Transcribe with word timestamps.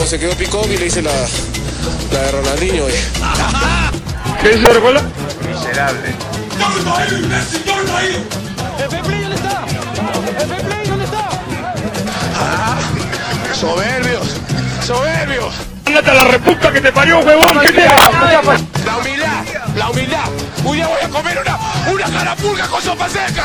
Se 0.00 0.18
quedó 0.18 0.34
Picón 0.34 0.70
y 0.70 0.76
le 0.76 0.86
hice 0.86 1.00
la, 1.00 1.10
la 2.12 2.20
de 2.20 2.32
Ronaldinho. 2.32 2.86
eh. 2.88 3.00
¿Qué 4.42 4.48
dice 4.50 4.66
recuerda? 4.72 5.02
Miserable. 5.48 6.14
Soberbios, 13.54 14.26
soberbios. 14.84 15.54
¡Ándate 15.86 16.10
a 16.10 16.14
la 16.14 16.24
reputa 16.24 16.72
que 16.72 16.80
te 16.80 16.92
parió, 16.92 17.20
huevón! 17.20 17.60
¿Qué 17.60 17.72
te 17.72 17.86
La 17.86 18.96
humildad, 18.98 19.44
la 19.76 19.90
humildad. 19.90 20.24
Un 20.64 20.74
día 20.76 20.86
voy 20.86 21.00
a 21.02 21.08
comer 21.08 21.38
una, 21.38 21.58
una 21.92 22.18
carapulga 22.18 22.66
con 22.66 22.82
sopa 22.82 23.08
seca. 23.08 23.44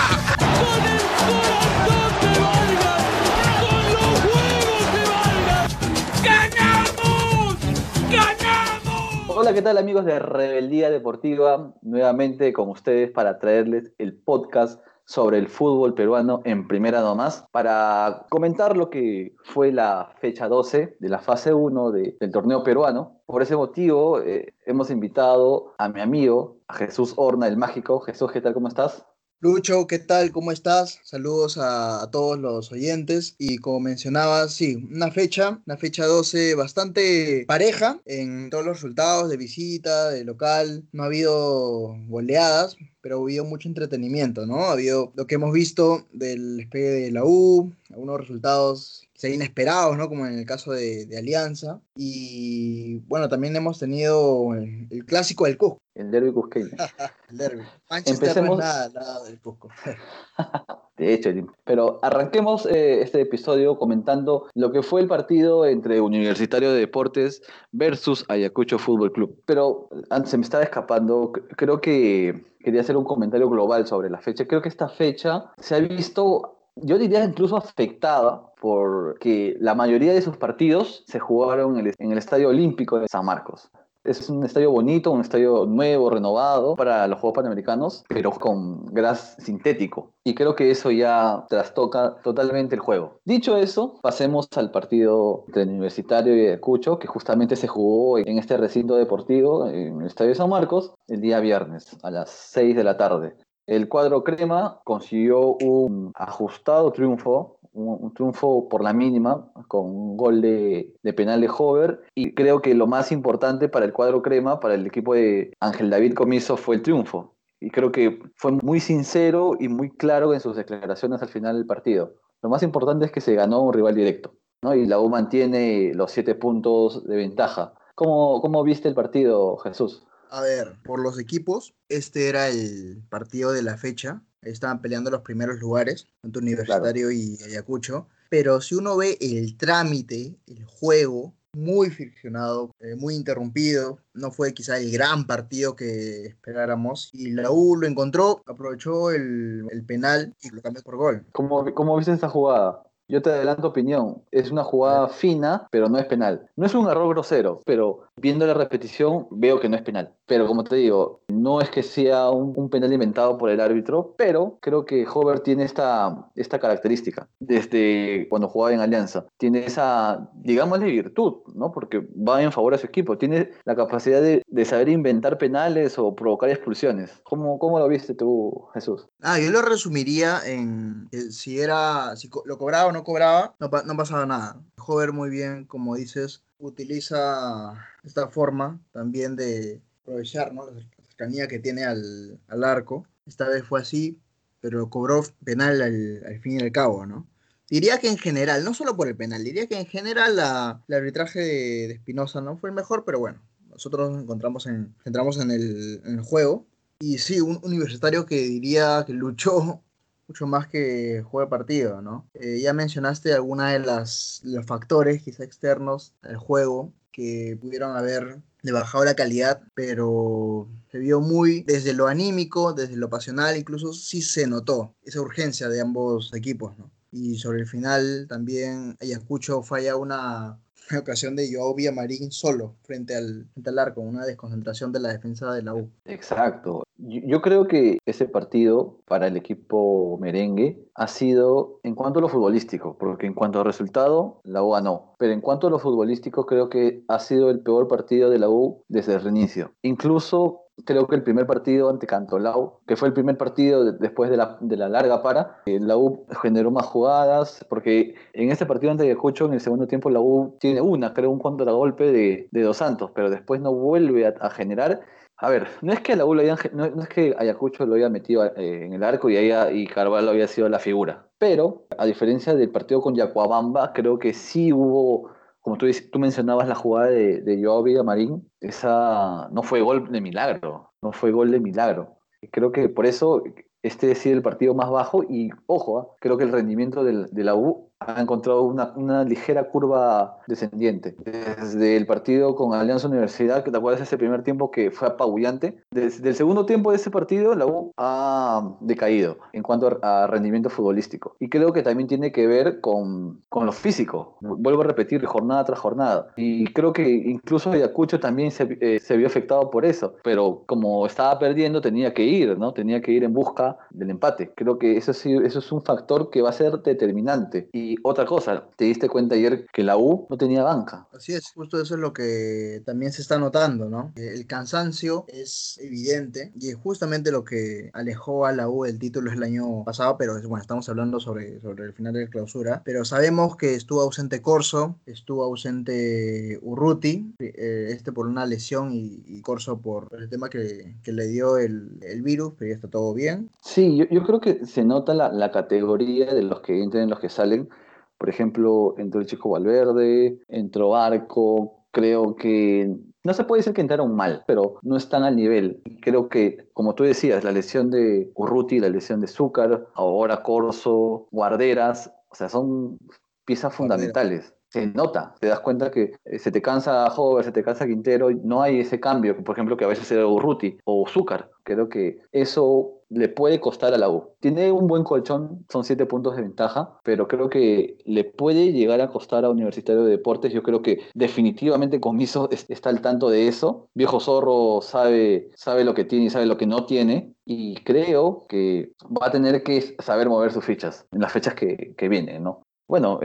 Hola, 9.40 9.54
¿qué 9.54 9.62
tal 9.62 9.78
amigos 9.78 10.04
de 10.04 10.18
Rebeldía 10.18 10.90
Deportiva? 10.90 11.72
Nuevamente 11.84 12.52
con 12.54 12.70
ustedes 12.70 13.12
para 13.12 13.38
traerles 13.38 13.94
el 14.00 14.16
podcast 14.18 14.84
sobre 15.06 15.38
el 15.38 15.48
fútbol 15.48 15.94
peruano 15.94 16.42
en 16.44 16.68
primera 16.68 17.02
nomás, 17.02 17.46
para 17.52 18.26
comentar 18.30 18.76
lo 18.76 18.90
que 18.90 19.36
fue 19.44 19.72
la 19.72 20.10
fecha 20.20 20.48
12 20.48 20.98
de 21.00 21.10
la 21.10 21.20
fase 21.20 21.54
1 21.54 21.92
de- 21.92 22.18
del 22.20 22.32
torneo 22.32 22.64
peruano. 22.64 23.22
Por 23.28 23.44
ese 23.44 23.56
motivo 23.56 24.20
eh, 24.22 24.56
hemos 24.66 24.90
invitado 24.90 25.76
a 25.78 25.88
mi 25.88 26.02
amigo, 26.02 26.58
a 26.68 26.74
Jesús 26.74 27.14
Horna, 27.16 27.48
el 27.48 27.58
mágico. 27.58 28.00
Jesús, 28.00 28.32
¿qué 28.32 28.42
tal? 28.42 28.56
¿Cómo 28.56 28.68
estás? 28.70 29.06
Lucho, 29.40 29.86
¿qué 29.86 30.00
tal? 30.00 30.32
¿Cómo 30.32 30.52
estás? 30.52 31.00
Saludos 31.04 31.60
a, 31.60 32.02
a 32.02 32.10
todos 32.10 32.40
los 32.40 32.72
oyentes. 32.72 33.36
Y 33.38 33.58
como 33.60 33.80
mencionabas, 33.82 34.54
sí, 34.54 34.76
una 34.92 35.12
fecha, 35.12 35.62
una 35.68 35.78
fecha 35.78 36.06
12 36.08 36.56
bastante 36.56 37.46
pareja 37.48 38.02
en 38.06 38.50
todos 38.50 38.66
los 38.66 38.78
resultados 38.78 39.30
de 39.30 39.38
visita, 39.38 40.10
de 40.10 40.24
local. 40.24 40.88
No 40.92 41.04
ha 41.04 41.06
habido 41.06 41.96
goleadas, 42.08 42.78
pero 43.08 43.20
ha 43.20 43.24
habido 43.24 43.46
mucho 43.46 43.70
entretenimiento, 43.70 44.46
¿no? 44.46 44.66
Ha 44.66 44.74
habido 44.74 45.14
lo 45.16 45.28
que 45.28 45.36
hemos 45.36 45.54
visto 45.54 46.06
del 46.12 46.58
despegue 46.58 46.90
de 46.90 47.12
la 47.14 47.24
U, 47.24 47.72
algunos 47.90 48.20
resultados 48.20 49.08
quizá 49.14 49.30
inesperados, 49.30 49.98
¿no? 49.98 50.10
Como 50.10 50.28
en 50.28 50.38
el 50.38 50.46
caso 50.46 50.74
de, 50.74 51.06
de 51.06 51.18
Alianza. 51.18 51.80
Y 51.96 52.98
bueno, 53.08 53.30
también 53.30 53.56
hemos 53.56 53.80
tenido 53.80 54.54
el, 54.56 54.88
el 54.90 55.06
clásico 55.06 55.46
del 55.46 55.58
Cusco, 55.58 55.78
El 55.96 56.12
derby 56.12 56.34
cusqueño. 56.34 56.68
el 57.30 57.38
derby. 57.38 57.64
Manchester 57.90 58.28
Empecemos- 58.28 58.48
no 58.48 58.54
es 58.56 58.60
nada, 58.60 58.90
nada 58.90 59.24
del 59.24 59.40
Cusco. 59.40 59.70
De 60.98 61.14
hecho, 61.14 61.30
pero 61.64 62.00
arranquemos 62.02 62.66
eh, 62.66 63.02
este 63.02 63.22
episodio 63.22 63.78
comentando 63.78 64.48
lo 64.56 64.72
que 64.72 64.82
fue 64.82 65.00
el 65.02 65.08
partido 65.08 65.66
entre 65.68 66.02
Universitario 66.02 66.72
de 66.72 66.80
Deportes 66.80 67.44
versus 67.72 68.26
Ayacucho 68.30 68.80
Fútbol 68.80 69.12
Club. 69.12 69.40
Pero 69.46 69.90
antes 70.10 70.32
se 70.32 70.38
me 70.40 70.44
estaba 70.44 70.64
escapando, 70.64 71.32
creo 71.56 71.82
que 71.82 72.48
quería 72.62 72.82
hacer 72.82 72.98
un 72.98 73.04
comentario 73.04 73.48
global 73.48 73.86
sobre 73.86 74.10
la 74.10 74.20
fecha. 74.20 74.48
Creo 74.48 74.64
que 74.64 74.70
esta 74.70 74.90
fecha 74.90 75.52
se 75.60 75.76
ha 75.76 75.80
visto, 75.80 76.58
yo 76.76 76.98
diría 76.98 77.24
incluso 77.24 77.58
afectada 77.58 78.52
porque 78.60 79.56
la 79.60 79.76
mayoría 79.76 80.14
de 80.14 80.22
sus 80.24 80.38
partidos 80.38 81.04
se 81.06 81.20
jugaron 81.20 81.78
en 81.78 81.88
el, 81.88 81.94
en 82.00 82.12
el 82.12 82.18
Estadio 82.18 82.50
Olímpico 82.50 83.00
de 83.00 83.08
San 83.08 83.24
Marcos. 83.24 83.70
Es 84.08 84.30
un 84.30 84.46
estadio 84.46 84.72
bonito, 84.72 85.12
un 85.12 85.20
estadio 85.20 85.66
nuevo, 85.66 86.10
renovado 86.10 86.76
para 86.78 87.06
los 87.08 87.20
Juegos 87.20 87.36
Panamericanos, 87.36 88.06
pero 88.08 88.32
con 88.32 88.86
gras 88.86 89.36
sintético. 89.40 90.14
Y 90.24 90.34
creo 90.34 90.56
que 90.56 90.72
eso 90.72 90.92
ya 90.92 91.46
trastoca 91.50 92.16
totalmente 92.24 92.76
el 92.76 92.82
juego. 92.82 93.20
Dicho 93.26 93.58
eso, 93.58 94.00
pasemos 94.02 94.48
al 94.56 94.72
partido 94.72 95.44
entre 95.48 95.64
el 95.64 95.70
Universitario 95.70 96.38
y 96.38 96.48
Ayacucho, 96.48 97.00
que 97.00 97.08
justamente 97.08 97.58
se 97.58 97.68
jugó 97.68 98.18
en 98.18 98.40
este 98.40 98.56
recinto 98.56 98.96
deportivo, 98.96 99.68
en 99.68 100.00
el 100.00 100.08
Estadio 100.08 100.34
San 100.36 100.50
Marcos, 100.50 100.94
el 101.10 101.20
día 101.20 101.42
viernes 101.42 101.98
a 102.02 102.10
las 102.10 102.30
6 102.30 102.78
de 102.78 102.84
la 102.86 102.96
tarde. 102.96 103.36
El 103.68 103.90
cuadro 103.90 104.24
crema 104.24 104.80
consiguió 104.86 105.58
un 105.62 106.14
ajustado 106.16 106.94
triunfo, 106.94 107.57
un, 107.78 107.98
un 108.02 108.14
triunfo 108.14 108.68
por 108.68 108.84
la 108.84 108.94
mínima, 108.94 109.52
con 109.68 109.86
un 109.86 110.18
gol 110.18 110.42
de, 110.42 110.94
de 111.04 111.14
penal 111.14 111.42
de 111.42 111.50
Hover. 111.50 112.02
Y 112.16 112.34
creo 112.34 112.62
que 112.62 112.74
lo 112.74 112.88
más 112.88 113.12
importante 113.12 113.70
para 113.70 113.86
el 113.86 113.94
cuadro 113.94 114.22
crema, 114.22 114.60
para 114.60 114.76
el 114.76 114.86
equipo 114.86 115.14
de 115.14 115.54
Ángel 115.60 115.90
David 115.90 116.14
Comiso, 116.14 116.58
fue 116.58 116.76
el 116.76 116.82
triunfo. 116.82 117.36
Y 117.60 117.72
creo 117.72 117.92
que 117.92 118.20
fue 118.36 118.52
muy 118.52 118.80
sincero 118.80 119.54
y 119.60 119.68
muy 119.68 119.90
claro 119.90 120.34
en 120.34 120.40
sus 120.40 120.56
declaraciones 120.56 121.22
al 121.22 121.30
final 121.30 121.56
del 121.56 121.66
partido. 121.66 122.16
Lo 122.44 122.50
más 122.50 122.62
importante 122.62 123.06
es 123.06 123.12
que 123.12 123.22
se 123.22 123.34
ganó 123.34 123.62
un 123.64 123.74
rival 123.74 123.96
directo, 123.96 124.36
¿no? 124.62 124.76
Y 124.76 124.86
la 124.86 125.00
U 125.00 125.10
mantiene 125.10 125.92
los 125.96 126.12
siete 126.12 126.36
puntos 126.36 127.04
de 127.08 127.16
ventaja. 127.16 127.74
¿Cómo, 127.96 128.42
cómo 128.42 128.64
viste 128.64 128.88
el 128.88 128.94
partido, 128.94 129.58
Jesús? 129.58 130.06
A 130.30 130.42
ver, 130.42 130.76
por 130.86 131.00
los 131.02 131.20
equipos, 131.20 131.74
este 131.90 132.30
era 132.30 132.48
el 132.50 133.02
partido 133.10 133.52
de 133.52 133.64
la 133.64 133.78
fecha. 133.78 134.22
Estaban 134.50 134.82
peleando 134.82 135.12
los 135.12 135.22
primeros 135.22 135.60
lugares, 135.60 136.08
tanto 136.22 136.40
Universitario 136.40 137.12
y 137.12 137.38
Ayacucho. 137.46 138.08
Pero 138.30 138.62
si 138.62 138.76
uno 138.76 138.98
ve 138.98 139.18
el 139.22 139.58
trámite, 139.58 140.38
el 140.48 140.66
juego, 140.66 141.34
muy 141.54 141.90
friccionado, 141.90 142.72
eh, 142.80 142.96
muy 142.96 143.16
interrumpido. 143.16 144.00
No 144.14 144.32
fue 144.32 144.54
quizá 144.54 144.78
el 144.78 144.92
gran 144.92 145.26
partido 145.26 145.76
que 145.76 146.28
esperáramos. 146.28 147.10
Y 147.14 147.32
la 147.32 147.52
U 147.52 147.76
lo 147.76 147.88
encontró, 147.88 148.44
aprovechó 148.46 149.12
el, 149.12 149.66
el 149.72 149.86
penal 149.86 150.36
y 150.42 150.50
lo 150.50 150.62
cambió 150.62 150.84
por 150.84 150.98
gol. 150.98 151.26
¿Cómo, 151.32 151.74
cómo 151.74 151.98
viste 151.98 152.14
esta 152.14 152.30
jugada? 152.30 152.84
Yo 153.10 153.22
te 153.22 153.30
adelanto 153.30 153.68
opinión. 153.68 154.24
Es 154.32 154.52
una 154.52 154.64
jugada 154.64 155.08
fina, 155.08 155.68
pero 155.72 155.90
no 155.90 155.98
es 155.98 156.06
penal. 156.06 156.50
No 156.56 156.66
es 156.66 156.76
un 156.76 156.88
error 156.88 157.08
grosero, 157.10 157.62
pero 157.66 158.07
viendo 158.18 158.46
la 158.46 158.54
repetición 158.54 159.28
veo 159.32 159.60
que 159.60 159.70
no 159.70 159.76
es 159.76 159.84
penal. 159.84 160.14
Pero 160.26 160.48
como 160.48 160.64
te 160.64 160.76
digo, 160.76 161.22
no 161.30 161.62
es 161.62 161.70
que 161.70 161.84
sea 161.84 162.30
un, 162.30 162.54
un 162.56 162.70
penal 162.70 162.92
inventado 162.92 163.38
por 163.38 163.50
el 163.50 163.62
árbitro, 163.62 164.16
pero 164.18 164.58
creo 164.62 164.86
que 164.86 165.06
Hover 165.08 165.40
tiene 165.40 165.64
esta, 165.64 166.30
esta 166.36 166.60
característica 166.60 167.30
desde 167.40 168.28
cuando 168.30 168.50
jugaba 168.50 168.74
en 168.74 168.82
Alianza. 168.82 169.26
Tiene 169.38 169.66
esa, 169.66 170.30
digámosle, 170.34 170.92
virtud, 170.92 171.36
¿no? 171.56 171.72
Porque 171.72 172.00
va 172.00 172.42
en 172.42 172.52
favor 172.52 172.74
a 172.74 172.78
su 172.78 172.88
equipo. 172.88 173.18
Tiene 173.18 173.52
la 173.66 173.76
capacidad 173.76 174.22
de, 174.22 174.44
de 174.46 174.66
saber 174.66 174.90
inventar 174.90 175.38
penales 175.38 175.98
o 175.98 176.16
provocar 176.16 176.50
expulsiones. 176.50 177.22
¿Cómo, 177.24 177.60
¿Cómo 177.60 177.80
lo 177.80 177.88
viste 177.88 178.14
tú, 178.14 178.68
Jesús? 178.74 179.08
Ah, 179.22 179.40
yo 179.40 179.52
lo 179.52 179.62
resumiría 179.62 180.40
en 180.46 181.08
si 181.30 181.60
era, 181.60 182.16
si 182.16 182.30
lo 182.46 182.58
cobraba 182.58 182.88
o 182.88 182.92
no 182.92 183.04
cobraba, 183.04 183.56
no, 183.60 183.70
no 183.86 183.98
pasaba 183.98 184.26
nada. 184.26 184.62
Hover 184.78 185.14
muy 185.14 185.30
bien, 185.30 185.66
como 185.66 185.96
dices, 185.96 186.44
utiliza 186.60 187.74
esta 188.04 188.28
forma 188.28 188.80
también 188.92 189.36
de 189.36 189.82
aprovechar 190.02 190.54
¿no? 190.54 190.70
la 190.70 190.82
cercanía 191.08 191.48
que 191.48 191.60
tiene 191.60 191.86
al, 191.86 192.40
al 192.48 192.64
arco. 192.64 193.06
Esta 193.26 193.48
vez 193.48 193.64
fue 193.64 193.82
así, 193.82 194.20
pero 194.62 194.90
cobró 194.90 195.24
penal 195.44 195.82
al, 195.82 196.24
al 196.26 196.40
fin 196.40 196.60
y 196.60 196.64
al 196.64 196.72
cabo, 196.72 197.06
¿no? 197.06 197.28
Diría 197.70 197.98
que 198.00 198.08
en 198.08 198.18
general, 198.18 198.64
no 198.64 198.74
solo 198.74 198.96
por 198.96 199.10
el 199.10 199.18
penal, 199.18 199.44
diría 199.44 199.68
que 199.68 199.78
en 199.78 199.86
general 199.86 200.38
la, 200.38 200.82
el 200.88 200.96
arbitraje 200.96 201.40
de 201.40 201.92
Espinosa 201.92 202.40
no 202.40 202.58
fue 202.58 202.70
el 202.70 202.76
mejor, 202.76 203.04
pero 203.04 203.20
bueno, 203.20 203.42
nosotros 203.70 204.10
nos 204.10 204.24
encontramos 204.24 204.68
en, 204.68 204.96
entramos 205.04 205.38
en 205.40 205.52
el, 205.52 206.02
en 206.06 206.20
el 206.20 206.22
juego. 206.22 206.66
Y 207.00 207.18
sí, 207.18 207.42
un 207.42 207.60
universitario 207.64 208.26
que 208.26 208.38
diría 208.38 209.04
que 209.06 209.14
luchó 209.14 209.84
mucho 210.28 210.48
más 210.48 210.68
que 210.68 211.24
juego 211.24 211.46
de 211.46 211.50
partido, 211.50 212.02
¿no? 212.02 212.30
Eh, 212.34 212.60
ya 212.62 212.74
mencionaste 212.74 213.34
algunos 213.34 213.72
de 213.72 213.80
las, 213.80 214.42
los 214.44 214.66
factores 214.66 215.24
quizá 215.24 215.44
externos 215.44 216.14
al 216.22 216.38
juego 216.38 216.94
que 217.12 217.58
pudieron 217.60 217.96
haber 217.96 218.42
bajado 218.72 219.06
la 219.06 219.16
calidad, 219.16 219.62
pero 219.74 220.68
se 220.92 221.00
vio 221.00 221.22
muy 221.22 221.64
desde 221.64 221.94
lo 221.94 222.08
anímico, 222.08 222.74
desde 222.74 222.96
lo 222.96 223.10
pasional, 223.10 223.58
incluso 223.58 223.94
sí 223.94 224.22
se 224.22 224.48
notó 224.48 224.94
esa 225.04 225.22
urgencia 225.22 225.70
de 225.70 225.82
ambos 225.82 226.34
equipos, 226.34 226.78
¿no? 226.78 226.92
Y 227.12 227.38
sobre 227.38 227.62
el 227.62 227.68
final 227.68 228.28
también 228.28 228.98
Ayacucho 229.00 229.64
falla 229.64 229.96
una, 229.96 230.60
ocasión 230.98 231.36
de 231.36 231.54
Joao 231.54 231.76
Villamarín 231.76 232.32
solo 232.32 232.76
frente 232.84 233.16
al, 233.16 233.48
frente 233.54 233.70
al 233.70 233.80
arco, 233.80 234.02
una 234.02 234.26
desconcentración 234.26 234.92
de 234.92 235.00
la 235.00 235.10
defensa 235.10 235.52
de 235.54 235.64
la 235.64 235.74
U. 235.74 235.90
Exacto. 236.06 236.84
Yo 237.00 237.42
creo 237.42 237.68
que 237.68 238.00
ese 238.06 238.26
partido 238.28 238.96
para 239.08 239.28
el 239.28 239.38
equipo 239.38 240.18
merengue 240.20 240.84
ha 240.96 241.08
sido 241.08 241.80
en 241.84 241.94
cuanto 241.94 242.20
a 242.20 242.22
lo 242.24 242.28
futbolístico, 242.30 242.98
porque 242.98 243.28
en 243.28 243.34
cuanto 243.36 243.60
a 243.60 243.64
resultado, 243.64 244.42
la 244.44 244.64
U 244.64 244.72
ganó. 244.72 245.14
Pero 245.20 245.32
en 245.34 245.42
cuanto 245.42 245.68
a 245.68 245.70
lo 245.70 245.78
futbolístico, 245.80 246.46
creo 246.48 246.70
que 246.70 247.04
ha 247.08 247.20
sido 247.20 247.52
el 247.52 247.60
peor 247.60 247.88
partido 247.88 248.30
de 248.32 248.40
la 248.40 248.50
U 248.50 248.84
desde 248.88 249.14
el 249.14 249.22
reinicio. 249.22 249.72
Incluso 249.84 250.62
creo 250.86 251.08
que 251.08 251.16
el 251.16 251.24
primer 251.24 251.46
partido 251.48 251.90
ante 251.90 252.08
Cantolao, 252.08 252.82
que 252.88 252.96
fue 252.96 253.08
el 253.08 253.14
primer 253.14 253.38
partido 253.38 253.84
de- 253.84 253.92
después 253.94 254.30
de 254.30 254.38
la, 254.38 254.58
de 254.62 254.78
la 254.78 254.90
larga 254.90 255.22
para, 255.24 255.62
eh, 255.66 255.80
la 255.80 255.98
U 255.98 256.26
generó 256.42 256.72
más 256.72 256.86
jugadas, 256.88 257.66
porque 257.70 258.16
en 258.34 258.52
este 258.52 258.66
partido 258.66 258.92
ante 258.92 259.04
Ayacucho, 259.04 259.46
en 259.46 259.54
el 259.54 259.60
segundo 259.60 259.88
tiempo, 259.88 260.10
la 260.10 260.20
U 260.20 260.56
tiene 260.60 260.82
una, 260.82 261.14
creo, 261.14 261.30
un 261.32 261.40
contragolpe 261.40 262.12
de, 262.12 262.48
de 262.52 262.62
Dos 262.64 262.78
Santos, 262.78 263.12
pero 263.14 263.30
después 263.30 263.62
no 263.62 263.74
vuelve 263.74 264.26
a, 264.28 264.34
a 264.40 264.50
generar. 264.50 265.02
A 265.40 265.50
ver, 265.50 265.68
no 265.84 265.94
es 265.94 266.00
que 266.02 266.16
la 266.16 266.26
U 266.26 266.34
lo 266.34 266.42
hayan, 266.42 266.58
ge- 266.58 266.72
no, 266.74 266.86
es 266.86 267.10
que 267.10 267.36
Ayacucho 267.38 267.86
lo 267.86 267.94
haya 267.96 268.10
metido 268.10 268.44
eh, 268.46 268.86
en 268.86 268.94
el 268.94 269.04
arco 269.04 269.30
y, 269.30 269.38
haya, 269.38 269.72
y 269.72 269.86
Carvalho 269.86 270.32
había 270.32 270.48
sido 270.48 270.68
la 270.68 270.80
figura, 270.80 271.30
pero 271.38 271.86
a 271.98 272.06
diferencia 272.06 272.56
del 272.56 272.72
partido 272.72 273.02
con 273.02 273.14
Yacuabamba, 273.16 273.94
creo 273.94 274.18
que 274.18 274.34
sí 274.34 274.74
hubo 274.74 275.30
como 275.62 275.78
tú, 275.78 275.86
tú 276.12 276.18
mencionabas 276.20 276.68
la 276.68 276.76
jugada 276.76 277.08
de, 277.08 277.42
de 277.42 277.64
Joao 277.64 277.84
Villamarín, 277.84 278.50
esa 278.62 279.50
no 279.52 279.62
fue 279.64 279.82
gol 279.82 280.10
de 280.12 280.22
milagro, 280.22 280.94
no 281.02 281.12
fue 281.12 281.32
gol 281.32 281.52
de 281.52 281.60
milagro. 281.60 282.18
Creo 282.52 282.72
que 282.72 282.88
por 282.90 283.06
eso 283.06 283.44
este 283.84 284.12
es 284.12 284.26
el 284.26 284.42
partido 284.42 284.74
más 284.74 284.90
bajo 284.90 285.24
y, 285.30 285.50
ojo, 285.66 286.00
¿ah? 286.00 286.08
creo 286.22 286.38
que 286.38 286.46
el 286.46 286.52
rendimiento 286.54 287.04
del, 287.04 287.28
de 287.32 287.44
la 287.44 287.56
U 287.56 287.92
ha 288.00 288.22
encontrado 288.22 288.64
una, 288.64 288.94
una, 288.96 289.24
ligera 289.24 289.70
curva 289.70 290.38
descendiente. 290.48 291.16
Desde 291.24 291.98
el 291.98 292.06
partido 292.06 292.56
con 292.56 292.74
Alianza 292.74 293.08
Universidad, 293.08 293.64
que 293.64 293.72
te 293.72 293.78
acuerdas 293.78 294.02
ese 294.02 294.18
primer 294.18 294.44
tiempo 294.44 294.70
que 294.72 294.92
fue 294.92 295.08
apabullante, 295.08 295.78
desde 295.92 296.30
el 296.30 296.36
segundo 296.36 296.66
tiempo 296.66 296.92
de 296.92 296.98
ese 296.98 297.10
partido 297.10 297.56
la 297.56 297.66
U 297.66 297.92
ha 297.98 298.76
decaído 298.82 299.38
en 299.54 299.64
cuanto 299.64 300.00
a 300.02 300.28
rendimiento 300.28 300.70
futbolístico. 300.70 301.36
Y 301.40 301.50
creo 301.50 301.74
que 301.74 301.82
también 301.82 302.08
tiene 302.08 302.32
que 302.32 302.46
ver 302.46 302.82
con, 302.82 303.42
con 303.50 303.66
lo 303.66 303.72
físico. 303.72 304.38
Vuelvo 304.42 304.82
a 304.82 304.86
repetir, 304.86 305.26
jornada 305.26 305.66
tras 305.66 305.80
jornada. 305.80 306.32
Y 306.36 306.66
creo 306.74 306.94
que 306.94 307.10
incluso 307.10 307.72
Ayacucho 307.72 308.20
también 308.20 308.52
se, 308.52 308.78
eh, 308.80 309.00
se 309.00 309.18
vio 309.18 309.28
afectado 309.28 309.72
por 309.72 309.86
eso. 309.86 310.16
Pero 310.24 310.64
como 310.68 311.06
estaba 311.06 311.40
perdiendo, 311.40 311.82
tenía 311.82 312.14
que 312.14 312.24
ir, 312.24 312.58
¿no? 312.58 312.74
Tenía 312.74 313.02
que 313.02 313.12
ir 313.12 313.24
en 313.24 313.34
busca 313.34 313.78
del 313.90 314.12
empate. 314.12 314.54
Creo 314.56 314.78
que 314.78 314.98
eso, 314.98 315.14
sí, 315.14 315.36
eso 315.44 315.60
es 315.60 315.72
un 315.72 315.82
factor 315.82 316.30
que 316.30 316.42
va 316.42 316.50
a 316.50 316.54
ser 316.54 316.80
determinante. 316.82 317.70
Y 317.74 317.87
otra 318.04 318.26
cosa, 318.26 318.66
te 318.76 318.86
diste 318.86 319.10
cuenta 319.10 319.36
ayer 319.36 319.66
que 319.72 319.84
la 319.84 319.98
U 319.98 320.28
no 320.30 320.38
tenía 320.38 320.64
banca. 320.64 321.08
Así 321.14 321.34
es, 321.34 321.52
justo 321.52 321.82
eso 321.82 321.96
es 321.96 322.02
lo 322.02 322.14
que 322.14 322.82
también 322.86 323.12
se 323.12 323.22
está 323.22 323.38
notando, 323.38 323.90
¿no? 323.90 324.12
El 324.16 324.46
cansancio 324.48 325.26
es 325.28 325.80
evidente 325.82 326.52
y 326.60 326.70
es 326.70 326.76
justamente 326.76 327.32
lo 327.32 327.44
que 327.44 327.90
alejó 327.94 328.46
a 328.46 328.52
la 328.52 328.70
U 328.70 328.84
del 328.84 329.00
título 329.00 329.32
el 329.32 329.44
año 329.44 329.84
pasado, 329.84 330.18
pero 330.18 330.34
bueno, 330.44 330.62
estamos 330.62 330.88
hablando 330.90 331.20
sobre, 331.20 331.60
sobre 331.62 331.86
el 331.86 331.94
final 331.94 332.14
de 332.14 332.26
la 332.26 332.30
clausura, 332.30 332.82
pero 332.84 333.06
sabemos 333.06 333.56
que 333.56 333.76
estuvo 333.76 334.02
ausente 334.02 334.42
Corso, 334.42 334.96
estuvo 335.06 335.44
ausente 335.44 336.60
Urruti, 336.62 337.34
eh, 337.40 337.88
este 337.90 338.12
por 338.12 338.28
una 338.28 338.46
lesión 338.46 338.92
y, 338.94 339.42
Corso 339.42 339.80
por 339.80 340.10
el 340.18 340.30
tema 340.30 340.50
que, 340.50 340.96
que 341.04 341.12
le 341.14 341.28
dio 341.28 341.58
el, 341.58 342.00
el, 342.02 342.22
virus, 342.22 342.54
pero 342.58 342.70
ya 342.70 342.76
está 342.76 342.90
todo 342.90 343.14
bien. 343.14 343.50
Sí, 343.62 343.96
yo, 343.96 344.06
yo 344.10 344.24
creo 344.24 344.42
que 344.42 344.66
se 344.66 344.84
nota 344.84 345.14
la, 345.14 345.32
la 345.32 345.52
categoría 345.52 346.34
de 346.34 346.42
los 346.42 346.62
que 346.62 346.82
entran 346.82 347.08
y 347.08 347.10
los 347.10 347.20
que 347.20 347.30
salen 347.30 347.70
por 348.18 348.30
ejemplo, 348.30 348.96
entró 348.98 349.20
el 349.22 349.28
Chico 349.28 349.50
Valverde, 349.50 350.40
entró 350.48 350.96
Arco, 350.96 351.86
creo 351.92 352.36
que 352.36 352.96
no 353.24 353.34
se 353.34 353.44
puede 353.44 353.60
decir 353.60 353.74
que 353.74 353.82
entraron 353.82 354.16
mal, 354.16 354.44
pero 354.48 354.80
no 354.84 354.96
están 354.96 355.24
al 355.24 355.36
nivel. 355.36 355.82
Creo 356.02 356.30
que, 356.30 356.70
como 356.74 356.96
tú 356.96 357.04
decías, 357.04 357.44
la 357.44 357.52
lesión 357.52 357.92
de 357.92 358.32
Urruti, 358.36 358.80
la 358.80 358.90
lesión 358.90 359.20
de 359.20 359.28
Zúcar, 359.28 359.88
ahora 359.96 360.44
Corso, 360.44 361.28
Guarderas, 361.32 362.14
o 362.30 362.36
sea, 362.36 362.50
son 362.50 362.98
piezas 363.46 363.76
fundamentales. 363.76 364.54
Se 364.78 364.86
nota, 364.86 365.34
te 365.40 365.48
das 365.48 365.62
cuenta 365.62 365.90
que 365.90 366.14
eh, 366.24 366.38
se 366.38 366.52
te 366.52 366.62
cansa 366.62 367.08
Hover, 367.08 367.44
se 367.44 367.52
te 367.52 367.64
cansa 367.64 367.88
Quintero, 367.88 368.30
no 368.30 368.62
hay 368.62 368.82
ese 368.82 369.00
cambio, 369.00 369.44
por 369.44 369.56
ejemplo, 369.56 369.76
que 369.76 369.86
a 369.86 369.88
veces 369.88 370.12
era 370.12 370.28
Urruti 370.28 370.78
o 370.84 371.08
Zúcar. 371.08 371.50
Creo 371.64 371.90
que 371.90 372.22
eso 372.32 373.02
le 373.10 373.28
puede 373.28 373.60
costar 373.60 373.96
a 373.96 373.98
la 373.98 374.08
U. 374.08 374.36
Tiene 374.40 374.72
un 374.72 374.86
buen 374.86 375.04
colchón, 375.04 375.66
son 375.68 375.84
siete 375.84 376.06
puntos 376.06 376.36
de 376.36 376.44
ventaja, 376.44 377.00
pero 377.04 377.28
creo 377.28 377.50
que 377.50 377.98
le 378.06 378.24
puede 378.24 378.72
llegar 378.72 379.02
a 379.02 379.10
costar 379.10 379.46
a 379.46 379.50
Universitario 379.50 380.04
de 380.04 380.12
Deportes. 380.12 380.54
Yo 380.54 380.62
creo 380.62 380.84
que 380.84 381.00
definitivamente 381.16 382.00
Comiso 382.00 382.48
está 382.52 382.90
al 382.90 383.02
tanto 383.02 383.32
de 383.32 383.48
eso. 383.48 383.90
Viejo 383.96 384.20
Zorro 384.20 384.82
sabe, 384.84 385.50
sabe 385.56 385.86
lo 385.86 385.96
que 385.96 386.06
tiene 386.06 386.26
y 386.26 386.30
sabe 386.30 386.46
lo 386.46 386.58
que 386.58 386.68
no 386.68 386.86
tiene. 386.86 387.34
Y 387.46 387.78
creo 387.78 388.46
que 388.48 388.92
va 389.04 389.26
a 389.28 389.32
tener 389.32 389.64
que 389.64 389.96
saber 390.04 390.30
mover 390.30 390.52
sus 390.52 390.66
fichas 390.66 391.08
en 391.12 391.22
las 391.22 391.32
fechas 391.32 391.56
que 391.56 392.10
vienen, 392.10 392.44
¿no? 392.44 392.62
Bueno, 392.88 393.20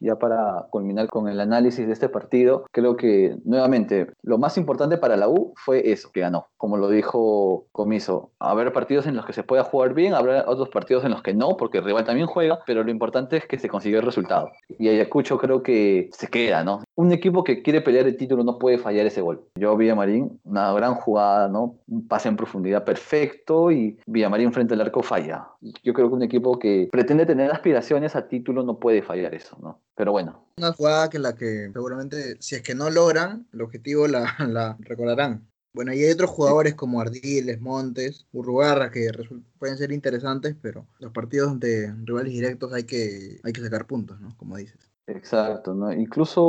ya 0.00 0.16
para 0.18 0.66
culminar 0.70 1.08
con 1.08 1.28
el 1.28 1.38
análisis 1.38 1.86
de 1.86 1.92
este 1.92 2.08
partido, 2.08 2.64
creo 2.72 2.96
que 2.96 3.36
nuevamente 3.44 4.06
lo 4.22 4.38
más 4.38 4.56
importante 4.56 4.96
para 4.96 5.16
la 5.16 5.28
U 5.28 5.52
fue 5.56 5.92
eso, 5.92 6.10
que 6.10 6.20
ganó. 6.20 6.48
Como 6.56 6.78
lo 6.78 6.88
dijo 6.88 7.66
Comiso, 7.72 8.30
haber 8.38 8.72
partidos 8.72 9.06
en 9.06 9.14
los 9.14 9.26
que 9.26 9.34
se 9.34 9.42
pueda 9.42 9.62
jugar 9.62 9.92
bien, 9.92 10.14
habrá 10.14 10.44
otros 10.46 10.70
partidos 10.70 11.04
en 11.04 11.10
los 11.10 11.22
que 11.22 11.34
no, 11.34 11.56
porque 11.58 11.78
el 11.78 11.84
rival 11.84 12.04
también 12.04 12.26
juega, 12.26 12.60
pero 12.66 12.82
lo 12.82 12.90
importante 12.90 13.36
es 13.36 13.46
que 13.46 13.58
se 13.58 13.68
consiga 13.68 13.98
el 13.98 14.06
resultado. 14.06 14.50
Y 14.78 14.88
Ayacucho 14.88 15.36
creo 15.36 15.62
que 15.62 16.08
se 16.12 16.28
queda, 16.28 16.64
¿no? 16.64 16.82
Un 16.94 17.12
equipo 17.12 17.44
que 17.44 17.62
quiere 17.62 17.82
pelear 17.82 18.06
el 18.06 18.16
título 18.16 18.42
no 18.42 18.58
puede 18.58 18.78
fallar 18.78 19.04
ese 19.04 19.20
gol. 19.20 19.42
Yo 19.56 19.76
vi 19.76 19.90
a 19.90 19.94
Marín, 19.94 20.40
una 20.44 20.72
gran 20.72 20.94
jugada, 20.94 21.48
¿no? 21.48 21.76
Un 21.88 22.08
pase 22.08 22.28
en 22.28 22.36
profundidad 22.36 22.84
perfecto 22.84 23.70
y 23.70 23.98
Villamarín 24.06 24.52
frente 24.52 24.74
al 24.74 24.80
arco 24.80 25.02
falla. 25.02 25.48
Yo 25.82 25.94
creo 25.94 26.08
que 26.08 26.14
un 26.14 26.22
equipo 26.22 26.58
que 26.58 26.88
pretende 26.92 27.26
tener 27.26 27.50
aspiraciones 27.50 28.14
a 28.16 28.28
título 28.28 28.62
no 28.62 28.78
puede 28.78 29.02
fallar 29.02 29.34
eso, 29.34 29.56
¿no? 29.62 29.80
Pero 29.94 30.12
bueno. 30.12 30.46
Una 30.58 30.72
jugada 30.72 31.08
que 31.08 31.18
la 31.18 31.34
que 31.34 31.70
seguramente, 31.72 32.36
si 32.40 32.56
es 32.56 32.62
que 32.62 32.74
no 32.74 32.90
logran, 32.90 33.46
el 33.52 33.62
objetivo 33.62 34.06
la, 34.06 34.34
la 34.48 34.76
recordarán. 34.80 35.48
Bueno, 35.74 35.92
y 35.92 36.04
hay 36.04 36.12
otros 36.12 36.30
jugadores 36.30 36.74
como 36.74 37.00
Ardiles, 37.00 37.60
Montes, 37.60 38.26
Urrugarra 38.32 38.92
que 38.92 39.10
pueden 39.58 39.76
ser 39.76 39.90
interesantes, 39.90 40.54
pero 40.62 40.86
los 41.00 41.10
partidos 41.10 41.58
de 41.58 41.92
rivales 42.04 42.32
directos 42.32 42.72
hay 42.72 42.84
que, 42.84 43.40
hay 43.42 43.52
que 43.52 43.60
sacar 43.60 43.86
puntos, 43.86 44.20
¿no? 44.20 44.36
Como 44.36 44.56
dices. 44.56 44.78
Exacto, 45.06 45.74
¿no? 45.74 45.92
Incluso 45.92 46.42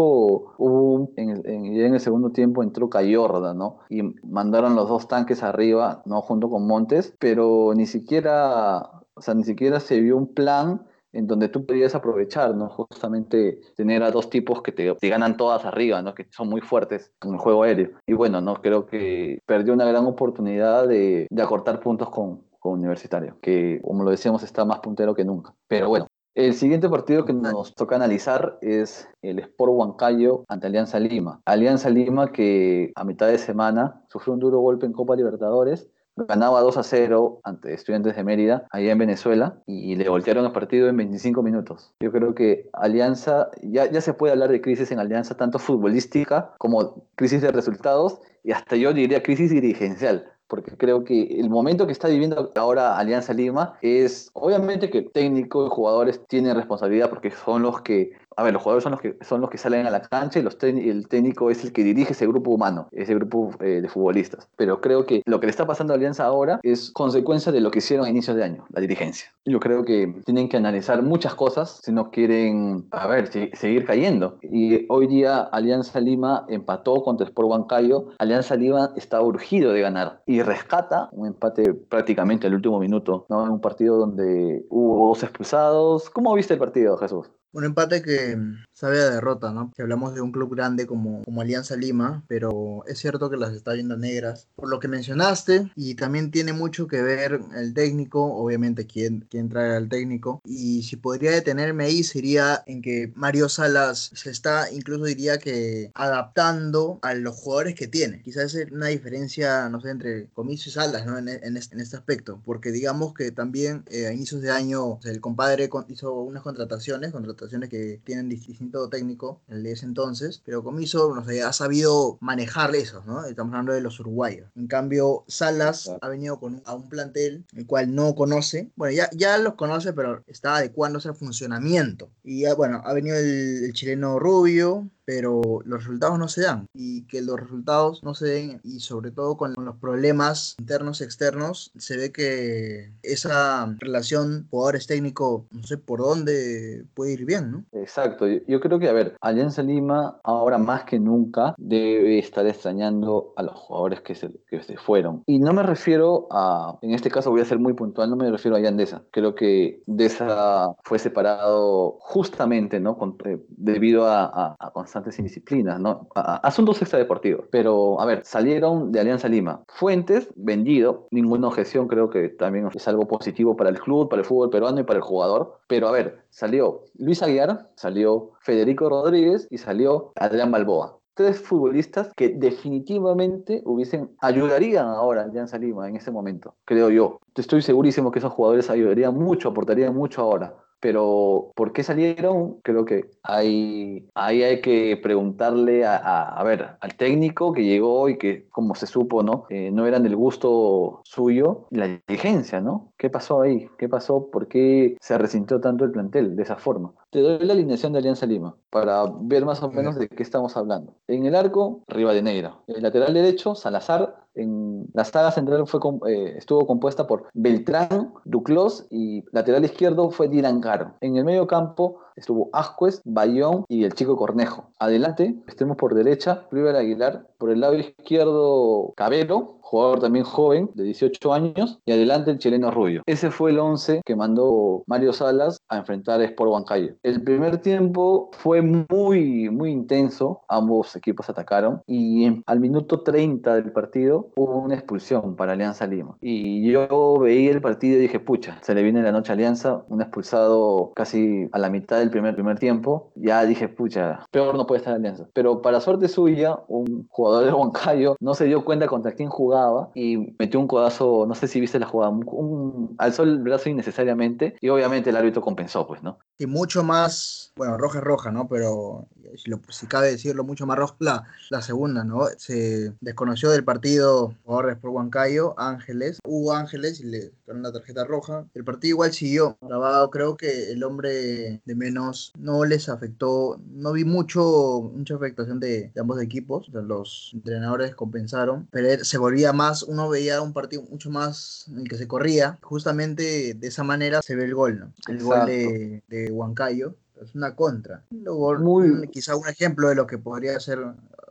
hubo 0.57 1.11
en, 1.17 1.41
en 1.45 1.93
el 1.93 1.99
segundo 1.99 2.29
tiempo 2.29 2.63
entró 2.63 2.89
Cayorda, 2.89 3.53
¿no? 3.53 3.79
Y 3.89 4.03
mandaron 4.23 4.75
los 4.75 4.87
dos 4.87 5.07
tanques 5.07 5.43
arriba, 5.43 6.03
¿no? 6.05 6.21
Junto 6.21 6.49
con 6.49 6.65
Montes, 6.65 7.13
pero 7.19 7.73
ni 7.75 7.85
siquiera, 7.85 9.03
o 9.15 9.21
sea, 9.21 9.33
ni 9.33 9.43
siquiera 9.43 9.79
se 9.79 9.99
vio 9.99 10.17
un 10.17 10.33
plan 10.33 10.85
en 11.13 11.27
donde 11.27 11.47
tú 11.47 11.65
podías 11.65 11.95
aprovechar, 11.95 12.53
¿no? 12.55 12.67
Justamente 12.69 13.61
tener 13.75 14.03
a 14.03 14.11
dos 14.11 14.29
tipos 14.29 14.61
que 14.61 14.73
te, 14.73 14.93
ganan 15.09 15.37
todas 15.37 15.63
arriba, 15.63 16.01
¿no? 16.01 16.13
Que 16.13 16.27
son 16.29 16.49
muy 16.49 16.59
fuertes 16.59 17.13
en 17.21 17.33
el 17.33 17.39
juego 17.39 17.63
aéreo. 17.63 17.91
Y 18.05 18.13
bueno, 18.13 18.41
¿no? 18.41 18.55
Creo 18.55 18.85
que 18.85 19.39
perdió 19.45 19.73
una 19.73 19.85
gran 19.85 20.05
oportunidad 20.05 20.87
de, 20.87 21.27
de 21.29 21.41
acortar 21.41 21.79
puntos 21.79 22.09
con, 22.09 22.41
con 22.59 22.73
Universitario, 22.73 23.37
que 23.41 23.79
como 23.81 24.03
lo 24.03 24.11
decíamos 24.11 24.43
está 24.43 24.65
más 24.65 24.79
puntero 24.79 25.15
que 25.15 25.23
nunca. 25.23 25.53
Pero 25.67 25.87
bueno, 25.87 26.07
el 26.35 26.53
siguiente 26.53 26.89
partido 26.89 27.23
que 27.23 27.31
nos 27.31 27.73
toca 27.75 27.95
analizar 27.95 28.57
es 28.61 29.07
el 29.21 29.39
Sport 29.39 29.71
Huancayo 29.73 30.43
ante 30.49 30.67
Alianza 30.67 30.99
Lima. 30.99 31.41
Alianza 31.45 31.89
Lima 31.89 32.33
que 32.33 32.91
a 32.95 33.05
mitad 33.05 33.27
de 33.27 33.37
semana 33.37 34.03
sufrió 34.09 34.33
un 34.33 34.41
duro 34.41 34.59
golpe 34.59 34.85
en 34.85 34.91
Copa 34.91 35.15
Libertadores 35.15 35.87
ganaba 36.15 36.61
2 36.61 36.77
a 36.77 36.83
0 36.83 37.41
ante 37.43 37.73
Estudiantes 37.73 38.15
de 38.15 38.23
Mérida, 38.23 38.67
allá 38.71 38.91
en 38.91 38.97
Venezuela, 38.97 39.57
y 39.65 39.95
le 39.95 40.09
voltearon 40.09 40.45
el 40.45 40.51
partido 40.51 40.87
en 40.87 40.97
25 40.97 41.43
minutos. 41.43 41.93
Yo 41.99 42.11
creo 42.11 42.35
que 42.35 42.69
Alianza, 42.73 43.49
ya, 43.61 43.89
ya 43.89 44.01
se 44.01 44.13
puede 44.13 44.33
hablar 44.33 44.51
de 44.51 44.61
crisis 44.61 44.91
en 44.91 44.99
Alianza, 44.99 45.35
tanto 45.35 45.59
futbolística 45.59 46.53
como 46.57 47.03
crisis 47.15 47.41
de 47.41 47.51
resultados, 47.51 48.19
y 48.43 48.51
hasta 48.51 48.75
yo 48.75 48.93
diría 48.93 49.23
crisis 49.23 49.49
dirigencial 49.49 50.31
porque 50.47 50.77
creo 50.77 51.03
que 51.03 51.39
el 51.39 51.49
momento 51.49 51.85
que 51.85 51.91
está 51.91 52.07
viviendo 52.07 52.51
ahora 52.55 52.97
Alianza 52.97 53.33
Lima 53.33 53.77
es, 53.81 54.29
obviamente 54.33 54.89
que 54.89 55.01
técnico 55.01 55.65
y 55.65 55.69
jugadores 55.69 56.21
tienen 56.27 56.55
responsabilidad 56.55 57.09
porque 57.09 57.31
son 57.31 57.63
los 57.63 57.81
que 57.81 58.11
a 58.37 58.43
ver, 58.43 58.53
los 58.53 58.61
jugadores 58.61 58.83
son 58.83 58.91
los 58.91 59.01
que, 59.01 59.17
son 59.21 59.41
los 59.41 59.49
que 59.49 59.57
salen 59.57 59.85
a 59.87 59.89
la 59.89 60.01
cancha 60.01 60.39
y 60.39 60.41
los 60.41 60.57
el 60.61 61.07
técnico 61.07 61.51
es 61.51 61.63
el 61.63 61.71
que 61.71 61.83
dirige 61.83 62.13
ese 62.13 62.27
grupo 62.27 62.51
humano, 62.51 62.87
ese 62.91 63.13
grupo 63.15 63.51
eh, 63.59 63.81
de 63.81 63.89
futbolistas. 63.89 64.49
Pero 64.55 64.81
creo 64.81 65.05
que 65.05 65.21
lo 65.25 65.39
que 65.39 65.47
le 65.47 65.51
está 65.51 65.65
pasando 65.65 65.93
a 65.93 65.95
Alianza 65.95 66.25
ahora 66.25 66.59
es 66.63 66.91
consecuencia 66.91 67.51
de 67.51 67.61
lo 67.61 67.71
que 67.71 67.79
hicieron 67.79 68.05
a 68.05 68.09
inicios 68.09 68.35
de 68.35 68.43
año, 68.43 68.65
la 68.69 68.81
dirigencia. 68.81 69.31
Yo 69.45 69.59
creo 69.59 69.83
que 69.85 70.21
tienen 70.25 70.49
que 70.49 70.57
analizar 70.57 71.01
muchas 71.03 71.35
cosas 71.35 71.79
si 71.83 71.91
no 71.91 72.09
quieren, 72.09 72.87
a 72.91 73.07
ver, 73.07 73.27
seguir 73.27 73.85
cayendo. 73.85 74.37
Y 74.41 74.85
hoy 74.89 75.07
día 75.07 75.41
Alianza 75.41 75.99
Lima 75.99 76.45
empató 76.47 77.03
contra 77.03 77.27
Sport 77.27 77.49
Huancayo. 77.49 78.07
Alianza 78.17 78.55
Lima 78.55 78.91
está 78.95 79.21
urgido 79.21 79.71
de 79.71 79.81
ganar 79.81 80.23
y 80.25 80.41
rescata 80.41 81.09
un 81.11 81.27
empate 81.27 81.73
prácticamente 81.73 82.47
al 82.47 82.55
último 82.55 82.79
minuto, 82.79 83.25
¿no? 83.29 83.45
En 83.45 83.51
un 83.51 83.61
partido 83.61 83.97
donde 83.97 84.65
hubo 84.69 85.09
dos 85.09 85.23
expulsados. 85.23 86.09
¿Cómo 86.09 86.33
viste 86.33 86.53
el 86.53 86.59
partido, 86.59 86.97
Jesús? 86.97 87.29
Un 87.55 87.63
empate 87.63 88.01
que 88.01 88.37
sabe 88.75 88.99
a 88.99 89.09
derrota, 89.09 89.51
¿no? 89.53 89.71
Si 89.75 89.81
hablamos 89.81 90.13
de 90.13 90.21
un 90.21 90.31
club 90.31 90.53
grande 90.53 90.85
como, 90.85 91.23
como 91.23 91.41
Alianza 91.41 91.77
Lima, 91.77 92.23
pero 92.27 92.83
es 92.87 92.99
cierto 92.99 93.29
que 93.29 93.37
las 93.37 93.53
está 93.53 93.73
viendo 93.73 93.97
negras. 93.97 94.49
Por 94.55 94.69
lo 94.69 94.79
que 94.79 94.89
mencionaste, 94.89 95.71
y 95.75 95.95
también 95.95 96.29
tiene 96.29 96.51
mucho 96.51 96.87
que 96.87 97.01
ver 97.01 97.39
el 97.55 97.73
técnico, 97.73 98.35
obviamente 98.35 98.85
quién, 98.85 99.25
quién 99.29 99.49
trae 99.49 99.77
al 99.77 99.87
técnico. 99.87 100.41
Y 100.43 100.83
si 100.83 100.97
podría 100.97 101.31
detenerme 101.31 101.85
ahí, 101.85 102.03
sería 102.03 102.63
en 102.67 102.81
que 102.81 103.13
Mario 103.15 103.47
Salas 103.47 104.11
se 104.13 104.29
está, 104.29 104.69
incluso 104.71 105.05
diría 105.05 105.37
que 105.39 105.91
adaptando 105.93 106.99
a 107.01 107.13
los 107.13 107.35
jugadores 107.35 107.75
que 107.75 107.87
tiene. 107.87 108.21
Quizás 108.21 108.53
es 108.55 108.71
una 108.71 108.87
diferencia, 108.87 109.69
no 109.69 109.79
sé, 109.79 109.89
entre 109.89 110.27
Comiso 110.33 110.69
y 110.69 110.73
Salas, 110.73 111.05
¿no? 111.05 111.17
En, 111.17 111.29
en, 111.29 111.55
este, 111.55 111.75
en 111.75 111.81
este, 111.81 111.95
aspecto. 111.95 112.41
Porque 112.43 112.71
digamos 112.71 113.13
que 113.13 113.31
también 113.31 113.85
eh, 113.89 114.07
a 114.07 114.13
inicios 114.13 114.41
de 114.41 114.51
año 114.51 114.99
el 115.05 115.21
compadre 115.21 115.69
hizo 115.87 116.13
unas 116.13 116.43
contrataciones, 116.43 117.13
contrataciones 117.13 117.69
que 117.69 118.01
tienen 118.03 118.27
distintos 118.27 118.64
técnico, 118.89 119.41
el 119.47 119.63
de 119.63 119.71
ese 119.71 119.85
entonces, 119.85 120.41
pero 120.45 120.63
Comiso 120.63 121.13
no 121.13 121.23
sé, 121.25 121.41
ha 121.43 121.53
sabido 121.53 122.17
manejar 122.21 122.75
eso, 122.75 123.03
¿no? 123.05 123.25
Estamos 123.25 123.53
hablando 123.53 123.73
de 123.73 123.81
los 123.81 123.99
uruguayos. 123.99 124.49
En 124.55 124.67
cambio, 124.67 125.23
Salas 125.27 125.91
ha 126.01 126.09
venido 126.09 126.39
con 126.39 126.61
a 126.65 126.75
un 126.75 126.89
plantel 126.89 127.45
el 127.53 127.65
cual 127.65 127.93
no 127.93 128.15
conoce, 128.15 128.71
bueno, 128.75 128.95
ya, 128.95 129.09
ya 129.13 129.37
los 129.37 129.55
conoce, 129.55 129.93
pero 129.93 130.23
está 130.27 130.57
adecuándose 130.57 131.09
al 131.09 131.15
funcionamiento. 131.15 132.09
Y 132.23 132.45
bueno, 132.55 132.81
ha 132.83 132.93
venido 132.93 133.17
el, 133.17 133.71
chileno 133.73 134.19
Rubio, 134.19 134.89
pero 135.05 135.41
los 135.65 135.83
resultados 135.83 136.19
no 136.19 136.27
se 136.27 136.41
dan 136.41 136.67
y 136.73 137.03
que 137.03 137.21
los 137.21 137.39
resultados 137.39 138.03
no 138.03 138.13
se 138.13 138.27
den 138.27 138.61
y 138.63 138.79
sobre 138.79 139.11
todo 139.11 139.37
con, 139.37 139.53
los 139.57 139.75
problemas 139.77 140.55
internos 140.59 141.01
externos 141.01 141.71
se 141.77 141.97
ve 141.97 142.11
que 142.11 142.91
esa 143.03 143.73
relación 143.79 144.47
jugadores 144.49 144.87
técnico 144.87 145.45
no 145.51 145.63
sé 145.63 145.77
por 145.77 145.99
dónde 145.99 146.85
puede 146.93 147.13
ir 147.13 147.25
bien, 147.25 147.51
¿no? 147.51 147.63
Exacto, 147.71 148.27
yo, 148.27 148.59
creo 148.59 148.79
que 148.79 148.89
a 148.89 148.93
ver, 148.93 149.15
Alianza 149.21 149.63
Lima 149.63 150.19
ahora 150.23 150.57
más 150.57 150.83
que 150.83 150.99
nunca 150.99 151.55
debe 151.57 152.19
estar 152.19 152.45
extrañando 152.45 153.33
a 153.37 153.43
los 153.43 153.55
jugadores 153.55 154.01
que 154.01 154.15
se, 154.15 154.31
que 154.49 154.61
se 154.63 154.77
fueron 154.77 155.23
y 155.25 155.39
no 155.39 155.53
me 155.53 155.63
refiero 155.63 156.27
a, 156.31 156.77
en 156.81 156.91
este 156.91 157.09
caso 157.09 157.31
voy 157.31 157.41
a 157.41 157.45
ser 157.45 157.59
muy 157.59 157.73
puntual, 157.73 158.09
no 158.09 158.15
me 158.15 158.29
refiero 158.29 158.57
a 158.57 158.59
Yandesa, 158.59 159.03
creo 159.11 159.35
que 159.35 159.81
Deza 159.85 160.75
fue 160.83 160.99
separado 160.99 161.97
justamente, 161.99 162.79
¿no? 162.79 162.97
Eh, 163.25 163.39
debido 163.49 164.07
a, 164.07 164.55
constantes 164.95 165.19
indisciplinas, 165.19 165.79
¿no? 165.79 166.07
Asuntos 166.15 166.81
extradeportivos. 166.81 167.45
Pero, 167.51 167.99
a 167.99 168.05
ver, 168.05 168.21
salieron 168.23 168.91
de 168.91 169.01
Alianza 169.01 169.27
Lima. 169.27 169.63
Fuentes, 169.67 170.29
vendido, 170.35 171.07
ninguna 171.11 171.47
objeción, 171.47 171.87
creo 171.87 172.09
que 172.09 172.29
también 172.29 172.69
es 172.73 172.87
algo 172.87 173.07
positivo 173.07 173.57
para 173.57 173.69
el 173.69 173.79
club, 173.79 174.09
para 174.09 174.21
el 174.21 174.25
fútbol 174.25 174.49
peruano 174.49 174.79
y 174.79 174.83
para 174.83 174.97
el 174.97 175.03
jugador. 175.03 175.59
Pero, 175.67 175.87
a 175.89 175.91
ver, 175.91 176.19
salió 176.29 176.83
Luis 176.97 177.21
Aguiar, 177.21 177.69
salió 177.75 178.31
Federico 178.39 178.89
Rodríguez 178.89 179.47
y 179.49 179.57
salió 179.57 180.13
Adrián 180.15 180.51
Balboa 180.51 180.97
tres 181.17 181.39
futbolistas 181.39 182.11
que 182.13 182.27
definitivamente 182.27 183.61
hubiesen 183.63 184.11
ayudarían 184.19 184.87
ahora 184.87 185.21
a 185.21 185.23
Alianza 185.23 185.57
Lima 185.57 185.87
en 185.87 185.95
ese 185.95 186.11
momento, 186.11 186.55
creo 186.65 186.89
yo. 186.89 187.21
Estoy 187.33 187.61
segurísimo 187.61 188.11
que 188.11 188.19
esos 188.19 188.33
jugadores 188.33 188.69
ayudarían 188.69 189.15
mucho, 189.15 189.47
aportarían 189.47 189.95
mucho 189.95 190.21
ahora 190.21 190.64
pero 190.85 191.51
¿por 191.55 191.73
qué 191.73 191.81
salieron? 191.81 192.59
Creo 192.61 192.85
que 192.85 193.09
ahí, 193.23 194.07
ahí 194.13 194.43
hay 194.43 194.61
que 194.61 194.95
preguntarle 195.01 195.83
a, 195.83 195.95
a, 195.95 196.43
ver, 196.43 196.77
al 196.79 196.93
técnico 196.93 197.53
que 197.53 197.63
llegó 197.63 198.07
y 198.07 198.19
que, 198.19 198.47
como 198.49 198.75
se 198.75 198.85
supo, 198.85 199.23
¿no? 199.23 199.47
Eh, 199.49 199.71
no 199.71 199.87
eran 199.87 200.03
del 200.03 200.15
gusto 200.15 201.01
suyo, 201.03 201.65
la 201.71 201.87
diligencia, 201.87 202.61
¿no? 202.61 202.93
¿Qué 202.99 203.09
pasó 203.09 203.41
ahí? 203.41 203.67
¿Qué 203.79 203.89
pasó? 203.89 204.29
¿Por 204.29 204.47
qué 204.47 204.95
se 205.01 205.17
resintió 205.17 205.59
tanto 205.59 205.85
el 205.85 205.91
plantel 205.91 206.35
de 206.35 206.43
esa 206.43 206.57
forma? 206.57 206.93
Te 207.09 207.19
doy 207.21 207.39
la 207.39 207.53
alineación 207.53 207.91
de 207.91 207.97
Alianza 207.97 208.27
Lima 208.27 208.55
para 208.69 209.05
ver 209.21 209.43
más 209.43 209.63
o 209.63 209.71
menos 209.71 209.95
de 209.95 210.07
qué 210.07 210.21
estamos 210.21 210.55
hablando. 210.55 210.93
En 211.07 211.25
el 211.25 211.33
arco, 211.33 211.81
Rivadeneira. 211.87 212.59
En 212.67 212.75
el 212.75 212.83
lateral 212.83 213.15
derecho, 213.15 213.55
Salazar, 213.55 214.24
en 214.35 214.87
la 214.93 215.05
saga 215.05 215.31
central 215.31 215.65
fue, 215.67 215.79
eh, 216.07 216.35
estuvo 216.37 216.65
compuesta 216.67 217.07
por 217.07 217.27
Beltrán, 217.33 218.13
Duclos 218.25 218.87
y 218.89 219.23
lateral 219.31 219.65
izquierdo 219.65 220.09
fue 220.09 220.27
Dylan. 220.27 220.55
En 221.01 221.17
el 221.17 221.25
medio 221.25 221.47
campo 221.47 221.99
estuvo 222.15 222.49
Ascuez, 222.53 223.01
Bayón 223.03 223.65
y 223.67 223.83
el 223.83 223.93
chico 223.93 224.15
Cornejo. 224.15 224.69
Adelante, 224.79 225.35
estemos 225.47 225.77
por 225.77 225.93
derecha, 225.93 226.47
River 226.51 226.75
Aguilar. 226.75 227.27
Por 227.37 227.51
el 227.51 227.59
lado 227.59 227.75
izquierdo, 227.75 228.93
Cabero, 228.95 229.59
jugador 229.61 229.99
también 229.99 230.23
joven, 230.23 230.69
de 230.75 230.83
18 230.83 231.33
años, 231.33 231.79
y 231.85 231.91
adelante 231.91 232.31
el 232.31 232.39
chileno 232.39 232.71
Rubio. 232.71 233.01
Ese 233.05 233.31
fue 233.31 233.51
el 233.51 233.59
11 233.59 234.01
que 234.05 234.15
mandó 234.15 234.83
Mario 234.87 235.11
Salas 235.11 235.59
a 235.69 235.77
enfrentar 235.77 236.21
a 236.21 236.25
Sport 236.25 236.51
Huancayo. 236.51 236.93
El 237.03 237.23
primer 237.23 237.57
tiempo 237.57 238.29
fue 238.33 238.61
muy, 238.61 239.49
muy 239.49 239.71
intenso, 239.71 240.41
ambos 240.47 240.95
equipos 240.95 241.29
atacaron, 241.29 241.81
y 241.87 242.43
al 242.45 242.59
minuto 242.59 243.01
30 243.01 243.55
del 243.55 243.71
partido 243.71 244.24
hubo 244.35 244.59
una 244.59 244.75
expulsión 244.75 245.35
para 245.35 245.53
Alianza 245.53 245.87
Lima. 245.87 246.17
Y 246.21 246.69
yo 246.71 247.19
veía 247.19 247.51
el 247.51 247.61
partido 247.61 247.97
y 247.97 248.01
dije, 248.01 248.19
pucha, 248.19 248.57
se 248.61 248.73
le 248.75 248.83
viene 248.83 249.01
la 249.01 249.11
noche 249.11 249.31
a 249.31 249.35
Alianza, 249.35 249.83
un 249.89 250.01
expulsado 250.01 250.91
casi 250.95 251.49
a 251.51 251.59
la 251.59 251.69
mitad 251.69 251.99
del 251.99 252.09
primer, 252.09 252.35
primer 252.35 252.59
tiempo, 252.59 253.11
ya 253.15 253.45
dije, 253.45 253.67
pucha, 253.67 254.25
peor 254.31 254.55
no 254.55 254.65
puede 254.65 254.79
estar 254.79 254.93
Alianza. 254.93 255.27
Pero 255.33 255.61
para 255.61 255.81
suerte 255.81 256.07
suya, 256.07 256.57
un 256.67 257.07
jugador 257.09 257.45
de 257.45 257.53
Huancayo 257.53 258.15
no 258.19 258.33
se 258.33 258.45
dio 258.45 258.65
cuenta 258.65 258.87
contra 258.87 259.13
quién 259.13 259.29
jugaba 259.29 259.89
y 259.93 260.35
metió 260.39 260.59
un 260.59 260.67
codazo, 260.67 261.25
no 261.27 261.35
sé 261.35 261.47
si 261.47 261.59
viste 261.59 261.79
la 261.79 261.87
jugada, 261.87 262.11
un, 262.11 262.95
alzó 262.97 263.23
el 263.23 263.39
brazo 263.39 263.69
innecesariamente 263.69 264.55
y 264.61 264.69
obviamente 264.69 265.09
el 265.09 265.17
árbitro 265.17 265.41
compensó, 265.41 265.87
pues, 265.87 266.03
¿no? 266.03 266.17
Y 266.37 266.45
mucho 266.45 266.83
más, 266.83 267.53
bueno, 267.55 267.77
roja 267.77 267.99
es 267.99 268.03
roja, 268.03 268.31
¿no? 268.31 268.47
Pero 268.47 269.07
si, 269.37 269.49
lo, 269.49 269.59
si 269.69 269.87
cabe 269.87 270.11
decirlo, 270.11 270.43
mucho 270.43 270.65
más 270.65 270.77
roja 270.77 270.95
la, 270.99 271.23
la 271.49 271.61
segunda, 271.61 272.03
¿no? 272.03 272.25
Se 272.37 272.93
desconoció 273.01 273.49
del 273.49 273.63
partido 273.63 274.14
jugadores 274.43 274.77
por 274.77 274.91
Huancayo, 274.91 275.57
Ángeles, 275.59 276.19
hubo 276.25 276.53
Ángeles 276.53 276.99
y 276.99 277.05
le 277.05 277.31
dieron 277.45 277.63
la 277.63 277.71
tarjeta 277.71 278.05
roja. 278.05 278.45
El 278.53 278.63
partido 278.63 278.95
igual 278.95 279.13
siguió 279.13 279.57
grabado, 279.61 280.09
creo 280.09 280.37
que 280.37 280.71
el 280.71 280.83
hombre 280.83 281.61
de 281.63 281.75
menos 281.75 282.31
no 282.37 282.65
les 282.65 282.89
afectó, 282.89 283.59
no 283.67 283.93
vi 283.93 284.03
mucho, 284.03 284.91
mucha 284.93 285.15
afectación 285.15 285.59
de, 285.59 285.91
ambos 285.99 286.21
equipos, 286.21 286.69
los 286.69 287.31
entrenadores 287.33 287.95
compensaron, 287.95 288.67
pero 288.71 289.03
se 289.03 289.17
volvía 289.17 289.53
más, 289.53 289.83
uno 289.83 290.09
veía 290.09 290.41
un 290.41 290.53
partido 290.53 290.83
mucho 290.83 291.09
más 291.09 291.65
en 291.69 291.79
el 291.79 291.89
que 291.89 291.97
se 291.97 292.07
corría, 292.07 292.57
justamente 292.61 293.53
de 293.53 293.67
esa 293.67 293.83
manera 293.83 294.21
se 294.21 294.35
ve 294.35 294.45
el 294.45 294.55
gol, 294.55 294.79
¿no? 294.79 294.93
El 295.07 295.23
gol 295.23 295.45
de, 295.45 296.03
de 296.07 296.31
Huancayo. 296.31 296.95
Es 297.21 297.33
una 297.33 297.55
contra. 297.55 298.03
Luego, 298.09 298.57
Muy... 298.59 299.07
quizá 299.07 299.35
un 299.35 299.47
ejemplo 299.47 299.87
de 299.87 299.95
lo 299.95 300.05
que 300.05 300.17
podría 300.17 300.59
ser, 300.59 300.79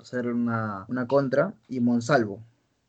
ser 0.02 0.28
una, 0.28 0.86
una 0.88 1.06
contra. 1.06 1.52
Y 1.68 1.80
Monsalvo. 1.80 2.40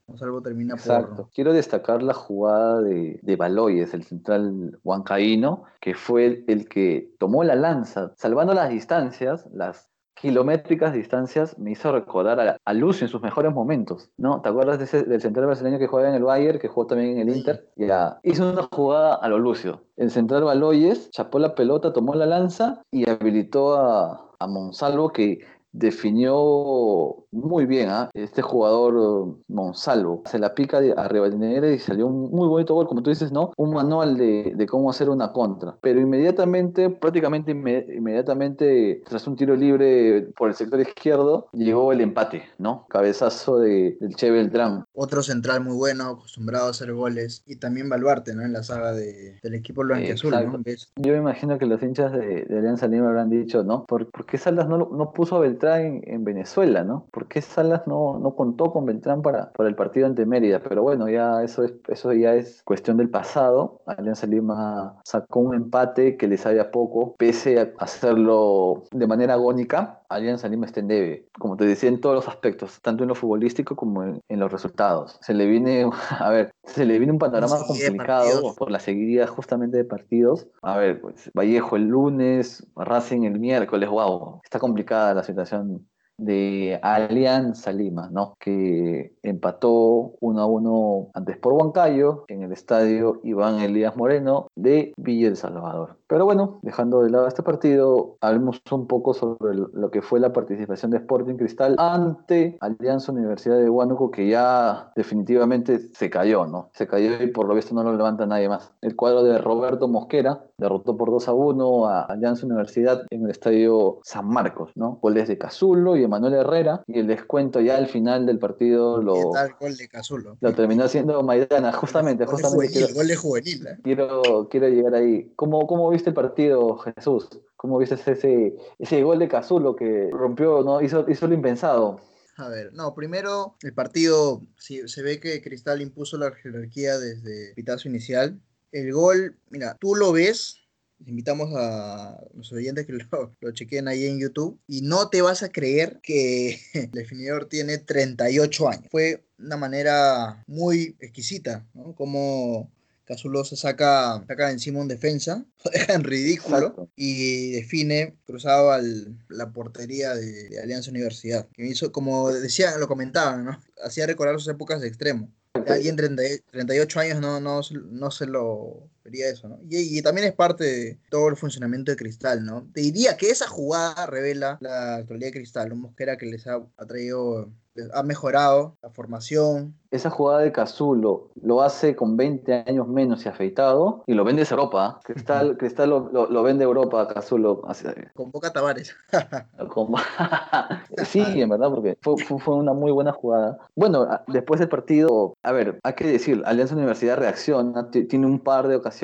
Monsalvo 0.08 0.42
termina 0.42 0.76
Exacto. 0.76 1.30
Quiero 1.34 1.54
destacar 1.54 2.04
la 2.04 2.14
jugada 2.14 2.82
de, 2.82 3.20
de 3.22 3.36
Baloyes, 3.36 3.94
el 3.94 4.04
central 4.04 4.80
huancaíno, 4.84 5.64
que 5.82 5.96
fue 5.96 6.44
el 6.48 6.70
que 6.70 7.12
tomó 7.18 7.44
la 7.44 7.56
lanza, 7.56 8.14
salvando 8.18 8.54
las 8.54 8.70
distancias, 8.70 9.48
las 9.52 9.90
kilométricas 10.16 10.94
distancias 10.94 11.60
me 11.60 11.72
hizo 11.72 11.92
recordar 11.92 12.60
a, 12.64 12.74
Lucio 12.74 13.06
en 13.06 13.12
sus 13.12 13.22
mejores 13.22 13.54
momentos, 13.54 14.10
¿no? 14.18 14.42
¿Te 14.42 14.50
acuerdas 14.50 14.80
de 14.80 14.86
ese, 14.86 15.04
del 15.04 15.22
central 15.22 15.46
brasileño 15.46 15.78
que 15.78 15.88
juega 15.88 16.10
en 16.10 16.16
el 16.16 16.24
Bayern, 16.24 16.58
que 16.58 16.68
jugó 16.68 16.88
también 16.88 17.18
en 17.18 17.30
el 17.30 17.36
Inter? 17.36 17.70
Ya, 17.76 18.20
hizo 18.24 18.50
una 18.50 18.68
jugada 18.72 19.16
a 19.16 19.28
lo 19.28 19.38
Lucio. 19.38 19.84
El 19.98 20.10
central 20.10 20.44
Baloyes 20.46 21.12
chapó 21.12 21.38
la 21.38 21.54
pelota, 21.54 21.94
tomó 21.94 22.16
la 22.16 22.26
lanza 22.26 22.82
y 22.92 23.10
habilitó 23.10 23.76
a, 23.76 24.32
a 24.40 24.48
Monsalvo 24.48 25.12
que 25.12 25.40
definió 25.77 27.25
muy 27.32 27.65
bien 27.65 27.89
a 27.89 28.03
¿ah? 28.03 28.10
este 28.13 28.41
jugador 28.41 29.38
Monsalvo. 29.48 30.24
Se 30.25 30.39
la 30.39 30.55
pica 30.55 30.79
arriba 30.98 31.29
de 31.29 31.38
Negra 31.38 31.72
y 31.72 31.79
salió 31.79 32.08
un 32.08 32.32
muy 32.32 32.48
bonito 32.48 32.74
gol, 32.74 32.88
como 32.88 33.03
tú 33.03 33.10
dices, 33.10 33.32
¿no? 33.32 33.51
Un 33.58 33.74
manual 33.74 34.17
de, 34.17 34.53
de 34.55 34.65
cómo 34.67 34.89
hacer 34.89 35.10
una 35.10 35.34
contra. 35.34 35.77
Pero 35.82 36.00
inmediatamente, 36.00 36.89
prácticamente 36.89 37.51
inmediatamente, 37.51 39.03
tras 39.05 39.27
un 39.27 39.36
tiro 39.36 39.55
libre 39.55 40.29
por 40.38 40.50
el 40.50 40.55
sector 40.55 40.79
izquierdo, 40.79 41.50
llegó 41.51 41.91
el 41.91 42.01
empate, 42.01 42.44
¿no? 42.58 42.86
Cabezazo 42.89 43.60
de, 43.60 43.98
del 44.00 44.15
Che 44.15 44.32
Beltrán. 44.32 44.86
Otro 44.94 45.22
central 45.22 45.63
muy 45.63 45.75
bueno, 45.75 46.05
acostumbrado 46.05 46.67
a 46.67 46.70
hacer 46.70 46.94
goles. 46.94 47.44
Y 47.46 47.58
también 47.58 47.89
Baluarte, 47.89 48.34
¿no? 48.34 48.44
En 48.44 48.53
la 48.53 48.63
saga 48.63 48.94
de, 48.94 49.39
del 49.44 49.55
equipo 49.55 49.84
blanqueazul, 49.84 50.32
¿no? 50.32 50.62
Yo 50.96 51.12
me 51.12 51.17
imagino 51.17 51.58
que 51.58 51.65
los 51.65 51.84
hinchas 51.84 52.13
de, 52.13 52.46
Alianza 52.50 52.88
Lima 52.88 53.08
habrán 53.08 53.29
dicho, 53.29 53.63
¿no? 53.63 53.86
¿Por, 53.86 54.10
por 54.10 54.25
qué 54.25 54.38
Salas 54.38 54.70
no, 54.70 54.77
no 54.77 55.12
puso 55.12 55.36
a 55.36 55.39
Beltrán 55.39 55.64
en, 55.65 56.24
Venezuela, 56.24 56.84
¿no? 56.84 57.07
¿Por 57.12 57.27
qué 57.27 57.41
Salas 57.41 57.88
no, 57.88 58.19
no 58.19 58.36
contó 58.36 58.72
con 58.72 58.86
Beltrán 58.86 59.22
para, 59.22 59.51
para 59.51 59.69
el 59.69 59.75
partido 59.75 60.07
ante 60.07 60.25
Mérida? 60.25 60.62
Pero 60.67 60.81
bueno, 60.81 61.10
ya 61.10 61.43
eso, 61.43 61.63
es, 61.63 61.74
eso 61.88 62.13
ya 62.13 62.34
es 62.34 62.63
cuestión 62.63 62.98
del 62.98 63.10
pasado. 63.10 63.81
Alianza 63.86 64.27
Lima 64.27 65.00
sacó 65.03 65.41
un 65.41 65.55
empate 65.55 66.17
que 66.17 66.27
les 66.27 66.41
sabía 66.41 66.72
poco, 66.72 67.15
pese 67.17 67.60
a 67.60 67.74
hacerlo 67.79 68.84
de 68.91 69.07
manera 69.07 69.34
agónica. 69.34 70.01
Alianza 70.10 70.48
Lima 70.48 70.66
está 70.66 70.80
en 70.80 70.88
debe, 70.88 71.28
como 71.40 71.58
te 71.58 71.66
decía, 71.66 71.90
en 71.90 72.02
todos 72.02 72.16
los 72.16 72.28
aspectos, 72.28 72.82
tanto 72.82 73.04
en 73.04 73.10
lo 73.10 73.16
futbolístico 73.16 73.76
como 73.76 74.04
en, 74.04 74.22
los 74.40 74.52
resultados. 74.52 75.18
Se 75.22 75.34
le 75.34 75.46
viene, 75.46 75.90
a 76.20 76.30
ver, 76.30 76.52
se 76.64 76.86
le 76.86 76.98
viene 76.98 77.14
un 77.14 77.20
panorama 77.20 77.58
complicado 77.66 78.56
por 78.56 78.72
la 78.72 78.80
seguidilla 78.80 79.28
justamente 79.28 79.78
de 79.78 79.86
partidos. 79.86 80.48
A 80.62 80.78
ver, 80.78 81.02
pues 81.02 81.32
Vallejo 81.34 81.76
el 81.76 81.88
lunes, 81.88 82.68
Racing 82.76 83.24
el 83.24 83.40
miércoles, 83.40 83.90
wow, 83.90 84.42
está 84.44 84.60
complicada 84.60 85.14
la 85.14 85.24
situación 85.24 85.88
de 86.17 86.79
Alianza 86.81 87.72
Lima, 87.72 88.10
¿no? 88.12 88.36
que 88.39 89.13
empató 89.24 90.13
1 90.19 90.41
a 90.41 90.45
1 90.45 91.10
antes 91.13 91.38
por 91.38 91.53
Huancayo 91.53 92.25
en 92.27 92.43
el 92.43 92.51
estadio 92.51 93.19
Iván 93.24 93.60
Elías 93.60 93.95
Moreno 93.95 94.48
de 94.55 94.93
Villa 94.98 95.27
El 95.27 95.36
Salvador. 95.36 95.98
Pero 96.07 96.25
bueno, 96.25 96.60
dejando 96.62 97.01
de 97.01 97.10
lado 97.10 97.27
este 97.27 97.41
partido, 97.41 98.17
hablemos 98.22 98.62
un 98.72 98.88
poco 98.88 99.13
sobre 99.13 99.55
lo 99.55 99.89
que 99.89 100.01
fue 100.01 100.19
la 100.19 100.34
participación 100.34 100.91
de 100.91 100.98
Sporting 100.98 101.36
Cristal 101.36 101.75
ante 101.79 102.57
Alianza 102.60 103.12
Universidad 103.12 103.57
de 103.57 103.69
Huánuco, 103.69 104.12
que 104.12 104.27
ya 104.27 104.91
definitivamente 104.95 105.79
se 105.93 106.10
cayó, 106.10 106.45
¿no? 106.45 106.69
Se 106.74 106.88
cayó 106.88 107.22
y 107.22 107.27
por 107.27 107.48
lo 107.48 107.55
visto 107.55 107.74
no 107.74 107.84
lo 107.84 107.95
levanta 107.95 108.25
nadie 108.27 108.50
más. 108.50 108.72
El 108.81 108.95
cuadro 108.95 109.24
de 109.24 109.39
Roberto 109.39 109.88
Mosquera 109.88 110.43
derrotó 110.57 110.95
por 110.95 111.10
2 111.10 111.27
a 111.27 111.34
1 111.34 111.88
a 111.88 112.01
Alianza 112.03 112.45
Universidad 112.45 113.01
en 113.10 113.25
el 113.25 113.31
estadio 113.31 114.00
San 114.03 114.27
Marcos, 114.27 114.72
¿no? 114.75 115.00
Goles 115.01 115.27
de 115.27 115.38
Cazulo 115.38 115.98
y 115.98 116.05
Emanuel 116.06 116.34
Herrera 116.34 116.84
y 116.88 117.00
el 117.00 117.08
descuento 117.08 117.60
ya 117.62 117.78
al 117.78 117.88
final 117.88 118.26
del 118.26 118.40
partido 118.40 119.00
¿Qué 119.00 119.06
lo, 119.06 119.32
tal 119.34 119.54
gol 119.60 119.76
de 119.78 119.88
Cazulo? 119.88 120.38
lo 120.40 120.54
terminó 120.56 120.84
haciendo 120.86 121.22
Maidana, 121.24 121.72
justamente, 121.74 122.26
Gol 122.26 122.34
justamente. 122.36 122.68
juvenil, 122.68 122.86
quiero- 122.86 122.94
gol 122.96 123.08
de 123.08 123.16
juvenil. 123.16 123.68
¿eh? 123.68 123.78
quiero, 123.84 124.48
quiero 124.50 124.68
llegar 124.70 124.96
ahí. 124.96 125.32
¿Cómo, 125.36 125.68
¿Cómo 125.68 125.90
viste 125.90 126.10
el 126.10 126.16
partido, 126.16 126.78
Jesús? 126.78 127.28
¿Cómo 127.58 127.78
viste 127.78 127.96
ese, 127.96 128.56
ese 128.80 129.02
gol 129.04 129.20
de 129.20 129.28
Cazulo 129.28 129.76
que 129.76 130.10
rompió, 130.12 130.62
no 130.64 130.82
hizo, 130.82 131.06
hizo 131.10 131.28
lo 131.28 131.34
impensado? 131.34 132.00
A 132.38 132.50
ver, 132.50 132.74
no, 132.74 132.94
primero 132.94 133.56
el 133.62 133.74
partido, 133.74 134.42
sí, 134.58 134.88
se 134.88 135.02
ve 135.02 135.20
que 135.22 135.42
Cristal 135.42 135.82
impuso 135.82 136.18
la 136.18 136.32
jerarquía 136.32 136.98
desde 137.00 137.50
el 137.50 137.56
pitazo 137.56 137.88
inicial. 137.88 138.40
El 138.74 138.92
gol, 138.92 139.38
mira, 139.50 139.78
tú 139.80 139.96
lo 139.96 140.12
ves, 140.12 140.58
invitamos 141.06 141.54
a 141.56 142.20
los 142.34 142.52
oyentes 142.52 142.86
que 142.86 142.94
lo, 142.94 143.06
lo 143.42 143.52
chequen 143.52 143.88
ahí 143.88 144.06
en 144.06 144.20
YouTube, 144.20 144.60
y 144.68 144.82
no 144.82 145.10
te 145.10 145.22
vas 145.22 145.44
a 145.44 145.50
creer 145.50 146.00
que 146.02 146.60
el 146.74 146.92
definidor 146.92 147.46
tiene 147.46 147.78
38 147.78 148.70
años. 148.70 148.86
Fue 148.92 149.24
una 149.38 149.58
manera 149.58 150.44
muy 150.48 150.96
exquisita, 151.00 151.66
¿no? 151.74 151.94
Como 151.94 152.72
Cazulo 153.06 153.46
se 153.46 153.56
saca, 153.56 154.24
saca 154.28 154.52
encima 154.52 154.80
un 154.80 154.88
defensa, 154.88 155.46
lo 155.64 155.72
deja 155.72 155.94
en 155.94 156.04
ridículo 156.04 156.58
Exacto. 156.58 156.90
y 156.96 157.52
define 157.52 158.16
cruzado 158.26 158.72
al 158.72 159.18
la 159.30 159.52
portería 159.52 160.16
de, 160.16 160.50
de 160.50 160.60
Alianza 160.60 160.92
Universidad. 160.92 161.48
Que 161.54 161.66
hizo, 161.68 161.92
como 161.92 162.32
decían, 162.32 162.80
lo 162.80 162.88
comentaban, 162.88 163.46
¿no? 163.46 163.62
Hacía 163.84 164.08
recordar 164.08 164.36
sus 164.40 164.48
épocas 164.48 164.82
de 164.82 164.88
extremo. 164.88 165.32
Alguien 165.68 165.96
de 165.96 166.04
30 166.04 166.24
38 166.52 167.00
años 167.00 167.22
no, 167.22 167.40
no, 167.40 167.62
no 167.92 168.12
se 168.12 168.26
lo 168.26 168.90
vería 169.06 169.30
eso, 169.30 169.48
¿no? 169.48 169.60
Y, 169.70 169.98
y 169.98 170.02
también 170.02 170.28
es 170.28 170.34
parte 170.34 170.64
de 170.64 171.00
todo 171.10 171.30
el 171.30 171.38
funcionamiento 171.38 171.92
de 171.92 171.98
Cristal, 171.98 172.44
¿no? 172.44 172.68
Te 172.74 172.82
diría 172.82 173.16
que 173.16 173.30
esa 173.30 173.48
jugada 173.48 174.06
revela 174.08 174.58
la 174.60 174.96
actualidad 174.96 175.28
de 175.28 175.34
Cristal, 175.34 175.72
un 175.72 175.82
Mosquera 175.82 176.18
que 176.18 176.26
les 176.26 176.46
ha, 176.48 176.56
ha 176.78 176.86
traído, 176.86 177.50
les 177.76 177.90
ha 177.94 178.04
mejorado 178.04 178.76
la 178.82 178.90
formación, 178.90 179.76
Esa 179.92 180.10
jugada 180.10 180.42
de 180.42 180.52
Cazulo 180.52 181.30
lo 181.42 181.62
hace 181.62 181.96
con 181.96 182.18
20 182.18 182.66
años 182.68 182.88
menos 182.88 183.26
y 183.26 183.30
afeitado 183.30 184.04
y 184.08 184.14
lo 184.14 184.24
vende 184.26 184.42
a 184.42 184.48
Europa. 184.50 185.00
Cristal, 185.04 185.56
Cristal 185.58 185.90
lo, 185.90 186.10
lo, 186.12 186.30
lo 186.30 186.44
vende 186.44 186.64
a 186.66 186.68
Europa 186.68 187.02
a 187.02 187.08
Cazulo. 187.08 187.62
así- 187.68 187.86
convoca 188.14 188.50
a 188.50 188.54
Tavares. 188.54 188.94
sí, 191.06 191.22
en 191.42 191.50
verdad, 191.50 191.70
porque 191.70 191.98
fue, 192.02 192.18
fue, 192.40 192.56
una 192.56 192.74
muy 192.74 192.92
buena 192.92 193.12
jugada. 193.14 193.58
Bueno, 193.76 194.08
después 194.28 194.60
del 194.60 194.70
partido, 194.70 195.34
a 195.44 195.52
ver, 195.52 195.80
hay 195.84 195.94
que 195.94 196.08
decir, 196.08 196.42
Alianza 196.46 196.76
Universidad 196.76 197.18
reacciona, 197.18 197.90
ti- 197.90 198.06
tiene 198.06 198.26
un 198.26 198.40
par 198.40 198.68
de 198.68 198.76
ocasiones, 198.76 198.95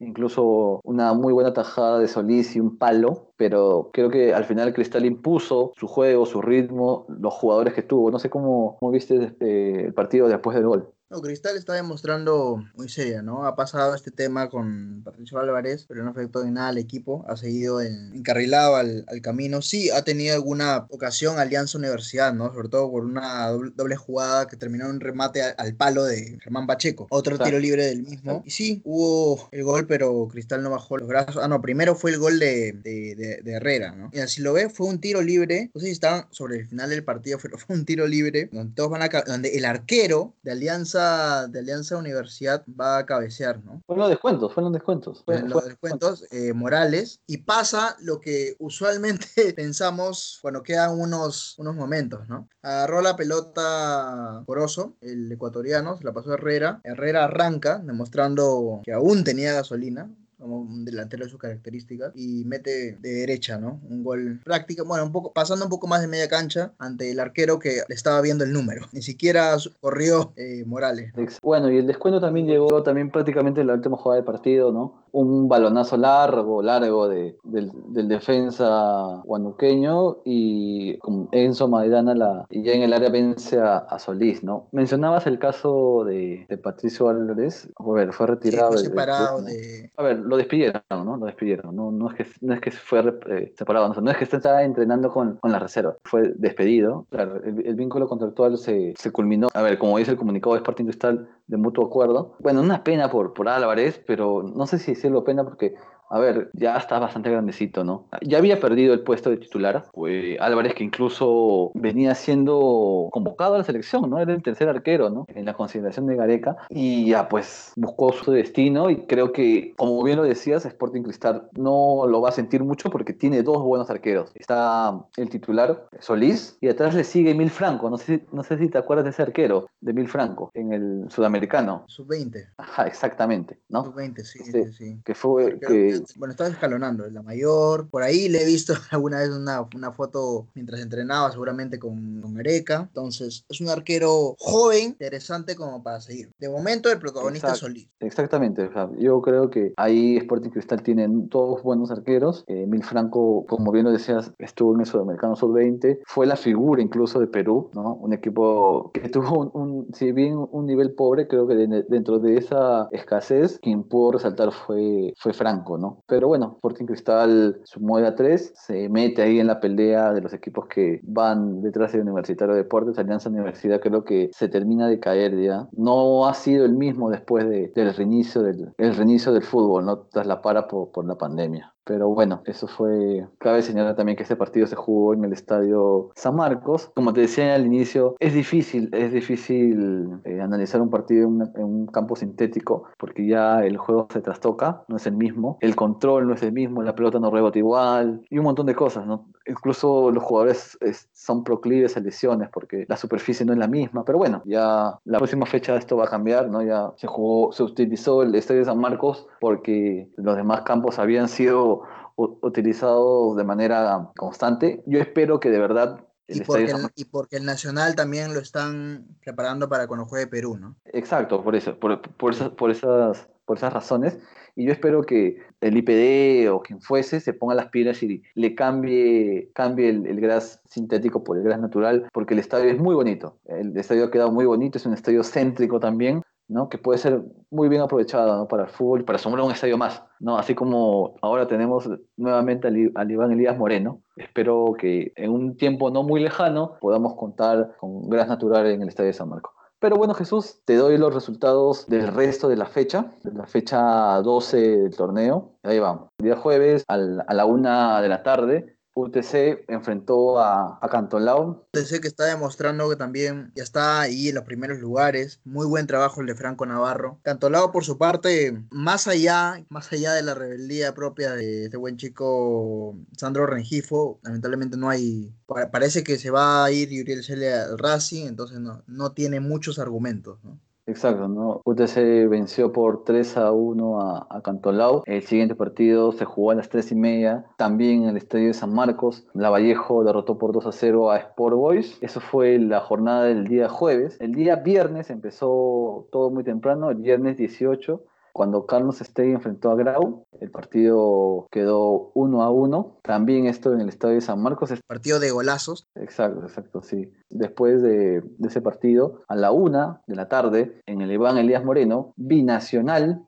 incluso 0.00 0.80
una 0.84 1.12
muy 1.14 1.32
buena 1.32 1.52
tajada 1.52 1.98
de 1.98 2.08
Solís 2.08 2.56
y 2.56 2.60
un 2.60 2.78
palo, 2.78 3.32
pero 3.36 3.90
creo 3.92 4.10
que 4.10 4.34
al 4.34 4.44
final 4.44 4.72
Cristal 4.72 5.04
impuso 5.04 5.72
su 5.76 5.86
juego, 5.86 6.26
su 6.26 6.42
ritmo, 6.42 7.06
los 7.08 7.34
jugadores 7.34 7.74
que 7.74 7.82
tuvo. 7.82 8.10
No 8.10 8.18
sé 8.18 8.30
cómo, 8.30 8.76
cómo 8.78 8.92
viste 8.92 9.36
eh, 9.40 9.84
el 9.86 9.94
partido 9.94 10.28
después 10.28 10.56
del 10.56 10.66
gol. 10.66 10.90
No, 11.14 11.22
Cristal 11.22 11.56
está 11.56 11.74
demostrando 11.74 12.64
muy 12.74 12.88
seria, 12.88 13.22
¿no? 13.22 13.46
Ha 13.46 13.54
pasado 13.54 13.94
este 13.94 14.10
tema 14.10 14.48
con 14.50 15.02
Patricio 15.04 15.38
Álvarez, 15.38 15.84
pero 15.88 16.02
no 16.04 16.10
afectó 16.10 16.42
en 16.42 16.54
nada 16.54 16.68
al 16.68 16.78
equipo. 16.78 17.24
Ha 17.28 17.36
seguido 17.36 17.80
en- 17.80 18.12
encarrilado 18.14 18.76
al, 18.76 19.04
al 19.08 19.20
camino. 19.20 19.62
Sí, 19.62 19.90
ha 19.90 20.02
tenido 20.02 20.34
alguna 20.34 20.86
ocasión 20.90 21.38
Alianza 21.38 21.78
Universidad, 21.78 22.34
¿no? 22.34 22.52
Sobre 22.52 22.68
todo 22.68 22.90
por 22.90 23.04
una 23.04 23.46
doble, 23.48 23.72
doble 23.76 23.96
jugada 23.96 24.46
que 24.48 24.56
terminó 24.56 24.86
en 24.86 24.92
un 24.92 25.00
remate 25.00 25.42
al, 25.42 25.54
al 25.58 25.74
palo 25.74 26.04
de 26.04 26.38
Germán 26.42 26.66
Pacheco. 26.66 27.06
Otro 27.10 27.38
tiro 27.38 27.58
libre 27.58 27.86
del 27.86 28.02
mismo. 28.02 28.42
Y 28.44 28.50
sí, 28.50 28.82
hubo 28.84 29.48
el 29.52 29.62
gol, 29.62 29.86
pero 29.86 30.26
Cristal 30.30 30.62
no 30.62 30.70
bajó 30.70 30.96
los 30.98 31.08
brazos. 31.08 31.42
Ah, 31.42 31.48
no, 31.48 31.60
primero 31.60 31.94
fue 31.94 32.10
el 32.10 32.18
gol 32.18 32.38
de, 32.38 32.72
de, 32.72 33.14
de- 33.14 33.40
de 33.42 33.52
Herrera, 33.52 33.92
¿no? 33.94 34.10
Y 34.12 34.18
si 34.28 34.40
lo 34.42 34.52
ves, 34.52 34.72
fue 34.72 34.86
un 34.88 34.98
tiro 35.00 35.22
libre. 35.22 35.70
No 35.74 35.80
sé 35.80 35.86
si 35.86 35.92
estaban 35.92 36.26
sobre 36.30 36.58
el 36.58 36.66
final 36.68 36.90
del 36.90 37.04
partido, 37.04 37.38
pero 37.42 37.56
fue 37.58 37.76
un 37.76 37.84
tiro 37.84 38.06
libre 38.06 38.48
donde 38.52 38.74
todos 38.74 38.90
van 38.90 39.02
a 39.02 39.08
donde 39.26 39.56
el 39.56 39.64
arquero 39.64 40.34
de 40.42 40.52
Alianza 40.52 41.03
de 41.48 41.58
Alianza 41.58 41.96
Universidad 41.96 42.64
va 42.68 42.98
a 42.98 43.06
cabecear, 43.06 43.62
¿no? 43.64 43.80
Fueron 43.86 44.00
los 44.02 44.10
descuentos, 44.10 44.52
fueron 44.54 44.72
los 44.72 44.78
descuentos. 44.80 45.22
Fue- 45.24 45.34
En 45.36 45.40
fue- 45.42 45.50
los 45.50 45.64
descuentos 45.64 46.24
eh, 46.30 46.52
Morales 46.52 47.20
y 47.26 47.38
pasa 47.38 47.96
lo 48.00 48.20
que 48.20 48.56
usualmente 48.58 49.26
pensamos 49.56 50.38
cuando 50.42 50.62
quedan 50.62 50.98
unos, 50.98 51.54
unos 51.58 51.74
momentos, 51.76 52.28
¿no? 52.28 52.48
Agarró 52.62 53.00
la 53.02 53.16
pelota 53.16 54.42
Corozo, 54.46 54.96
el 55.00 55.30
ecuatoriano, 55.30 55.96
se 55.98 56.04
la 56.04 56.12
pasó 56.12 56.30
a 56.30 56.34
Herrera. 56.34 56.80
Herrera 56.84 57.24
arranca, 57.24 57.78
demostrando 57.78 58.80
que 58.84 58.92
aún 58.92 59.24
tenía 59.24 59.52
gasolina 59.52 60.10
como 60.44 60.60
un 60.60 60.84
delantero 60.84 61.24
de 61.24 61.30
sus 61.30 61.40
características 61.40 62.12
y 62.14 62.44
mete 62.44 62.98
de 63.00 63.14
derecha, 63.14 63.56
¿no? 63.56 63.80
Un 63.88 64.04
gol 64.04 64.40
práctico, 64.44 64.84
bueno, 64.84 65.06
un 65.06 65.12
poco 65.12 65.32
pasando 65.32 65.64
un 65.64 65.70
poco 65.70 65.86
más 65.86 66.02
de 66.02 66.06
media 66.06 66.28
cancha 66.28 66.72
ante 66.78 67.10
el 67.10 67.18
arquero 67.18 67.58
que 67.58 67.80
le 67.88 67.94
estaba 67.94 68.20
viendo 68.20 68.44
el 68.44 68.52
número. 68.52 68.86
Ni 68.92 69.00
siquiera 69.00 69.56
corrió 69.80 70.34
eh, 70.36 70.64
Morales. 70.66 71.14
Bueno, 71.42 71.70
y 71.70 71.78
el 71.78 71.86
descuento 71.86 72.20
también 72.20 72.46
llegó 72.46 72.82
también 72.82 73.10
prácticamente 73.10 73.62
en 73.62 73.68
la 73.68 73.74
última 73.74 73.96
jugada 73.96 74.16
del 74.16 74.26
partido, 74.26 74.70
¿no? 74.70 75.03
Un 75.16 75.48
balonazo 75.48 75.96
largo, 75.96 76.60
largo 76.60 77.08
de, 77.08 77.36
del, 77.44 77.70
del 77.92 78.08
defensa 78.08 79.22
guanuqueño 79.24 80.16
y 80.24 80.98
con 80.98 81.28
Enzo 81.30 81.68
Maidana 81.68 82.14
la, 82.14 82.46
y 82.50 82.62
ya 82.64 82.72
en 82.72 82.82
el 82.82 82.92
área 82.92 83.10
vence 83.10 83.60
a, 83.60 83.76
a 83.78 83.98
Solís, 84.00 84.42
¿no? 84.42 84.66
Mencionabas 84.72 85.26
el 85.28 85.38
caso 85.38 86.02
de, 86.04 86.46
de 86.48 86.58
Patricio 86.58 87.08
Álvarez, 87.08 87.68
a 87.78 87.92
ver, 87.92 88.12
fue 88.12 88.26
Sí, 88.26 88.32
retirado. 88.32 88.68
fue 88.72 88.76
del- 88.76 88.82
del 88.84 88.90
separado 88.90 89.38
¿no? 89.40 89.44
de, 89.46 89.90
A 89.96 90.02
ver, 90.02 90.18
lo 90.18 90.36
despidieron, 90.36 90.82
¿no? 90.90 91.16
Lo 91.16 91.26
despidieron. 91.26 91.76
No, 91.76 91.92
no, 91.92 92.10
es, 92.10 92.14
que, 92.16 92.26
no 92.40 92.54
es 92.54 92.60
que 92.60 92.70
fue 92.72 93.00
eh, 93.28 93.52
separado, 93.56 93.88
no, 93.94 94.00
no 94.00 94.10
es 94.10 94.16
que 94.16 94.24
estaba 94.24 94.64
entrenando 94.64 95.10
con, 95.12 95.36
con 95.36 95.52
la 95.52 95.60
reserva. 95.60 95.96
Fue 96.04 96.32
despedido. 96.36 97.06
Claro, 97.10 97.36
el, 97.44 97.64
el 97.64 97.74
vínculo 97.76 98.08
contractual 98.08 98.58
se, 98.58 98.94
se 98.98 99.12
culminó. 99.12 99.48
A 99.54 99.62
ver, 99.62 99.78
como 99.78 99.96
dice 99.98 100.10
el 100.10 100.16
comunicado 100.16 100.54
de 100.54 100.58
Sporting 100.58 100.84
Cristal, 100.86 101.28
de 101.46 101.56
mutuo 101.56 101.86
acuerdo. 101.86 102.36
Bueno, 102.40 102.60
una 102.60 102.84
pena 102.84 103.10
por, 103.10 103.34
por 103.34 103.48
Álvarez, 103.48 104.02
pero 104.06 104.42
no 104.42 104.66
sé 104.66 104.78
si 104.78 104.92
decirlo 104.92 105.24
pena 105.24 105.44
porque 105.44 105.74
a 106.14 106.18
ver, 106.20 106.48
ya 106.52 106.76
está 106.76 107.00
bastante 107.00 107.28
grandecito, 107.28 107.82
¿no? 107.82 108.06
Ya 108.22 108.38
había 108.38 108.60
perdido 108.60 108.94
el 108.94 109.00
puesto 109.00 109.30
de 109.30 109.36
titular. 109.36 109.84
Fue 109.92 110.36
Álvarez, 110.40 110.74
que 110.74 110.84
incluso 110.84 111.72
venía 111.74 112.14
siendo 112.14 113.08
convocado 113.10 113.56
a 113.56 113.58
la 113.58 113.64
selección, 113.64 114.08
¿no? 114.08 114.20
Era 114.20 114.32
el 114.32 114.42
tercer 114.42 114.68
arquero, 114.68 115.10
¿no? 115.10 115.24
En 115.28 115.44
la 115.44 115.54
consideración 115.54 116.06
de 116.06 116.14
Gareca. 116.14 116.56
Y 116.68 117.08
ya, 117.08 117.28
pues, 117.28 117.72
buscó 117.74 118.12
su 118.12 118.30
destino. 118.30 118.90
Y 118.90 119.06
creo 119.06 119.32
que, 119.32 119.74
como 119.76 120.02
bien 120.04 120.16
lo 120.18 120.22
decías, 120.22 120.64
Sporting 120.64 121.02
Cristal 121.02 121.48
no 121.58 122.06
lo 122.06 122.20
va 122.20 122.28
a 122.28 122.32
sentir 122.32 122.62
mucho 122.62 122.90
porque 122.90 123.12
tiene 123.12 123.42
dos 123.42 123.60
buenos 123.62 123.90
arqueros. 123.90 124.30
Está 124.36 125.04
el 125.16 125.28
titular, 125.28 125.88
Solís, 125.98 126.56
y 126.60 126.68
atrás 126.68 126.94
le 126.94 127.02
sigue 127.02 127.32
Emil 127.32 127.50
Franco. 127.50 127.90
No 127.90 127.98
sé, 127.98 128.18
si- 128.20 128.24
no 128.32 128.44
sé 128.44 128.56
si 128.58 128.68
te 128.68 128.78
acuerdas 128.78 129.04
de 129.04 129.10
ese 129.10 129.22
arquero, 129.22 129.66
de 129.80 129.90
Emil 129.90 130.06
Franco, 130.06 130.52
en 130.54 130.72
el 130.72 131.06
sudamericano. 131.10 131.82
sub-20. 131.88 132.50
Ajá, 132.56 132.86
exactamente, 132.86 133.58
¿no? 133.68 133.84
Sub-20, 133.84 134.22
sí, 134.24 134.38
Este, 134.44 134.66
sí, 134.66 134.72
sí. 134.72 135.00
Que 135.04 135.14
fue. 135.16 135.58
Que, 135.58 136.03
bueno, 136.16 136.32
estaba 136.32 136.50
escalonando, 136.50 137.08
la 137.10 137.22
mayor. 137.22 137.88
Por 137.88 138.02
ahí 138.02 138.28
le 138.28 138.42
he 138.42 138.46
visto 138.46 138.74
alguna 138.90 139.20
vez 139.20 139.30
una, 139.30 139.66
una 139.74 139.92
foto 139.92 140.46
mientras 140.54 140.80
entrenaba, 140.80 141.30
seguramente 141.32 141.78
con, 141.78 142.20
con. 142.20 142.34
Entonces, 142.82 143.44
es 143.48 143.60
un 143.60 143.68
arquero 143.68 144.34
joven, 144.38 144.84
interesante 144.90 145.54
como 145.56 145.82
para 145.82 146.00
seguir. 146.00 146.30
De 146.38 146.48
momento, 146.48 146.90
el 146.90 146.98
protagonista 146.98 147.52
es. 147.52 147.58
Solís. 147.58 147.88
Exactamente, 148.00 148.64
o 148.64 148.72
sea, 148.72 148.90
yo 148.98 149.20
creo 149.22 149.50
que 149.50 149.72
ahí 149.76 150.16
Sporting 150.18 150.50
Cristal 150.50 150.82
tiene 150.82 151.06
dos 151.08 151.62
buenos 151.62 151.90
arqueros. 151.90 152.44
Eh, 152.46 152.62
Emil 152.62 152.82
Franco, 152.84 153.46
como 153.48 153.72
bien 153.72 153.84
lo 153.86 153.92
decías, 153.92 154.32
estuvo 154.38 154.74
en 154.74 154.80
el 154.80 154.86
Sudamericano 154.86 155.36
Sub-20, 155.36 156.00
fue 156.06 156.26
la 156.26 156.36
figura 156.36 156.82
incluso 156.82 157.18
de 157.20 157.26
Perú, 157.26 157.70
¿no? 157.74 157.94
Un 157.94 158.12
equipo 158.12 158.90
que 158.92 159.08
tuvo 159.08 159.38
un, 159.38 159.50
un- 159.54 159.94
si 159.94 160.12
bien 160.12 160.36
un 160.50 160.66
nivel 160.66 160.92
pobre, 160.94 161.26
creo 161.28 161.46
que 161.46 161.54
de- 161.54 161.84
dentro 161.88 162.18
de 162.18 162.36
esa 162.36 162.88
escasez, 162.92 163.58
quien 163.60 163.82
pudo 163.84 164.12
resaltar 164.12 164.52
fue, 164.52 165.14
fue 165.18 165.32
Franco, 165.32 165.78
Pero 166.06 166.28
bueno, 166.28 166.52
Sporting 166.56 166.86
Cristal 166.86 167.60
sumó 167.64 167.98
de 167.98 168.06
a 168.06 168.14
tres, 168.14 168.52
se 168.56 168.88
mete 168.88 169.22
ahí 169.22 169.40
en 169.40 169.46
la 169.46 169.60
pelea 169.60 170.12
de 170.12 170.20
los 170.20 170.32
equipos 170.32 170.66
que 170.66 171.00
van 171.02 171.60
detrás 171.62 171.92
de 171.92 172.00
Universitario 172.00 172.54
de 172.54 172.62
Deportes, 172.62 172.98
Alianza 172.98 173.28
Universidad 173.28 173.80
creo 173.80 174.04
que 174.04 174.30
se 174.32 174.48
termina 174.48 174.88
de 174.88 175.00
caer 175.00 175.38
ya. 175.40 175.68
No 175.72 176.26
ha 176.26 176.34
sido 176.34 176.64
el 176.64 176.74
mismo 176.74 177.10
después 177.10 177.48
de- 177.48 177.72
del 177.74 177.94
reinicio 177.94 178.42
del, 178.42 178.72
el 178.78 178.94
reinicio 178.96 179.32
del 179.32 179.42
fútbol, 179.42 179.84
¿no? 179.84 179.98
Tras 180.10 180.26
la 180.26 180.40
para 180.42 180.66
por 180.68 181.04
la 181.06 181.16
pandemia. 181.16 181.73
Pero 181.86 182.08
bueno, 182.08 182.42
eso 182.46 182.66
fue. 182.66 183.26
Cabe 183.38 183.62
señalar 183.62 183.94
también 183.94 184.16
que 184.16 184.22
este 184.22 184.36
partido 184.36 184.66
se 184.66 184.74
jugó 184.76 185.12
en 185.14 185.24
el 185.24 185.32
estadio 185.32 186.10
San 186.14 186.34
Marcos. 186.36 186.90
Como 186.94 187.12
te 187.12 187.20
decía 187.22 187.54
al 187.54 187.66
inicio, 187.66 188.16
es 188.20 188.32
difícil, 188.34 188.88
es 188.94 189.12
difícil 189.12 190.08
eh, 190.24 190.40
analizar 190.40 190.80
un 190.80 190.90
partido 190.90 191.28
en, 191.28 191.42
en 191.54 191.64
un 191.64 191.86
campo 191.86 192.16
sintético 192.16 192.84
porque 192.98 193.26
ya 193.26 193.64
el 193.64 193.76
juego 193.76 194.06
se 194.10 194.20
trastoca, 194.22 194.84
no 194.88 194.96
es 194.96 195.06
el 195.06 195.14
mismo, 195.16 195.58
el 195.60 195.76
control 195.76 196.26
no 196.28 196.34
es 196.34 196.42
el 196.42 196.52
mismo, 196.52 196.82
la 196.82 196.94
pelota 196.94 197.18
no 197.20 197.30
rebota 197.30 197.58
igual 197.58 198.22
y 198.30 198.38
un 198.38 198.44
montón 198.44 198.66
de 198.66 198.74
cosas, 198.74 199.06
¿no? 199.06 199.26
Incluso 199.46 200.10
los 200.10 200.22
jugadores 200.22 200.78
es- 200.80 201.08
son 201.12 201.44
proclives 201.44 201.96
a 201.96 202.00
lesiones 202.00 202.48
porque 202.50 202.86
la 202.88 202.96
superficie 202.96 203.44
no 203.44 203.52
es 203.52 203.58
la 203.58 203.68
misma. 203.68 204.04
Pero 204.04 204.16
bueno, 204.18 204.42
ya 204.46 204.98
la 205.04 205.18
próxima 205.18 205.44
fecha 205.46 205.76
esto 205.76 205.96
va 205.98 206.04
a 206.04 206.08
cambiar, 206.08 206.48
¿no? 206.48 206.62
Ya 206.62 206.92
se 206.96 207.06
jugó, 207.06 207.52
se 207.52 207.62
utilizó 207.62 208.22
el 208.22 208.34
estadio 208.34 208.64
San 208.64 208.78
Marcos 208.78 209.26
porque 209.40 210.08
los 210.16 210.36
demás 210.36 210.62
campos 210.62 210.98
habían 210.98 211.28
sido 211.28 211.73
utilizados 212.16 213.36
de 213.36 213.44
manera 213.44 214.10
constante. 214.16 214.82
Yo 214.86 215.00
espero 215.00 215.40
que 215.40 215.50
de 215.50 215.58
verdad 215.58 216.04
el 216.26 216.38
Y 216.38 216.40
porque 216.40 216.64
el, 216.64 216.90
y 216.94 217.04
porque 217.04 217.36
el 217.36 217.44
Nacional 217.44 217.94
también 217.94 218.32
lo 218.32 218.40
están 218.40 219.06
preparando 219.22 219.68
para 219.68 219.86
cuando 219.86 220.06
juegue 220.06 220.26
Perú, 220.26 220.56
¿no? 220.56 220.76
Exacto, 220.86 221.42
por 221.42 221.54
eso, 221.54 221.78
por, 221.78 222.00
por 222.00 222.32
esas, 222.32 222.50
por 222.50 222.70
esas, 222.70 223.28
por 223.44 223.58
esas 223.58 223.72
razones. 223.72 224.18
Y 224.56 224.66
yo 224.66 224.72
espero 224.72 225.02
que 225.02 225.38
el 225.60 225.76
IPD 225.76 226.50
o 226.50 226.62
quien 226.62 226.80
fuese 226.80 227.20
se 227.20 227.32
ponga 227.32 227.54
las 227.54 227.68
pilas 227.70 228.02
y 228.02 228.22
le 228.34 228.54
cambie, 228.54 229.50
cambie 229.52 229.88
el, 229.88 230.06
el 230.06 230.20
gras 230.20 230.60
sintético 230.70 231.24
por 231.24 231.36
el 231.36 231.42
gras 231.42 231.60
natural, 231.60 232.08
porque 232.12 232.34
el 232.34 232.40
estadio 232.40 232.70
es 232.70 232.78
muy 232.78 232.94
bonito. 232.94 233.38
El 233.46 233.76
estadio 233.76 234.04
ha 234.04 234.10
quedado 234.10 234.30
muy 234.30 234.46
bonito, 234.46 234.78
es 234.78 234.86
un 234.86 234.94
estadio 234.94 235.24
céntrico 235.24 235.80
también, 235.80 236.22
¿no? 236.48 236.68
que 236.68 236.78
puede 236.78 236.98
ser 236.98 237.22
muy 237.50 237.68
bien 237.68 237.82
aprovechado 237.82 238.36
¿no? 238.36 238.48
para 238.48 238.64
el 238.64 238.68
fútbol, 238.68 239.04
para 239.04 239.18
sumar 239.18 239.40
un 239.40 239.52
estadio 239.52 239.78
más. 239.78 240.02
¿no? 240.20 240.38
Así 240.38 240.54
como 240.54 241.16
ahora 241.22 241.46
tenemos 241.46 241.88
nuevamente 242.16 242.68
al, 242.68 242.92
al 242.94 243.10
Iván 243.10 243.32
Elías 243.32 243.56
Moreno. 243.56 244.02
Espero 244.16 244.74
que 244.78 245.12
en 245.16 245.30
un 245.30 245.56
tiempo 245.56 245.90
no 245.90 246.02
muy 246.02 246.20
lejano 246.20 246.76
podamos 246.80 247.14
contar 247.14 247.76
con 247.78 248.08
gras 248.08 248.28
natural 248.28 248.66
en 248.66 248.82
el 248.82 248.88
estadio 248.88 249.08
de 249.08 249.14
San 249.14 249.28
Marcos. 249.28 249.52
Pero 249.84 249.96
bueno, 249.96 250.14
Jesús, 250.14 250.62
te 250.64 250.76
doy 250.76 250.96
los 250.96 251.12
resultados 251.12 251.86
del 251.88 252.08
resto 252.08 252.48
de 252.48 252.56
la 252.56 252.64
fecha, 252.64 253.12
de 253.22 253.32
la 253.32 253.46
fecha 253.46 254.22
12 254.22 254.56
del 254.56 254.96
torneo. 254.96 255.58
Ahí 255.62 255.78
vamos. 255.78 256.08
El 256.18 256.24
día 256.24 256.36
jueves 256.36 256.84
a 256.88 256.96
la 256.96 257.44
una 257.44 258.00
de 258.00 258.08
la 258.08 258.22
tarde, 258.22 258.73
UTC 258.94 259.64
enfrentó 259.68 260.38
a, 260.38 260.78
a 260.80 260.88
Cantolao. 260.88 261.66
Sé 261.72 262.00
que 262.00 262.08
está 262.08 262.24
demostrando 262.26 262.88
que 262.88 262.96
también 262.96 263.52
ya 263.56 263.62
está 263.64 264.00
ahí 264.00 264.28
en 264.28 264.36
los 264.36 264.44
primeros 264.44 264.78
lugares. 264.78 265.40
Muy 265.44 265.66
buen 265.66 265.86
trabajo 265.86 266.20
el 266.20 266.26
de 266.28 266.34
Franco 266.36 266.64
Navarro. 266.64 267.18
Cantolao, 267.22 267.72
por 267.72 267.84
su 267.84 267.98
parte, 267.98 268.64
más 268.70 269.08
allá, 269.08 269.64
más 269.68 269.92
allá 269.92 270.12
de 270.12 270.22
la 270.22 270.34
rebeldía 270.34 270.94
propia 270.94 271.32
de 271.32 271.64
este 271.64 271.76
buen 271.76 271.96
chico 271.96 272.96
Sandro 273.16 273.46
Rengifo, 273.46 274.20
lamentablemente 274.22 274.76
no 274.76 274.88
hay. 274.88 275.34
pa- 275.46 275.70
Parece 275.70 276.04
que 276.04 276.18
se 276.18 276.30
va 276.30 276.64
a 276.64 276.70
ir 276.70 276.88
Yuriel 276.90 277.24
Cele 277.24 277.52
al 277.52 277.78
Racing, 277.78 278.26
entonces 278.26 278.60
no, 278.60 278.82
no 278.86 279.12
tiene 279.12 279.40
muchos 279.40 279.78
argumentos, 279.78 280.38
¿no? 280.44 280.58
Exacto, 280.86 281.28
¿no? 281.28 281.62
UTC 281.64 282.28
venció 282.28 282.70
por 282.70 283.04
3 283.04 283.38
a 283.38 283.52
1 283.52 284.26
a, 284.28 284.42
Cantolao. 284.42 285.02
El 285.06 285.22
siguiente 285.22 285.54
partido 285.54 286.12
se 286.12 286.26
jugó 286.26 286.50
a 286.50 286.54
las 286.54 286.68
3 286.68 286.92
y 286.92 286.94
media, 286.94 287.46
también 287.56 288.02
en 288.02 288.10
el 288.10 288.16
estadio 288.18 288.48
de 288.48 288.54
San 288.54 288.74
Marcos. 288.74 289.26
Lavallejo 289.32 290.04
derrotó 290.04 290.36
por 290.36 290.52
2 290.52 290.66
a 290.66 290.72
0 290.72 291.10
a 291.10 291.16
Sport 291.16 291.56
Boys. 291.56 291.98
Eso 292.02 292.20
fue 292.20 292.58
la 292.58 292.80
jornada 292.80 293.24
del 293.24 293.46
día 293.46 293.70
jueves. 293.70 294.20
El 294.20 294.34
día 294.34 294.56
viernes 294.56 295.08
empezó 295.08 296.06
todo 296.12 296.30
muy 296.30 296.44
temprano, 296.44 296.90
el 296.90 296.98
viernes 296.98 297.38
18, 297.38 298.04
cuando 298.34 298.66
Carlos 298.66 299.00
Estey 299.00 299.30
enfrentó 299.30 299.70
a 299.70 299.76
Grau. 299.76 300.26
El 300.40 300.50
partido 300.50 301.46
quedó 301.52 302.10
1 302.14 302.42
a 302.42 302.50
1. 302.50 302.98
También 303.02 303.46
esto 303.46 303.72
en 303.72 303.80
el 303.80 303.88
estadio 303.88 304.16
de 304.16 304.20
San 304.22 304.42
Marcos. 304.42 304.70
Partido 304.88 305.20
de 305.20 305.30
golazos. 305.30 305.86
Exacto, 305.94 306.42
exacto, 306.42 306.82
sí. 306.82 307.12
Después 307.30 307.80
de, 307.80 308.22
de 308.22 308.48
ese 308.48 308.60
partido, 308.60 309.22
a 309.28 309.36
la 309.36 309.52
una 309.52 310.02
de 310.08 310.16
la 310.16 310.28
tarde, 310.28 310.80
en 310.84 311.00
el 311.00 311.12
Iván 311.12 311.38
Elías 311.38 311.64
Moreno, 311.64 312.12
Binacional 312.16 313.24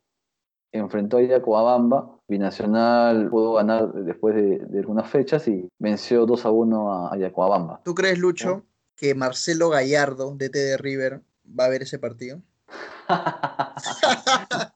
enfrentó 0.73 1.19
a 1.19 1.23
Yacoabamba. 1.23 2.19
Binacional 2.27 3.31
pudo 3.31 3.55
ganar 3.55 3.93
después 3.93 4.35
de, 4.35 4.59
de 4.59 4.79
algunas 4.81 5.09
fechas 5.09 5.47
y 5.47 5.69
venció 5.79 6.27
2 6.27 6.45
a 6.47 6.51
1 6.51 6.93
a, 6.93 7.15
a 7.15 7.17
Yacoabamba. 7.17 7.81
¿Tú 7.85 7.95
crees, 7.95 8.19
Lucho, 8.19 8.65
que 8.97 9.15
Marcelo 9.15 9.71
Gallardo, 9.71 10.35
DT 10.35 10.59
de 10.59 10.77
River, 10.77 11.23
va 11.49 11.67
a 11.67 11.69
ver 11.69 11.83
ese 11.83 12.01
partido? 12.01 12.43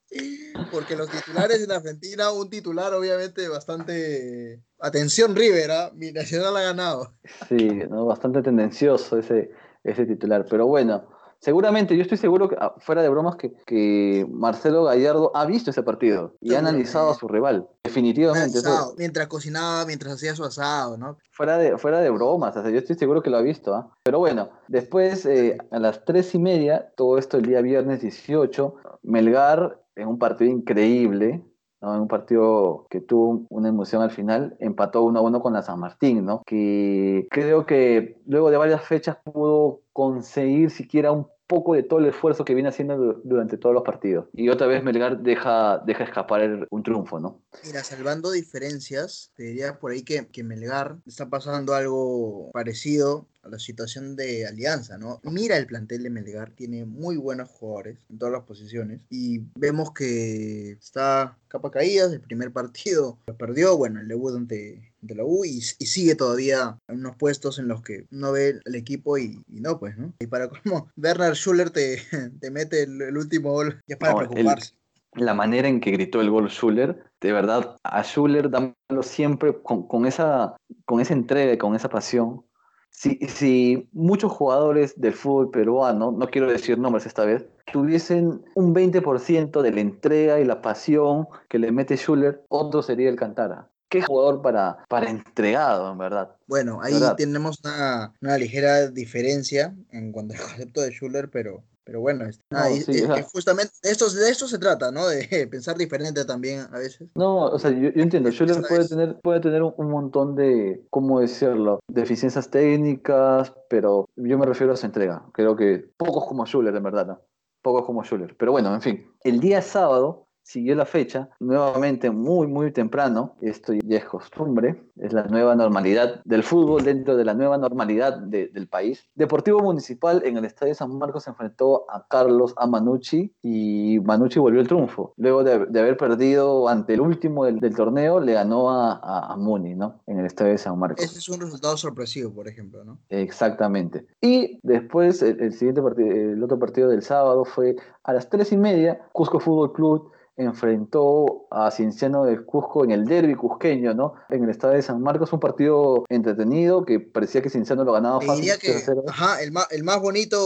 Porque 0.71 0.97
los 0.97 1.11
titulares 1.11 1.63
en 1.63 1.73
Argentina, 1.73 2.31
un 2.31 2.49
titular 2.49 2.93
obviamente 2.95 3.49
bastante... 3.49 4.63
Atención 4.79 5.37
River, 5.37 5.71
¿ah? 5.71 5.91
mi 5.95 6.11
nacional 6.11 6.57
ha 6.57 6.63
ganado. 6.63 7.13
Sí, 7.49 7.69
¿no? 7.91 8.07
bastante 8.07 8.43
tendencioso 8.43 9.19
ese, 9.19 9.51
ese 9.85 10.07
titular. 10.07 10.47
Pero 10.49 10.67
bueno, 10.67 11.07
seguramente, 11.41 11.97
yo 11.97 12.03
estoy 12.03 12.19
seguro, 12.19 12.49
que, 12.49 12.57
ah, 12.59 12.75
fuera 12.79 13.03
de 13.03 13.09
bromas, 13.09 13.37
que, 13.37 13.53
que 13.67 14.27
Marcelo 14.31 14.85
Gallardo 14.85 15.33
ha 15.35 15.47
visto 15.47 15.71
ese 15.71 15.83
partido 15.83 16.37
y 16.41 16.55
ha 16.55 16.61
analizado 16.61 17.11
a 17.11 17.15
su 17.15 17.27
rival. 17.29 17.69
Definitivamente. 17.85 18.59
Asado, 18.59 18.95
mientras 18.97 19.27
cocinaba, 19.27 19.85
mientras 19.87 20.15
hacía 20.15 20.35
su 20.37 20.45
asado, 20.45 20.97
¿no? 20.97 21.19
Fuera 21.33 21.59
de, 21.59 21.79
fuera 21.79 22.01
de 22.01 22.11
bromas, 22.11 22.57
o 22.57 22.63
sea, 22.63 22.71
yo 22.71 22.79
estoy 22.79 22.97
seguro 22.97 23.23
que 23.23 23.31
lo 23.31 23.39
ha 23.39 23.43
visto, 23.43 23.75
¿ah? 23.75 23.91
Pero 24.03 24.19
bueno, 24.19 24.51
después 24.69 25.27
eh, 25.27 25.59
a 25.71 25.79
las 25.79 26.05
tres 26.05 26.35
y 26.35 26.39
media, 26.39 26.93
todo 26.97 27.19
esto 27.19 27.39
el 27.39 27.47
día 27.47 27.61
viernes 27.63 28.03
18, 28.03 28.75
Melgar 29.03 29.81
en 30.01 30.09
un 30.09 30.19
partido 30.19 30.51
increíble, 30.51 31.43
¿no? 31.81 31.95
En 31.95 32.01
un 32.03 32.09
partido 32.09 32.87
que 32.91 33.01
tuvo 33.01 33.47
una 33.51 33.69
emoción 33.69 34.03
al 34.03 34.11
final, 34.11 34.57
empató 34.61 35.03
1 35.05 35.19
a 35.19 35.23
1 35.23 35.41
con 35.41 35.53
la 35.53 35.63
San 35.63 35.79
Martín, 35.81 36.25
¿no? 36.25 36.43
Que 36.47 37.27
creo 37.31 37.67
que 37.67 38.21
luego 38.27 38.51
de 38.51 38.57
varias 38.57 38.85
fechas 38.85 39.17
pudo 39.25 39.81
conseguir 39.93 40.71
siquiera 40.71 41.13
un 41.13 41.27
poco 41.47 41.75
de 41.75 41.83
todo 41.83 41.99
el 41.99 42.07
esfuerzo 42.07 42.45
que 42.45 42.55
viene 42.55 42.69
haciendo 42.69 42.97
du- 42.97 43.21
durante 43.25 43.57
todos 43.59 43.75
los 43.75 43.83
partidos. 43.83 44.27
Y 44.33 44.49
otra 44.51 44.69
vez 44.69 44.85
Melgar 44.85 45.19
deja, 45.19 45.79
deja 45.79 46.05
escapar 46.05 46.69
un 46.71 46.83
triunfo, 46.85 47.19
¿no? 47.19 47.41
Mira, 47.67 47.83
salvando 47.83 48.31
diferencias, 48.31 49.33
te 49.35 49.43
diría 49.43 49.79
por 49.81 49.91
ahí 49.91 50.03
que, 50.05 50.29
que 50.29 50.45
Melgar 50.45 50.99
está 51.07 51.29
pasando 51.29 51.75
algo 51.75 52.51
parecido 52.53 53.27
a 53.43 53.49
la 53.49 53.59
situación 53.59 54.17
de 54.17 54.47
Alianza, 54.47 54.99
¿no? 54.99 55.21
Mira 55.25 55.57
el 55.57 55.67
plantel 55.67 56.03
de 56.03 56.11
Melgar, 56.11 56.51
tiene 56.51 56.85
muy 56.85 57.17
buenos 57.17 57.49
jugadores 57.49 57.99
en 58.11 58.19
todas 58.19 58.33
las 58.33 58.43
posiciones 58.45 59.01
y 59.09 59.41
vemos 59.57 59.93
que 59.93 60.73
está 60.73 61.39
capa 61.49 61.71
caídas, 61.71 62.13
el 62.13 62.21
primer 62.21 62.53
partido 62.53 63.19
lo 63.27 63.37
perdió, 63.37 63.77
bueno, 63.77 64.01
el 64.01 64.09
debut 64.09 64.37
ante, 64.37 64.93
ante 65.03 65.15
la 65.15 65.25
U 65.25 65.45
y, 65.45 65.59
y 65.79 65.87
sigue 65.87 66.15
todavía 66.15 66.79
en 66.89 66.99
unos 66.99 67.17
puestos 67.17 67.59
en 67.59 67.69
los 67.69 67.83
que 67.83 68.07
no 68.11 68.33
ve 68.33 68.61
el 68.65 68.75
equipo 68.75 69.17
y, 69.19 69.43
y 69.49 69.61
no, 69.61 69.79
pues, 69.79 69.97
¿no? 69.97 70.13
Y 70.21 70.27
para 70.27 70.49
cómo 70.49 70.89
Bernard 70.97 71.35
Schuller 71.35 71.71
te, 71.71 72.03
te 72.41 72.51
mete 72.51 72.83
el, 72.83 73.01
el 73.01 73.17
último 73.17 73.53
gol, 73.53 73.81
ya 73.87 73.95
es 73.95 73.99
para 73.99 74.13
No, 74.13 74.21
el- 74.21 74.29
preocuparse. 74.29 74.75
la 75.15 75.35
manera 75.35 75.67
en 75.69 75.81
que 75.81 75.91
gritó 75.93 76.21
el 76.21 76.31
gol 76.31 76.51
Schuller, 76.51 77.03
de 77.21 77.33
verdad, 77.33 77.77
a 77.83 78.03
Schuller 78.03 78.51
dámelo 78.51 79.03
siempre 79.03 79.61
con, 79.63 79.87
con 79.89 80.07
esa, 80.07 80.57
con 80.85 81.01
esa 81.01 81.15
entrega 81.15 81.57
con 81.59 81.75
esa 81.75 81.89
pasión. 81.89 82.43
Si, 82.91 83.19
si 83.29 83.89
muchos 83.93 84.31
jugadores 84.33 85.01
del 85.01 85.15
fútbol 85.15 85.51
peruano, 85.51 86.13
no 86.13 86.29
quiero 86.29 86.51
decir 86.51 86.79
nombres 86.79 87.07
esta 87.07 87.25
vez, 87.25 87.47
tuviesen 87.73 88.43
un 88.55 88.75
20% 88.75 89.63
de 89.63 89.73
la 89.73 89.81
entrega 89.81 90.41
y 90.41 90.45
la 90.45 90.61
pasión 90.61 91.27
que 91.49 91.59
le 91.59 91.73
mete 91.73 91.97
Schuller, 91.97 92.45
otro 92.49 92.83
sería 92.83 93.09
el 93.09 93.17
Cantara. 93.17 93.71
Qué 93.89 94.03
jugador 94.03 94.41
para, 94.41 94.85
para 94.89 95.11
entregado, 95.11 95.91
en 95.91 95.99
verdad. 95.99 96.37
Bueno, 96.47 96.81
ahí 96.81 96.93
¿Verdad? 96.93 97.17
tenemos 97.17 97.59
una, 97.65 98.13
una 98.21 98.39
ligera 98.39 98.89
diferencia 98.89 99.75
en 99.91 100.13
cuanto 100.13 100.35
al 100.35 100.41
concepto 100.41 100.81
de 100.81 100.93
Schuller, 100.93 101.29
pero, 101.29 101.65
pero 101.85 102.01
bueno, 102.01 102.27
este, 102.27 102.43
No, 102.51 102.65
sí, 102.67 103.03
justamente 103.33 103.73
de 103.83 103.91
esto, 103.91 104.11
de 104.11 104.31
esto 104.31 104.47
se 104.47 104.59
trata, 104.59 104.91
¿no? 104.91 105.07
De 105.09 105.27
pensar 105.51 105.77
diferente 105.77 106.25
también 106.25 106.67
a 106.73 106.79
veces. 106.79 107.09
No, 107.15 107.47
o 107.47 107.59
sea, 107.59 107.71
yo, 107.71 107.91
yo 107.91 108.03
entiendo, 108.03 108.31
Schuller 108.31 108.63
puede 108.67 108.87
tener, 108.89 109.21
puede 109.21 109.41
tener 109.41 109.63
un, 109.63 109.75
un 109.77 109.91
montón 109.91 110.35
de, 110.35 110.87
¿cómo 110.91 111.21
decirlo? 111.21 111.81
Deficiencias 111.89 112.51
técnicas, 112.51 113.53
pero 113.69 114.09
yo 114.17 114.39
me 114.39 114.47
refiero 114.47 114.73
a 114.73 114.77
su 114.77 114.87
entrega. 114.87 115.25
Creo 115.33 115.57
que 115.57 115.91
pocos 115.97 116.27
como 116.27 116.47
Schuller, 116.47 116.75
en 116.75 116.83
verdad, 116.83 117.07
¿no? 117.07 117.21
Pocos 117.63 117.85
como 117.85 118.05
Schuller. 118.05 118.37
Pero 118.39 118.53
bueno, 118.53 118.75
en 118.75 118.81
fin. 118.81 119.13
El 119.23 119.41
día 119.41 119.61
sábado 119.61 120.27
siguió 120.51 120.75
la 120.75 120.85
fecha, 120.85 121.29
nuevamente 121.39 122.11
muy, 122.11 122.49
muy 122.49 122.73
temprano. 122.73 123.37
Esto 123.41 123.73
ya 123.73 123.99
es 123.99 124.05
costumbre, 124.05 124.83
es 124.97 125.13
la 125.13 125.23
nueva 125.25 125.55
normalidad 125.55 126.23
del 126.25 126.43
fútbol 126.43 126.83
dentro 126.83 127.17
de 127.17 127.25
la 127.25 127.35
nueva 127.35 127.57
normalidad 127.57 128.19
de- 128.19 128.49
del 128.49 128.67
país. 128.67 129.07
Deportivo 129.15 129.61
Municipal 129.61 130.23
en 130.25 130.37
el 130.39 130.45
Estadio 130.45 130.75
San 130.75 130.99
Marcos 130.99 131.23
se 131.25 131.31
enfrentó 131.31 131.85
a 131.89 132.05
Carlos 132.09 132.53
a 132.57 132.67
Manucci 132.67 133.33
y 133.43 134.01
Manucci 134.05 134.41
volvió 134.41 134.61
el 134.61 134.67
triunfo. 134.67 135.15
Luego 135.17 135.45
de, 135.45 135.67
de 135.67 135.81
haber 135.81 135.97
perdido 135.97 136.69
ante 136.69 136.95
el 136.95 137.01
último 137.01 137.45
del, 137.45 137.61
del 137.61 137.77
torneo, 137.77 138.19
le 138.19 138.33
ganó 138.33 138.71
a, 138.71 138.95
a, 138.95 139.33
a 139.33 139.37
Muni, 139.37 139.77
¿no? 139.77 140.01
En 140.09 140.19
el 140.19 140.27
Estadio 140.27 140.51
de 140.51 140.59
San 140.59 140.77
Marcos. 140.77 141.05
Ese 141.05 141.19
es 141.19 141.29
un 141.29 141.41
resultado 141.41 141.77
sorpresivo, 141.77 142.33
por 142.35 142.49
ejemplo, 142.49 142.83
¿no? 142.85 142.99
Exactamente. 143.09 144.05
Y 144.21 144.59
después, 144.65 145.23
el, 145.23 145.41
el 145.41 145.53
siguiente 145.53 145.81
partido, 145.81 146.09
el 146.11 146.43
otro 146.43 146.59
partido 146.59 146.89
del 146.89 147.03
sábado 147.03 147.45
fue 147.45 147.77
a 148.03 148.13
las 148.13 148.29
tres 148.29 148.51
y 148.51 148.57
media, 148.57 149.01
Cusco 149.13 149.39
Fútbol 149.39 149.73
Club 149.73 150.11
enfrentó 150.37 151.47
a 151.51 151.71
Cienciano 151.71 152.25
del 152.25 152.45
Cusco 152.45 152.85
en 152.85 152.91
el 152.91 153.05
derby 153.05 153.35
cusqueño, 153.35 153.95
¿no? 153.95 154.15
En 154.29 154.45
el 154.45 154.51
estadio 154.51 154.77
de 154.77 154.83
San 154.83 155.03
Marcos, 155.03 155.33
un 155.33 155.41
partido 155.41 156.05
entretenido 156.09 156.85
que 156.85 157.01
parecía 157.01 157.43
que 157.43 157.51
Cienciano 157.51 157.85
lo 157.85 157.93
ganaba 157.93 158.21
fácil. 158.21 158.43
diría 158.43 158.59
que, 158.59 158.73
3-0, 158.73 159.05
ajá, 159.09 159.43
el 159.43 159.53
más, 159.53 159.71
el 159.71 159.85
más 159.85 160.01
bonito 160.01 160.39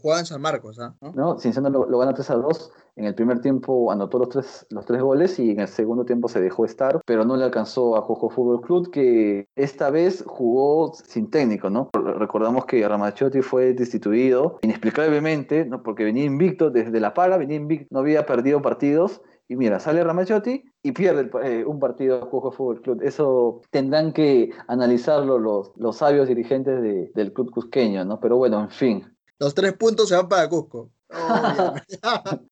jugaba 0.00 0.20
en 0.20 0.26
San 0.26 0.40
Marcos, 0.40 0.78
¿ah? 0.78 0.94
¿No? 1.00 1.12
¿no? 1.12 1.38
Cienciano 1.38 1.70
lo, 1.70 1.86
lo 1.86 1.98
gana 1.98 2.14
3 2.14 2.30
a 2.30 2.34
2 2.34 2.72
En 2.96 3.04
el 3.04 3.14
primer 3.14 3.40
tiempo 3.40 3.90
anotó 3.90 4.18
los 4.18 4.28
tres, 4.28 4.66
los 4.70 4.84
tres 4.84 5.02
goles 5.02 5.38
y 5.38 5.50
en 5.50 5.60
el 5.60 5.68
segundo 5.68 6.04
tiempo 6.04 6.28
se 6.28 6.40
dejó 6.40 6.64
estar, 6.64 7.00
pero 7.06 7.24
no 7.24 7.36
le 7.36 7.44
alcanzó 7.44 7.96
a 7.96 8.06
Cojo 8.06 8.30
Fútbol 8.30 8.60
Club, 8.60 8.90
que 8.90 9.46
esta 9.56 9.90
vez 9.90 10.24
jugó 10.26 10.92
sin 10.94 11.30
técnico, 11.30 11.70
¿no? 11.70 11.90
Recordamos 11.92 12.66
que 12.66 12.86
Ramachotti 12.86 13.42
fue 13.42 13.74
destituido 13.74 14.58
inexplicablemente, 14.62 15.64
¿no? 15.64 15.82
Porque 15.82 16.04
venía 16.04 16.24
invicto 16.24 16.70
desde 16.70 17.00
la 17.00 17.14
paga, 17.14 17.36
venía 17.36 17.56
invicto, 17.56 17.86
no 17.90 18.00
había 18.00 18.26
perdido 18.26 18.62
partidos 18.62 19.22
y 19.50 19.56
mira, 19.56 19.80
sale 19.80 20.04
Ramachotti 20.04 20.62
y 20.80 20.92
pierde 20.92 21.28
eh, 21.42 21.64
un 21.64 21.80
partido 21.80 22.22
a 22.22 22.30
Cojo 22.30 22.52
Fútbol 22.52 22.82
Club. 22.82 23.02
Eso 23.02 23.62
tendrán 23.70 24.12
que 24.12 24.50
analizarlo 24.68 25.40
los, 25.40 25.72
los 25.76 25.96
sabios 25.96 26.28
dirigentes 26.28 26.80
del 27.12 27.32
club 27.32 27.50
cusqueño, 27.50 28.04
¿no? 28.04 28.20
Pero 28.20 28.36
bueno, 28.36 28.60
en 28.60 28.70
fin. 28.70 29.04
Los 29.40 29.52
tres 29.52 29.72
puntos 29.72 30.08
se 30.08 30.14
van 30.14 30.28
para 30.28 30.48
Cusco. 30.48 30.90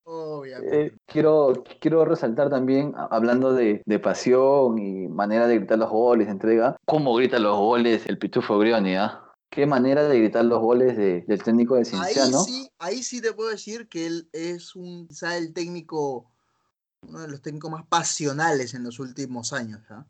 Eh, 0.73 0.93
quiero, 1.07 1.65
quiero 1.81 2.05
resaltar 2.05 2.51
también, 2.51 2.93
hablando 3.11 3.53
de, 3.53 3.83
pasión 4.03 4.79
y 4.79 5.09
manera 5.09 5.47
de 5.47 5.57
gritar 5.57 5.79
los 5.79 5.91
goles, 5.91 6.29
entrega, 6.29 6.77
cómo 6.87 7.15
grita 7.15 7.39
los 7.39 7.57
goles 7.57 8.07
el 8.07 8.19
Pitufo 8.19 8.59
Grioni, 8.59 8.97
¿ah? 8.97 9.23
Qué 9.51 9.67
manera 9.67 10.05
de 10.09 10.19
gritar 10.19 10.45
los 10.45 10.61
goles 10.61 10.97
del 10.97 11.43
técnico 11.43 11.77
de 11.77 11.85
Cienciano. 11.85 12.39
Ahí 12.39 12.45
sí, 12.45 12.71
ahí 12.79 13.03
sí 13.03 13.21
te 13.21 13.33
puedo 13.33 13.51
decir 13.51 13.89
que 13.89 14.07
él 14.07 14.29
es 14.33 14.75
un, 14.75 15.07
quizá 15.09 15.37
el 15.37 15.53
técnico 15.53 16.31
uno 17.07 17.21
de 17.21 17.29
los 17.29 17.41
técnicos 17.41 17.71
más 17.71 17.85
pasionales 17.87 18.75
en 18.75 18.85
los 18.85 18.99
últimos 18.99 19.53
años. 19.53 19.81
¿ah? 19.91 20.05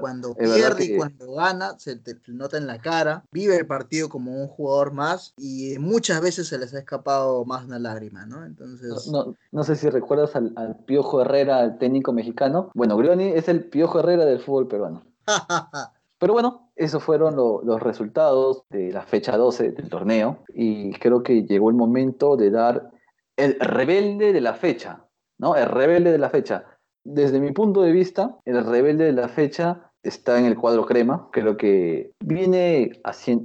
cuando 0.00 0.34
pierde 0.34 0.84
y 0.84 0.96
cuando 0.96 1.34
gana, 1.34 1.78
se 1.78 1.96
te 1.96 2.16
nota 2.28 2.56
en 2.56 2.66
la 2.66 2.80
cara, 2.80 3.24
vive 3.32 3.56
el 3.56 3.66
partido 3.66 4.08
como 4.08 4.40
un 4.40 4.48
jugador 4.48 4.92
más 4.92 5.34
y 5.36 5.76
muchas 5.78 6.20
veces 6.20 6.48
se 6.48 6.58
les 6.58 6.74
ha 6.74 6.78
escapado 6.78 7.44
más 7.44 7.64
una 7.64 7.78
lágrima, 7.78 8.26
¿no? 8.26 8.44
Entonces... 8.44 9.10
No, 9.52 9.64
sé 9.64 9.76
si 9.76 9.88
recuerdas 9.88 10.34
al, 10.34 10.76
Piojo 10.86 11.22
Herrera, 11.22 11.62
el 11.62 11.78
técnico 11.78 12.12
mexicano. 12.12 12.70
Bueno, 12.74 12.96
Grioni 12.96 13.28
es 13.28 13.48
el 13.48 13.64
Piojo 13.64 14.00
Herrera 14.00 14.24
del 14.24 14.40
fútbol 14.40 14.68
peruano. 14.68 15.04
Pero 16.18 16.34
bueno, 16.34 16.70
esos 16.76 17.02
fueron 17.02 17.34
los 17.36 17.82
resultados 17.82 18.62
de 18.70 18.92
la 18.92 19.02
fecha 19.02 19.36
12 19.36 19.72
del 19.72 19.88
torneo 19.88 20.44
y 20.54 20.92
creo 20.94 21.22
que 21.22 21.42
llegó 21.42 21.68
el 21.68 21.74
momento 21.74 22.36
de 22.36 22.50
dar 22.50 22.90
el 23.36 23.58
rebelde 23.58 24.32
de 24.32 24.40
la 24.40 24.54
fecha. 24.54 25.04
¿No? 25.42 25.56
El 25.56 25.66
rebelde 25.66 26.12
de 26.12 26.18
la 26.18 26.30
fecha. 26.30 26.64
Desde 27.04 27.40
mi 27.40 27.50
punto 27.50 27.82
de 27.82 27.92
vista, 27.92 28.38
el 28.44 28.64
rebelde 28.64 29.04
de 29.04 29.12
la 29.12 29.28
fecha 29.28 29.90
está 30.04 30.38
en 30.38 30.46
el 30.46 30.56
cuadro 30.56 30.86
crema. 30.86 31.28
Creo 31.32 31.56
que 31.56 32.12
viene 32.20 32.92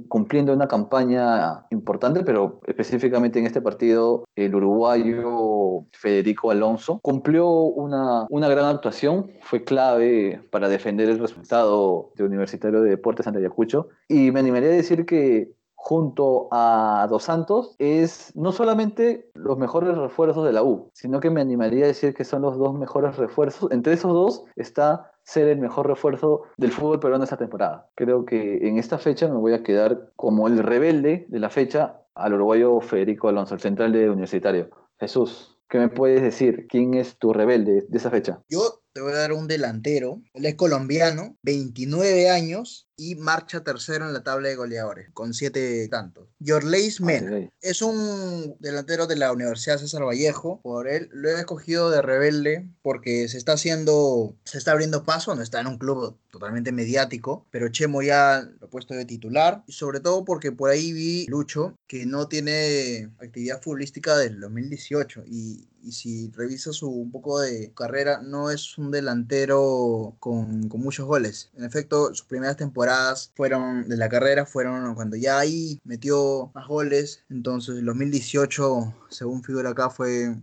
cumpliendo 0.08 0.52
una 0.52 0.68
campaña 0.68 1.66
importante, 1.70 2.22
pero 2.24 2.60
específicamente 2.66 3.38
en 3.38 3.46
este 3.46 3.60
partido, 3.60 4.24
el 4.36 4.54
uruguayo 4.54 5.86
Federico 5.92 6.50
Alonso 6.50 7.00
cumplió 7.02 7.48
una, 7.48 8.26
una 8.30 8.48
gran 8.48 8.66
actuación. 8.66 9.32
Fue 9.42 9.64
clave 9.64 10.40
para 10.50 10.68
defender 10.68 11.08
el 11.08 11.18
resultado 11.18 12.12
de 12.16 12.24
Universitario 12.24 12.80
de 12.80 12.90
Deportes 12.90 13.26
ante 13.26 13.40
Ayacucho. 13.40 13.88
Y 14.08 14.30
me 14.30 14.40
animaría 14.40 14.68
a 14.68 14.72
decir 14.72 15.04
que 15.04 15.52
junto 15.80 16.48
a 16.50 17.06
Dos 17.08 17.22
Santos 17.22 17.76
es 17.78 18.32
no 18.34 18.52
solamente 18.52 19.30
los 19.34 19.56
mejores 19.56 19.96
refuerzos 19.96 20.44
de 20.44 20.52
la 20.52 20.62
U, 20.62 20.90
sino 20.92 21.20
que 21.20 21.30
me 21.30 21.40
animaría 21.40 21.84
a 21.84 21.88
decir 21.88 22.14
que 22.14 22.24
son 22.24 22.42
los 22.42 22.58
dos 22.58 22.76
mejores 22.76 23.16
refuerzos. 23.16 23.70
Entre 23.70 23.94
esos 23.94 24.12
dos 24.12 24.44
está 24.56 25.12
ser 25.22 25.46
el 25.48 25.58
mejor 25.58 25.86
refuerzo 25.86 26.42
del 26.56 26.72
fútbol 26.72 27.00
peruano 27.00 27.24
esta 27.24 27.36
temporada. 27.36 27.88
Creo 27.94 28.26
que 28.26 28.68
en 28.68 28.76
esta 28.76 28.98
fecha 28.98 29.28
me 29.28 29.36
voy 29.36 29.54
a 29.54 29.62
quedar 29.62 30.10
como 30.16 30.48
el 30.48 30.58
rebelde 30.58 31.26
de 31.28 31.38
la 31.38 31.48
fecha 31.48 32.02
al 32.14 32.34
uruguayo 32.34 32.80
Federico 32.80 33.28
Alonso, 33.28 33.54
el 33.54 33.60
central 33.60 33.92
de 33.92 34.10
Universitario. 34.10 34.70
Jesús, 34.98 35.58
¿qué 35.70 35.78
me 35.78 35.88
puedes 35.88 36.22
decir? 36.22 36.66
¿Quién 36.68 36.94
es 36.94 37.18
tu 37.18 37.32
rebelde 37.32 37.86
de 37.88 37.98
esa 37.98 38.10
fecha? 38.10 38.42
Yo 38.48 38.82
te 38.92 39.00
voy 39.00 39.12
a 39.12 39.16
dar 39.18 39.32
un 39.32 39.46
delantero. 39.46 40.20
Él 40.34 40.44
es 40.44 40.56
colombiano, 40.56 41.36
29 41.42 42.30
años 42.30 42.87
y 42.98 43.14
marcha 43.14 43.62
tercero 43.62 44.06
en 44.06 44.12
la 44.12 44.24
tabla 44.24 44.48
de 44.48 44.56
goleadores, 44.56 45.08
con 45.14 45.32
siete 45.32 45.88
tantos. 45.88 46.28
Yorleis 46.40 47.00
Mena 47.00 47.48
es 47.62 47.80
un 47.80 48.56
delantero 48.58 49.06
de 49.06 49.16
la 49.16 49.32
Universidad 49.32 49.78
César 49.78 50.04
Vallejo. 50.04 50.60
Por 50.62 50.88
él 50.88 51.08
lo 51.12 51.30
he 51.30 51.38
escogido 51.38 51.90
de 51.90 52.02
rebelde 52.02 52.68
porque 52.82 53.28
se 53.28 53.38
está 53.38 53.52
haciendo, 53.52 54.36
se 54.44 54.58
está 54.58 54.72
abriendo 54.72 55.04
paso, 55.04 55.34
no 55.34 55.42
está 55.42 55.60
en 55.60 55.68
un 55.68 55.78
club 55.78 56.18
totalmente 56.30 56.72
mediático, 56.72 57.46
pero 57.50 57.68
Chemo 57.68 58.02
ya 58.02 58.42
lo 58.60 58.66
ha 58.66 58.70
puesto 58.70 58.94
de 58.94 59.04
titular 59.04 59.62
y 59.66 59.72
sobre 59.72 60.00
todo 60.00 60.24
porque 60.24 60.52
por 60.52 60.70
ahí 60.70 60.92
vi 60.92 61.26
Lucho 61.26 61.74
que 61.86 62.04
no 62.04 62.28
tiene 62.28 63.10
actividad 63.18 63.62
futbolística 63.62 64.16
del 64.16 64.40
2018 64.40 65.24
y, 65.26 65.68
y 65.82 65.92
si 65.92 66.30
revisas 66.32 66.76
su, 66.76 66.90
un 66.90 67.10
poco 67.10 67.40
de 67.40 67.72
carrera, 67.74 68.20
no 68.22 68.50
es 68.50 68.76
un 68.78 68.90
delantero 68.90 70.16
con, 70.20 70.68
con, 70.68 70.80
muchos 70.80 71.06
goles. 71.06 71.50
En 71.56 71.64
efecto, 71.64 72.14
sus 72.14 72.26
primeras 72.26 72.56
temporadas 72.56 72.87
fueron 73.34 73.88
de 73.88 73.96
la 73.96 74.08
carrera 74.08 74.46
fueron 74.46 74.94
cuando 74.94 75.16
ya 75.16 75.38
ahí 75.38 75.80
metió 75.84 76.50
más 76.54 76.66
goles. 76.66 77.24
Entonces, 77.30 77.76
el 77.76 77.86
2018, 77.86 78.94
según 79.08 79.42
figura 79.42 79.70
acá, 79.70 79.90
fue 79.90 80.36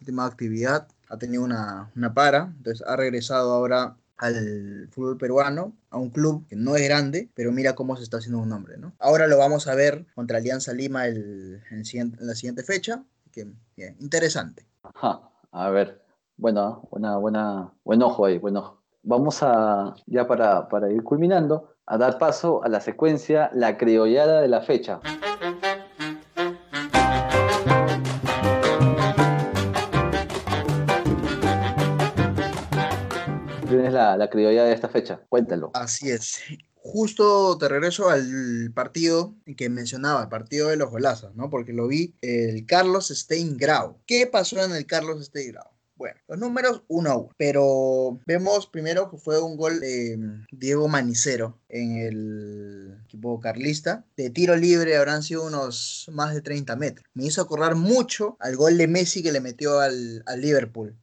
última 0.00 0.26
actividad. 0.26 0.88
Ha 1.08 1.16
tenido 1.16 1.42
una, 1.42 1.90
una 1.96 2.12
para, 2.12 2.52
entonces 2.56 2.86
ha 2.86 2.96
regresado 2.96 3.52
ahora 3.52 3.96
al 4.18 4.88
fútbol 4.90 5.16
peruano, 5.16 5.72
a 5.90 5.96
un 5.96 6.10
club 6.10 6.44
que 6.48 6.56
no 6.56 6.76
es 6.76 6.82
grande, 6.82 7.30
pero 7.34 7.52
mira 7.52 7.74
cómo 7.74 7.96
se 7.96 8.02
está 8.02 8.18
haciendo 8.18 8.40
un 8.40 8.48
nombre, 8.48 8.76
¿no? 8.76 8.92
Ahora 8.98 9.26
lo 9.26 9.38
vamos 9.38 9.68
a 9.68 9.74
ver 9.74 10.06
contra 10.14 10.38
Alianza 10.38 10.72
Lima 10.72 11.06
el, 11.06 11.62
en 11.70 12.16
la 12.20 12.34
siguiente 12.34 12.64
fecha, 12.64 13.04
que 13.32 13.46
interesante. 14.00 14.66
A 15.52 15.70
ver, 15.70 16.02
bueno, 16.36 16.86
buena, 16.90 17.16
buena, 17.16 17.72
buen 17.84 18.02
ojo 18.02 18.26
ahí, 18.26 18.38
bueno. 18.38 18.82
Vamos 19.04 19.38
a, 19.42 19.94
ya 20.06 20.26
para, 20.26 20.68
para 20.68 20.90
ir 20.90 21.02
culminando, 21.02 21.76
a 21.90 21.96
dar 21.96 22.18
paso 22.18 22.62
a 22.62 22.68
la 22.68 22.80
secuencia 22.80 23.50
La 23.54 23.78
criollada 23.78 24.40
de 24.42 24.48
la 24.48 24.60
fecha. 24.60 25.00
Tienes 33.68 33.92
la, 33.92 34.16
la 34.16 34.30
criollada 34.30 34.68
de 34.68 34.74
esta 34.74 34.88
fecha, 34.88 35.20
cuéntalo. 35.28 35.70
Así 35.74 36.10
es 36.10 36.42
justo 36.80 37.58
te 37.58 37.68
regreso 37.68 38.08
al 38.08 38.72
partido 38.74 39.34
que 39.56 39.68
mencionaba, 39.68 40.22
el 40.22 40.28
partido 40.28 40.68
de 40.68 40.76
los 40.76 40.90
golazos, 40.90 41.34
¿no? 41.34 41.50
Porque 41.50 41.72
lo 41.74 41.86
vi, 41.86 42.14
el 42.22 42.64
Carlos 42.64 43.08
Steingrau. 43.08 43.98
¿Qué 44.06 44.26
pasó 44.26 44.62
en 44.64 44.74
el 44.74 44.86
Carlos 44.86 45.24
Steingrau? 45.26 45.66
Bueno, 45.98 46.16
los 46.28 46.38
números 46.38 46.82
1 46.86 47.10
a 47.10 47.16
1. 47.16 47.30
Pero 47.36 48.20
vemos 48.24 48.68
primero 48.68 49.10
que 49.10 49.18
fue 49.18 49.42
un 49.42 49.56
gol 49.56 49.80
de 49.80 50.18
Diego 50.52 50.86
Manicero 50.86 51.58
en 51.68 51.96
el 51.96 52.98
equipo 53.04 53.40
carlista. 53.40 54.04
De 54.16 54.30
tiro 54.30 54.54
libre 54.54 54.96
habrán 54.96 55.24
sido 55.24 55.44
unos 55.44 56.08
más 56.12 56.34
de 56.34 56.40
30 56.40 56.76
metros. 56.76 57.04
Me 57.14 57.24
hizo 57.24 57.42
acordar 57.42 57.74
mucho 57.74 58.36
al 58.38 58.56
gol 58.56 58.78
de 58.78 58.86
Messi 58.86 59.22
que 59.24 59.32
le 59.32 59.40
metió 59.40 59.80
al, 59.80 60.22
al 60.26 60.40
Liverpool 60.40 60.96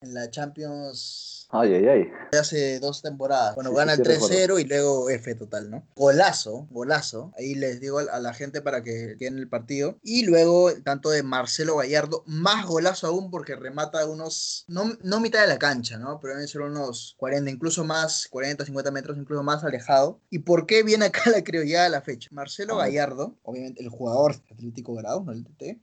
en 0.00 0.14
la 0.14 0.30
Champions 0.30 1.40
Ay, 1.52 1.74
ay, 1.74 1.88
ay. 1.88 2.12
Hace 2.38 2.78
dos 2.78 3.02
temporadas. 3.02 3.56
Bueno, 3.56 3.72
gana 3.72 3.94
el 3.94 4.00
3-0 4.00 4.60
y 4.60 4.64
luego 4.64 5.10
F 5.10 5.34
total, 5.34 5.68
¿no? 5.68 5.84
Golazo, 5.96 6.68
golazo. 6.70 7.32
Ahí 7.36 7.56
les 7.56 7.80
digo 7.80 7.98
a 7.98 8.20
la 8.20 8.32
gente 8.34 8.62
para 8.62 8.84
que 8.84 9.16
tienen 9.18 9.40
el 9.40 9.48
partido. 9.48 9.98
Y 10.04 10.24
luego, 10.26 10.72
tanto 10.84 11.10
de 11.10 11.24
Marcelo 11.24 11.76
Gallardo, 11.76 12.22
más 12.26 12.66
golazo 12.66 13.08
aún 13.08 13.32
porque 13.32 13.56
remata 13.56 14.06
unos, 14.06 14.64
no, 14.68 14.96
no 15.02 15.18
mitad 15.18 15.40
de 15.40 15.48
la 15.48 15.58
cancha, 15.58 15.98
¿no? 15.98 16.20
Pero 16.20 16.34
deben 16.34 16.46
ser 16.46 16.60
unos 16.60 17.16
40, 17.18 17.50
incluso 17.50 17.82
más, 17.82 18.28
40, 18.30 18.64
50 18.64 18.92
metros, 18.92 19.18
incluso 19.18 19.42
más 19.42 19.64
alejado. 19.64 20.20
¿Y 20.30 20.40
por 20.40 20.66
qué 20.66 20.84
viene 20.84 21.06
acá 21.06 21.30
la 21.30 21.42
ya 21.64 21.86
a 21.86 21.88
la 21.88 22.00
fecha? 22.00 22.28
Marcelo 22.30 22.76
Gallardo, 22.76 23.36
obviamente 23.42 23.82
el 23.82 23.88
jugador 23.88 24.36
Atlético 24.52 24.94
Grado, 24.94 25.24
no 25.24 25.32
el 25.32 25.44
TT, 25.44 25.80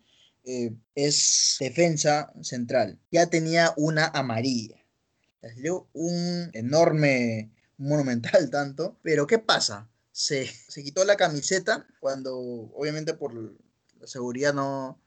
eh, 0.48 0.74
es 0.96 1.58
defensa 1.60 2.34
central. 2.42 3.00
Ya 3.12 3.28
tenía 3.28 3.74
una 3.78 4.08
amarilla 4.08 4.78
salió 5.42 5.88
un 5.94 6.50
enorme, 6.54 7.52
monumental 7.78 8.50
tanto. 8.50 8.98
Pero 9.04 9.28
¿qué 9.28 9.40
pasa? 9.40 9.90
Se, 10.12 10.48
se 10.48 10.84
quitó 10.84 11.06
la 11.06 11.16
camiseta 11.16 11.86
cuando, 12.00 12.36
obviamente 12.38 13.14
por 13.14 13.34
la 13.34 14.08
seguridad 14.08 14.54
no, 14.54 15.00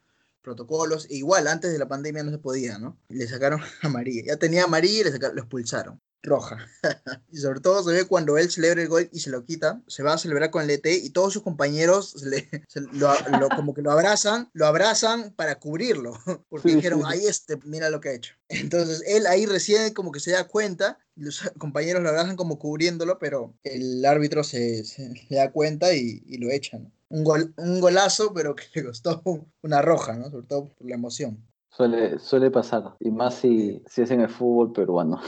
protocolos, 0.42 1.06
e 1.10 1.16
igual 1.16 1.48
antes 1.48 1.72
de 1.72 1.78
la 1.78 1.88
pandemia 1.88 2.22
no 2.22 2.30
se 2.30 2.38
podía, 2.38 2.78
¿no? 2.78 2.96
Le 3.08 3.26
sacaron 3.26 3.60
amarilla, 3.82 4.22
ya 4.26 4.36
tenía 4.36 4.64
amarilla 4.64 5.00
y 5.00 5.04
le 5.04 5.12
sacaron, 5.12 5.36
lo 5.36 5.42
expulsaron 5.42 6.00
roja. 6.22 6.58
y 7.32 7.38
sobre 7.38 7.60
todo 7.60 7.82
se 7.82 7.92
ve 7.92 8.04
cuando 8.06 8.38
él 8.38 8.50
celebra 8.50 8.82
el 8.82 8.88
gol 8.88 9.08
y 9.12 9.20
se 9.20 9.30
lo 9.30 9.44
quita, 9.44 9.82
se 9.86 10.02
va 10.02 10.14
a 10.14 10.18
celebrar 10.18 10.50
con 10.50 10.62
el 10.62 10.70
ET 10.70 10.86
y 10.86 11.10
todos 11.10 11.32
sus 11.32 11.42
compañeros 11.42 12.16
lo, 12.92 13.48
como 13.54 13.74
que 13.74 13.82
lo 13.82 13.90
abrazan, 13.90 14.50
lo 14.52 14.66
abrazan 14.66 15.32
para 15.34 15.58
cubrirlo, 15.58 16.14
porque 16.48 16.74
dijeron, 16.74 17.02
ahí 17.06 17.26
este, 17.26 17.58
mira 17.64 17.90
lo 17.90 18.00
que 18.00 18.10
ha 18.10 18.14
hecho. 18.14 18.34
Entonces 18.48 19.02
él 19.06 19.26
ahí 19.26 19.46
recién 19.46 19.92
como 19.94 20.12
que 20.12 20.20
se 20.20 20.32
da 20.32 20.46
cuenta, 20.46 20.98
los 21.16 21.40
compañeros 21.58 22.02
lo 22.02 22.08
abrazan 22.08 22.36
como 22.36 22.58
cubriéndolo, 22.58 23.18
pero 23.18 23.54
el 23.62 24.04
árbitro 24.04 24.44
se, 24.44 24.84
se 24.84 25.12
da 25.30 25.52
cuenta 25.52 25.94
y, 25.94 26.22
y 26.26 26.38
lo 26.38 26.50
echan. 26.50 26.92
Un, 27.08 27.24
gol, 27.24 27.52
un 27.56 27.80
golazo, 27.80 28.32
pero 28.32 28.54
que 28.54 28.64
le 28.74 28.84
costó 28.84 29.22
una 29.62 29.82
roja, 29.82 30.14
¿no? 30.14 30.30
Sobre 30.30 30.46
todo 30.46 30.68
por 30.68 30.88
la 30.88 30.94
emoción. 30.94 31.44
Suele, 31.70 32.18
suele 32.18 32.50
pasar, 32.50 32.96
y 32.98 33.10
más 33.10 33.36
si, 33.36 33.82
si 33.86 34.02
es 34.02 34.10
en 34.10 34.20
el 34.20 34.28
fútbol 34.28 34.72
peruano. 34.72 35.20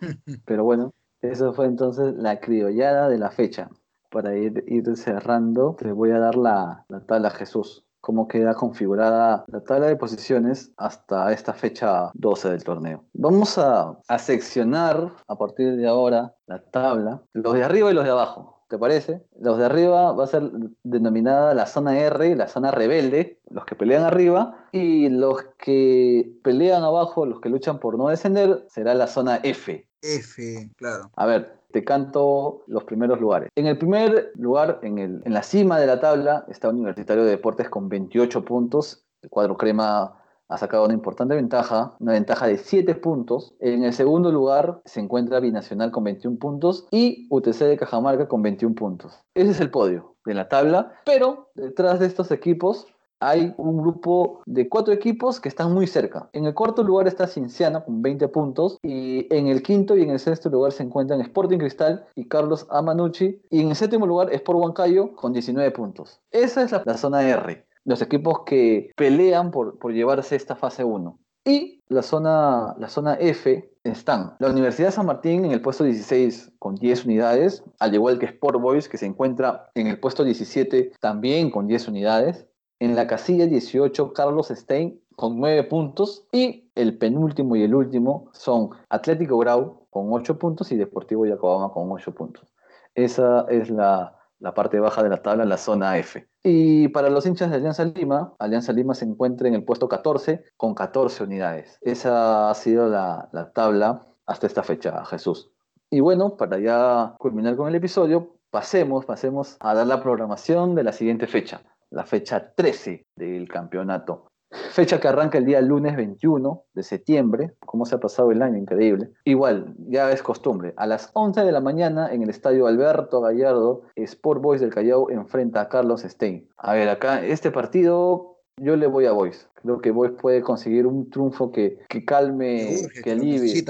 Pero 0.46 0.64
bueno, 0.64 0.92
eso 1.20 1.52
fue 1.52 1.66
entonces 1.66 2.14
la 2.14 2.40
criollada 2.40 3.08
de 3.08 3.18
la 3.18 3.30
fecha. 3.30 3.70
Para 4.10 4.36
ir, 4.36 4.62
cerrando, 4.96 5.74
te 5.76 5.90
voy 5.90 6.12
a 6.12 6.18
dar 6.20 6.36
la, 6.36 6.84
la 6.88 7.00
tabla 7.00 7.30
Jesús. 7.30 7.84
Cómo 8.00 8.28
queda 8.28 8.54
configurada 8.54 9.44
la 9.48 9.60
tabla 9.62 9.86
de 9.86 9.96
posiciones 9.96 10.72
hasta 10.76 11.32
esta 11.32 11.54
fecha 11.54 12.10
12 12.14 12.50
del 12.50 12.62
torneo. 12.62 13.04
Vamos 13.14 13.58
a 13.58 13.98
seccionar 14.18 15.14
a 15.26 15.36
partir 15.36 15.74
de 15.76 15.88
ahora 15.88 16.34
la 16.46 16.62
tabla, 16.62 17.22
los 17.32 17.54
de 17.54 17.64
arriba 17.64 17.90
y 17.90 17.94
los 17.94 18.04
de 18.04 18.10
abajo. 18.10 18.53
¿Te 18.74 18.78
parece? 18.78 19.22
Los 19.38 19.56
de 19.58 19.66
arriba 19.66 20.10
va 20.10 20.24
a 20.24 20.26
ser 20.26 20.50
denominada 20.82 21.54
la 21.54 21.64
zona 21.66 21.96
R, 21.96 22.34
la 22.34 22.48
zona 22.48 22.72
rebelde, 22.72 23.38
los 23.48 23.64
que 23.66 23.76
pelean 23.76 24.02
arriba, 24.02 24.66
y 24.72 25.08
los 25.10 25.44
que 25.58 26.32
pelean 26.42 26.82
abajo, 26.82 27.24
los 27.24 27.40
que 27.40 27.50
luchan 27.50 27.78
por 27.78 27.96
no 27.96 28.08
descender, 28.08 28.66
será 28.68 28.94
la 28.94 29.06
zona 29.06 29.36
F. 29.44 29.86
F, 30.02 30.70
claro. 30.74 31.08
A 31.14 31.24
ver, 31.24 31.56
te 31.70 31.84
canto 31.84 32.64
los 32.66 32.82
primeros 32.82 33.20
lugares. 33.20 33.48
En 33.54 33.68
el 33.68 33.78
primer 33.78 34.32
lugar, 34.34 34.80
en, 34.82 34.98
el, 34.98 35.22
en 35.24 35.32
la 35.32 35.44
cima 35.44 35.78
de 35.78 35.86
la 35.86 36.00
tabla, 36.00 36.44
está 36.48 36.68
Universitario 36.68 37.22
de 37.22 37.30
Deportes 37.30 37.68
con 37.68 37.88
28 37.88 38.44
puntos. 38.44 39.06
El 39.22 39.30
cuadro 39.30 39.56
crema 39.56 40.20
ha 40.48 40.58
sacado 40.58 40.84
una 40.84 40.94
importante 40.94 41.34
ventaja, 41.34 41.94
una 42.00 42.12
ventaja 42.12 42.46
de 42.46 42.58
7 42.58 42.94
puntos. 42.96 43.54
En 43.60 43.84
el 43.84 43.92
segundo 43.92 44.30
lugar 44.30 44.80
se 44.84 45.00
encuentra 45.00 45.40
Binacional 45.40 45.90
con 45.90 46.04
21 46.04 46.38
puntos 46.38 46.86
y 46.90 47.26
UTC 47.30 47.58
de 47.60 47.76
Cajamarca 47.76 48.28
con 48.28 48.42
21 48.42 48.74
puntos. 48.74 49.20
Ese 49.34 49.50
es 49.52 49.60
el 49.60 49.70
podio 49.70 50.14
de 50.24 50.34
la 50.34 50.48
tabla, 50.48 50.92
pero 51.04 51.50
detrás 51.54 52.00
de 52.00 52.06
estos 52.06 52.30
equipos 52.30 52.86
hay 53.20 53.54
un 53.56 53.78
grupo 53.78 54.42
de 54.44 54.68
cuatro 54.68 54.92
equipos 54.92 55.40
que 55.40 55.48
están 55.48 55.72
muy 55.72 55.86
cerca. 55.86 56.28
En 56.32 56.44
el 56.44 56.52
cuarto 56.52 56.82
lugar 56.82 57.06
está 57.08 57.26
Cinciano 57.26 57.84
con 57.84 58.02
20 58.02 58.28
puntos 58.28 58.78
y 58.82 59.26
en 59.34 59.46
el 59.46 59.62
quinto 59.62 59.96
y 59.96 60.02
en 60.02 60.10
el 60.10 60.18
sexto 60.18 60.50
lugar 60.50 60.72
se 60.72 60.82
encuentran 60.82 61.20
Sporting 61.22 61.58
Cristal 61.58 62.06
y 62.14 62.26
Carlos 62.26 62.66
Amanucci 62.68 63.40
y 63.50 63.60
en 63.62 63.70
el 63.70 63.76
séptimo 63.76 64.06
lugar 64.06 64.32
Sport 64.32 64.58
Huancayo 64.58 65.14
con 65.14 65.32
19 65.32 65.70
puntos. 65.70 66.20
Esa 66.30 66.64
es 66.64 66.72
la 66.72 66.98
zona 66.98 67.22
R 67.22 67.64
los 67.84 68.02
equipos 68.02 68.40
que 68.44 68.90
pelean 68.96 69.50
por, 69.50 69.78
por 69.78 69.92
llevarse 69.92 70.36
esta 70.36 70.56
fase 70.56 70.84
1. 70.84 71.18
Y 71.44 71.82
la 71.88 72.02
zona, 72.02 72.74
la 72.78 72.88
zona 72.88 73.14
F 73.14 73.70
están 73.84 74.34
la 74.38 74.48
Universidad 74.48 74.90
San 74.90 75.04
Martín 75.04 75.44
en 75.44 75.52
el 75.52 75.60
puesto 75.60 75.84
16 75.84 76.52
con 76.58 76.74
10 76.74 77.04
unidades, 77.04 77.62
al 77.78 77.94
igual 77.94 78.18
que 78.18 78.26
Sport 78.26 78.60
Boys 78.60 78.88
que 78.88 78.96
se 78.96 79.04
encuentra 79.04 79.70
en 79.74 79.86
el 79.86 80.00
puesto 80.00 80.24
17 80.24 80.92
también 81.00 81.50
con 81.50 81.66
10 81.66 81.88
unidades. 81.88 82.46
En 82.80 82.96
la 82.96 83.06
casilla 83.06 83.46
18 83.46 84.14
Carlos 84.14 84.48
Stein 84.48 85.00
con 85.16 85.38
9 85.38 85.64
puntos 85.64 86.26
y 86.32 86.70
el 86.74 86.96
penúltimo 86.96 87.56
y 87.56 87.62
el 87.62 87.74
último 87.74 88.30
son 88.32 88.70
Atlético 88.88 89.36
Grau 89.38 89.86
con 89.90 90.12
8 90.12 90.38
puntos 90.38 90.72
y 90.72 90.76
Deportivo 90.76 91.26
Yacobama 91.26 91.72
con 91.72 91.92
8 91.92 92.14
puntos. 92.14 92.54
Esa 92.94 93.44
es 93.50 93.68
la, 93.68 94.16
la 94.38 94.54
parte 94.54 94.80
baja 94.80 95.02
de 95.02 95.08
la 95.08 95.22
tabla, 95.22 95.44
la 95.44 95.56
zona 95.56 95.98
F. 95.98 96.26
Y 96.42 96.88
para 96.88 97.08
los 97.08 97.26
hinchas 97.26 97.50
de 97.50 97.56
Alianza 97.56 97.84
Lima, 97.84 98.34
Alianza 98.38 98.72
Lima 98.72 98.94
se 98.94 99.04
encuentra 99.04 99.48
en 99.48 99.54
el 99.54 99.64
puesto 99.64 99.88
14 99.88 100.44
con 100.56 100.74
14 100.74 101.24
unidades. 101.24 101.78
Esa 101.80 102.50
ha 102.50 102.54
sido 102.54 102.88
la, 102.88 103.28
la 103.32 103.50
tabla 103.52 104.06
hasta 104.26 104.46
esta 104.46 104.62
fecha, 104.62 105.04
Jesús. 105.06 105.50
Y 105.90 106.00
bueno, 106.00 106.36
para 106.36 106.58
ya 106.58 107.14
culminar 107.18 107.56
con 107.56 107.68
el 107.68 107.74
episodio, 107.74 108.36
pasemos, 108.50 109.04
pasemos 109.04 109.56
a 109.60 109.74
dar 109.74 109.86
la 109.86 110.02
programación 110.02 110.74
de 110.74 110.84
la 110.84 110.92
siguiente 110.92 111.26
fecha, 111.26 111.62
la 111.90 112.04
fecha 112.04 112.52
13 112.54 113.06
del 113.16 113.48
campeonato. 113.48 114.26
Fecha 114.70 115.00
que 115.00 115.08
arranca 115.08 115.38
el 115.38 115.44
día 115.44 115.60
lunes 115.60 115.96
21 115.96 116.62
de 116.74 116.82
septiembre. 116.82 117.54
¿Cómo 117.60 117.84
se 117.86 117.94
ha 117.96 117.98
pasado 117.98 118.30
el 118.30 118.40
año? 118.42 118.56
Increíble. 118.56 119.10
Igual, 119.24 119.74
ya 119.88 120.10
es 120.12 120.22
costumbre. 120.22 120.74
A 120.76 120.86
las 120.86 121.10
11 121.14 121.42
de 121.44 121.52
la 121.52 121.60
mañana 121.60 122.12
en 122.12 122.22
el 122.22 122.30
estadio 122.30 122.66
Alberto 122.66 123.20
Gallardo, 123.20 123.82
Sport 123.96 124.40
Boys 124.40 124.60
del 124.60 124.72
Callao 124.72 125.10
enfrenta 125.10 125.60
a 125.60 125.68
Carlos 125.68 126.02
Stein. 126.02 126.48
A 126.56 126.74
ver, 126.74 126.88
acá, 126.88 127.24
este 127.24 127.50
partido 127.50 128.38
yo 128.56 128.76
le 128.76 128.86
voy 128.86 129.06
a 129.06 129.12
Boys. 129.12 129.48
Creo 129.56 129.80
que 129.80 129.90
Boys 129.90 130.12
puede 130.12 130.40
conseguir 130.42 130.86
un 130.86 131.10
triunfo 131.10 131.50
que, 131.50 131.78
que 131.88 132.04
calme, 132.04 132.76
Urge, 132.84 133.02
que 133.02 133.10
alivie. 133.10 133.64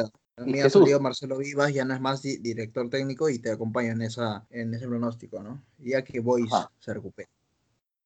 salió 0.69 1.01
Marcelo 1.01 1.39
Vivas, 1.39 1.73
ya 1.73 1.85
no 1.85 1.95
es 1.95 2.01
más 2.01 2.21
di- 2.21 2.37
director 2.39 2.91
técnico 2.91 3.29
y 3.31 3.39
te 3.39 3.51
acompaña 3.53 3.93
en, 3.93 4.03
esa, 4.03 4.45
en 4.51 4.75
ese 4.75 4.87
pronóstico, 4.87 5.43
¿no? 5.43 5.63
Ya 5.79 6.03
que 6.03 6.21
Boys 6.21 6.53
Ajá. 6.53 6.71
se 6.81 6.93
recupere. 6.93 7.29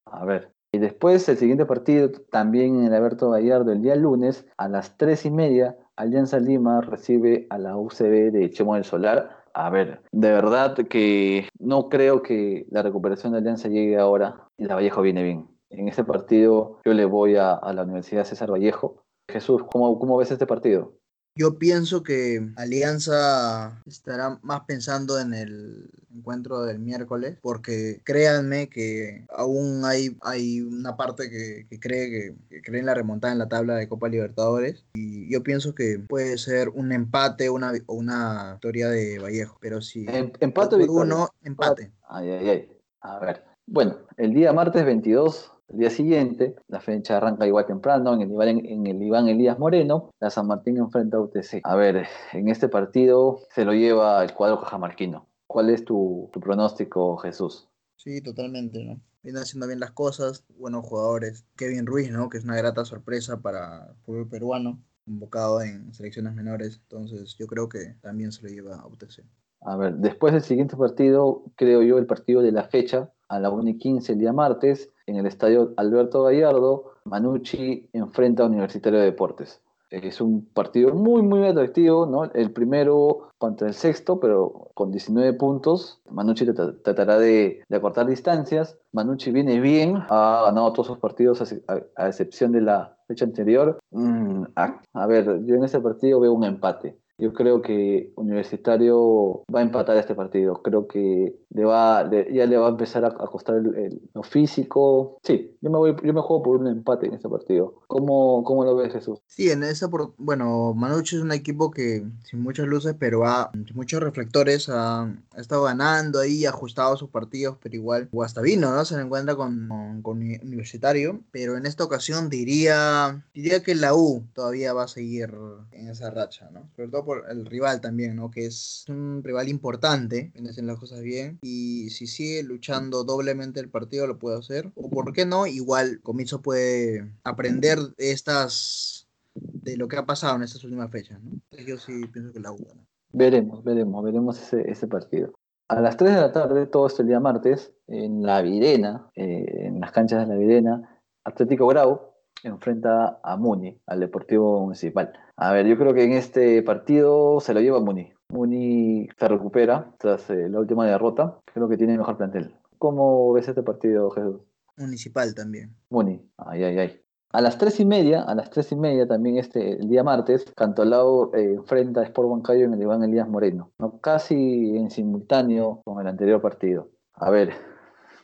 A 0.05 0.25
ver. 0.25 0.53
Y 0.73 0.79
después 0.79 1.29
el 1.29 1.39
siguiente 1.39 1.65
partido, 1.65 2.11
también 2.31 2.77
en 2.77 2.85
el 2.85 2.95
Alberto 2.95 3.31
Gallardo, 3.31 3.73
el 3.73 3.83
día 3.83 3.97
lunes, 3.97 4.47
a 4.59 4.69
las 4.69 4.97
3 4.99 5.27
y 5.27 5.31
media, 5.31 5.77
Alianza 5.97 6.39
Lima 6.39 6.81
recibe 6.83 7.47
a 7.51 7.59
la 7.59 7.77
UCB 7.77 8.31
de 8.31 8.51
Chemo 8.51 8.75
del 8.75 8.85
Solar. 8.85 9.45
A 9.55 9.71
ver, 9.71 10.03
de 10.13 10.31
verdad 10.31 10.77
que 10.89 11.49
no 11.59 11.89
creo 11.89 12.23
que 12.23 12.67
la 12.71 12.83
recuperación 12.83 13.33
de 13.33 13.39
Alianza 13.39 13.69
llegue 13.69 13.99
ahora 13.99 14.49
y 14.59 14.67
la 14.67 14.75
Vallejo 14.75 15.01
viene 15.03 15.23
bien. 15.23 15.49
En 15.71 15.89
este 15.89 16.05
partido 16.05 16.81
yo 16.85 16.93
le 16.93 17.07
voy 17.07 17.37
a, 17.37 17.55
a 17.55 17.73
la 17.73 17.83
Universidad 17.83 18.25
César 18.25 18.53
Vallejo. 18.53 19.03
Jesús, 19.29 19.63
¿cómo, 19.65 19.99
cómo 19.99 20.19
ves 20.19 20.31
este 20.31 20.47
partido? 20.47 20.93
Yo 21.35 21.59
pienso 21.59 22.03
que 22.03 22.51
Alianza 22.57 23.81
estará 23.87 24.39
más 24.43 24.63
pensando 24.67 25.21
en 25.21 25.35
el 25.35 25.89
encuentro 26.13 26.63
del 26.63 26.81
miércoles, 26.81 27.39
porque 27.41 28.01
créanme 28.05 28.69
que 28.69 29.25
aún 29.31 29.85
hay, 29.85 30.17
hay 30.23 30.61
una 30.63 30.97
parte 30.97 31.31
que, 31.31 31.67
que 31.69 31.79
cree 31.79 32.11
que, 32.11 32.35
que 32.51 32.63
cree 32.63 32.81
en 32.81 32.87
la 32.87 32.95
remontada 32.95 33.33
en 33.33 33.39
la 33.39 33.49
tabla 33.49 33.77
de 33.77 33.89
Copa 33.89 34.09
Libertadores. 34.09 34.85
Y 34.95 35.31
yo 35.33 35.43
pienso 35.45 35.75
que 35.75 36.01
puede 36.09 36.39
ser 36.39 36.71
un 36.71 36.91
empate 36.91 37.51
una, 37.51 37.73
o 37.87 37.95
una 37.95 38.53
victoria 38.55 38.89
de 38.89 39.21
Vallejo. 39.21 39.59
Pero 39.61 39.81
si 39.81 40.07
Em- 40.09 40.33
empate 40.41 40.75
o 40.75 40.93
uno, 40.93 41.29
empate. 41.45 41.93
Ay, 42.09 42.31
ay, 42.31 42.49
ay. 42.49 42.73
A 43.01 43.19
ver. 43.21 43.45
Bueno, 43.67 43.99
el 44.17 44.33
día 44.35 44.53
martes 44.53 44.85
22, 44.85 45.53
el 45.69 45.79
día 45.79 45.91
siguiente, 45.91 46.55
la 46.69 46.81
fecha 46.81 47.17
arranca 47.17 47.47
igual 47.47 47.67
temprano 47.67 48.15
en 48.15 48.23
el, 48.23 48.33
Iván, 48.33 48.49
en 48.49 48.87
el 48.87 49.03
Iván 49.03 49.29
Elías 49.29 49.59
Moreno. 49.59 50.11
La 50.19 50.31
San 50.31 50.47
Martín 50.47 50.79
enfrenta 50.79 51.19
a 51.19 51.21
UTC. 51.21 51.61
A 51.65 51.77
ver, 51.77 52.07
en 52.33 52.49
este 52.49 52.69
partido 52.69 53.41
se 53.55 53.65
lo 53.65 53.73
lleva 53.73 54.23
el 54.23 54.33
cuadro 54.33 54.61
cajamarquino. 54.61 55.27
¿Cuál 55.47 55.71
es 55.71 55.85
tu, 55.85 56.31
tu 56.33 56.41
pronóstico, 56.41 57.17
Jesús? 57.19 57.69
Sí, 57.97 58.21
totalmente, 58.21 58.85
¿no? 58.85 59.01
Viene 59.23 59.41
haciendo 59.41 59.67
bien 59.67 59.81
las 59.81 59.91
cosas, 59.91 60.45
buenos 60.57 60.87
jugadores. 60.87 61.45
Kevin 61.57 61.85
Ruiz, 61.85 62.11
¿no? 62.11 62.29
Que 62.29 62.39
es 62.39 62.45
una 62.45 62.57
grata 62.57 62.85
sorpresa 62.85 63.41
para 63.41 63.89
el 63.91 63.97
fútbol 64.05 64.29
peruano, 64.29 64.81
convocado 65.05 65.61
en 65.61 65.93
selecciones 65.93 66.35
menores. 66.35 66.81
Entonces, 66.83 67.37
yo 67.39 67.47
creo 67.47 67.69
que 67.69 67.97
también 68.01 68.33
se 68.33 68.43
lo 68.43 68.49
lleva 68.49 68.77
a 68.77 68.87
UTC. 68.87 69.25
A 69.63 69.77
ver, 69.77 69.97
después 69.97 70.33
del 70.33 70.43
siguiente 70.43 70.77
partido, 70.77 71.45
creo 71.57 71.83
yo, 71.83 71.99
el 71.99 72.07
partido 72.07 72.43
de 72.43 72.53
la 72.53 72.65
fecha, 72.65 73.13
a 73.29 73.39
la 73.41 73.51
1 73.51 73.71
y 73.71 73.79
15 73.79 74.13
el 74.13 74.19
día 74.19 74.33
martes, 74.33 74.91
en 75.07 75.17
el 75.17 75.27
estadio 75.27 75.73
Alberto 75.77 76.23
Gallardo, 76.23 76.93
Manucci 77.05 77.89
enfrenta 77.93 78.43
a 78.43 78.47
Universitario 78.47 78.99
de 78.99 79.07
Deportes. 79.07 79.61
Es 79.91 80.21
un 80.21 80.45
partido 80.53 80.93
muy, 80.95 81.23
muy 81.23 81.47
atractivo, 81.47 82.05
¿no? 82.05 82.25
El 82.25 82.51
primero 82.53 83.31
contra 83.39 83.69
el 83.69 83.73
sexto, 83.75 84.21
pero 84.21 84.69
con 84.75 84.91
19 84.91 85.33
puntos. 85.33 86.03
Manucci 86.11 86.45
tra- 86.45 86.77
tratará 86.83 87.19
de, 87.19 87.63
de 87.67 87.77
acortar 87.77 88.07
distancias. 88.07 88.77
Manucci 88.93 89.31
viene 89.33 89.61
bien, 89.61 89.97
ha 90.11 90.43
ganado 90.45 90.75
todos 90.75 90.89
sus 90.89 90.99
partidos 90.99 91.41
a, 91.41 91.45
ex- 91.45 91.63
a- 91.69 92.03
a 92.03 92.09
excepción 92.09 92.53
de 92.53 92.61
la 92.61 92.99
fecha 93.07 93.25
anterior. 93.25 93.79
Mm, 93.91 94.43
a, 94.57 94.83
a 94.93 95.07
ver, 95.07 95.25
yo 95.47 95.55
en 95.55 95.65
este 95.65 95.81
partido 95.81 96.21
veo 96.21 96.35
un 96.35 96.45
empate. 96.45 96.99
Yo 97.19 97.33
creo 97.33 97.61
que 97.63 98.13
Universitario 98.17 99.43
va 99.55 99.61
a 99.61 99.63
empatar 99.63 99.97
este 99.97 100.15
partido. 100.15 100.63
Creo 100.63 100.87
que 100.87 101.35
le 101.51 101.65
va, 101.65 102.09
ya 102.33 102.47
le 102.47 102.57
va 102.57 102.67
a 102.67 102.71
empezar 102.71 103.05
a, 103.05 103.09
a 103.09 103.27
costar 103.27 103.57
el, 103.57 103.75
el- 103.77 104.03
lo 104.15 104.23
físico. 104.23 105.19
Sí, 105.23 105.57
yo 105.61 105.71
me 105.71 105.79
voy, 105.79 105.97
yo 106.03 106.13
me 106.15 106.21
juego 106.21 106.43
por 106.43 106.57
un 106.61 106.69
empate 106.69 107.07
en 107.07 107.15
este 107.15 107.29
partido. 107.29 107.75
¿Cómo, 107.87 108.45
cómo 108.45 108.65
lo 108.65 108.77
ves, 108.77 108.93
Jesús? 108.93 109.19
Sí, 109.27 109.51
en 109.51 109.63
esa, 109.65 109.89
por- 109.89 110.15
bueno, 110.19 110.75
Manucci 110.75 111.17
es 111.17 111.23
un 111.23 111.33
equipo 111.33 111.71
que 111.71 112.05
sin 112.25 112.43
muchas 112.43 112.67
luces, 112.67 112.95
pero 112.99 113.25
ha, 113.27 113.51
sin 113.53 113.77
muchos 113.77 114.01
reflectores, 114.03 114.69
ha, 114.69 115.13
estado 115.37 115.65
ganando 115.65 116.21
ahí, 116.21 116.47
ha 116.47 116.51
ajustado 116.51 116.97
sus 116.97 117.11
partidos, 117.11 117.57
pero 117.63 117.75
igual, 117.75 118.09
o 118.13 118.25
¿no? 118.71 118.85
Se 118.85 118.97
le 118.97 119.03
encuentra 119.03 119.35
con, 119.37 119.69
con, 119.69 120.03
con 120.03 120.19
Uni- 120.19 120.39
Universitario, 120.43 121.21
pero 121.31 121.57
en 121.57 121.67
esta 121.67 121.85
ocasión 121.85 122.29
diría, 122.29 123.25
diría 123.35 123.63
que 123.63 123.75
la 123.75 123.95
U 123.95 124.25
todavía 124.35 124.73
va 124.73 124.85
a 124.85 124.89
seguir 124.89 125.35
en 125.73 125.89
esa 125.89 126.11
racha, 126.11 126.51
¿no? 126.53 126.69
Por 127.09 127.25
el 127.31 127.47
rival 127.47 127.81
también, 127.81 128.17
¿no? 128.17 128.31
Que 128.31 128.45
es 128.45 128.85
un 128.87 129.23
rival 129.25 129.49
importante, 129.49 130.31
haciendo 130.47 130.73
las 130.73 130.79
cosas 130.79 131.01
bien, 131.01 131.39
y 131.41 131.89
si 131.89 132.07
sigue 132.07 132.43
luchando 132.43 133.03
doblemente 133.03 133.61
el 133.61 133.71
partido 133.71 134.07
lo 134.07 134.19
puede 134.19 134.37
hacer, 134.37 134.71
o 134.75 134.91
por 134.91 135.15
qué 135.15 135.25
no, 135.25 135.47
igual 135.47 136.03
Comiso 136.03 136.43
puede 136.43 137.11
aprender 137.25 137.79
de 137.79 138.13
estas 138.13 139.09
de 139.35 139.79
lo 139.79 139.89
que 139.89 139.97
ha 139.97 140.05
pasado 140.05 140.37
en 140.37 140.43
estas 140.43 140.63
últimas 140.65 140.91
fechas, 140.91 141.19
¿no? 141.23 141.41
Yo 141.67 141.79
sí 141.79 142.07
pienso 142.13 142.31
que 142.31 142.41
la 142.41 142.53
U 142.53 142.59
gana. 142.59 142.85
Veremos, 143.11 143.65
veremos, 143.65 144.05
veremos 144.05 144.39
ese, 144.39 144.71
ese 144.71 144.87
partido. 144.87 145.33
A 145.69 145.81
las 145.81 145.97
3 145.97 146.15
de 146.15 146.21
la 146.21 146.33
tarde, 146.33 146.67
todo 146.67 146.89
esto 146.89 147.01
el 147.01 147.09
día 147.09 147.21
martes, 147.21 147.73
en 147.87 148.23
La 148.23 148.43
Virena, 148.43 149.09
eh, 149.15 149.47
en 149.67 149.81
las 149.81 149.93
canchas 149.93 150.21
de 150.21 150.35
La 150.35 150.39
Virena, 150.39 151.01
Atlético 151.25 151.67
Grau 151.69 152.13
enfrenta 152.43 153.19
a 153.23 153.37
Muni, 153.39 153.81
al 153.87 154.01
Deportivo 154.01 154.61
Municipal. 154.61 155.13
A 155.41 155.53
ver, 155.53 155.67
yo 155.67 155.79
creo 155.79 155.95
que 155.95 156.03
en 156.03 156.15
este 156.15 156.61
partido 156.65 157.39
se 157.39 157.55
lo 157.55 157.61
lleva 157.61 157.79
Muni. 157.79 158.13
Muni 158.29 159.09
se 159.17 159.29
recupera 159.29 159.95
tras 159.97 160.29
eh, 160.31 160.49
la 160.49 160.59
última 160.59 160.85
derrota. 160.85 161.39
Creo 161.55 161.69
que 161.69 161.77
tiene 161.77 161.97
mejor 161.97 162.17
plantel. 162.17 162.57
¿Cómo 162.79 163.33
ves 163.33 163.47
este 163.47 163.63
partido, 163.63 164.11
Jesús? 164.11 164.41
Municipal 164.77 165.37
también. 165.37 165.77
Muni, 165.91 166.29
ay, 166.39 166.65
ay, 166.65 166.79
ay. 166.79 167.01
A 167.31 167.41
las 167.41 167.57
tres 167.57 167.79
y 167.79 167.85
media, 167.85 168.23
a 168.23 168.35
las 168.35 168.51
tres 168.51 168.73
y 168.73 168.77
media 168.77 169.07
también 169.07 169.37
este 169.37 169.75
el 169.75 169.89
día 169.89 170.03
martes, 170.03 170.45
Cantolao 170.57 171.33
eh, 171.37 171.55
enfrenta 171.55 172.01
a 172.01 172.05
Sport 172.05 172.31
Bancayo 172.31 172.65
en 172.65 172.75
el 172.75 172.83
Iván 172.83 173.05
Elías 173.05 173.29
Moreno, 173.29 173.71
¿no? 173.79 174.01
casi 174.01 174.77
en 174.77 174.91
simultáneo 174.91 175.83
con 175.85 176.01
el 176.01 176.09
anterior 176.09 176.41
partido. 176.43 176.91
A 177.15 177.31
ver, 177.31 177.53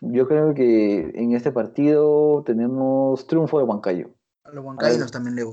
yo 0.01 0.27
creo 0.27 0.53
que 0.53 1.13
en 1.15 1.33
este 1.33 1.53
partido 1.53 2.43
tenemos 2.45 3.27
triunfo 3.29 3.59
de 3.59 3.65
Huancayo. 3.65 4.11
A 4.43 4.51
los 4.51 4.65
huancaínos 4.65 5.13
también 5.13 5.37
le 5.37 5.45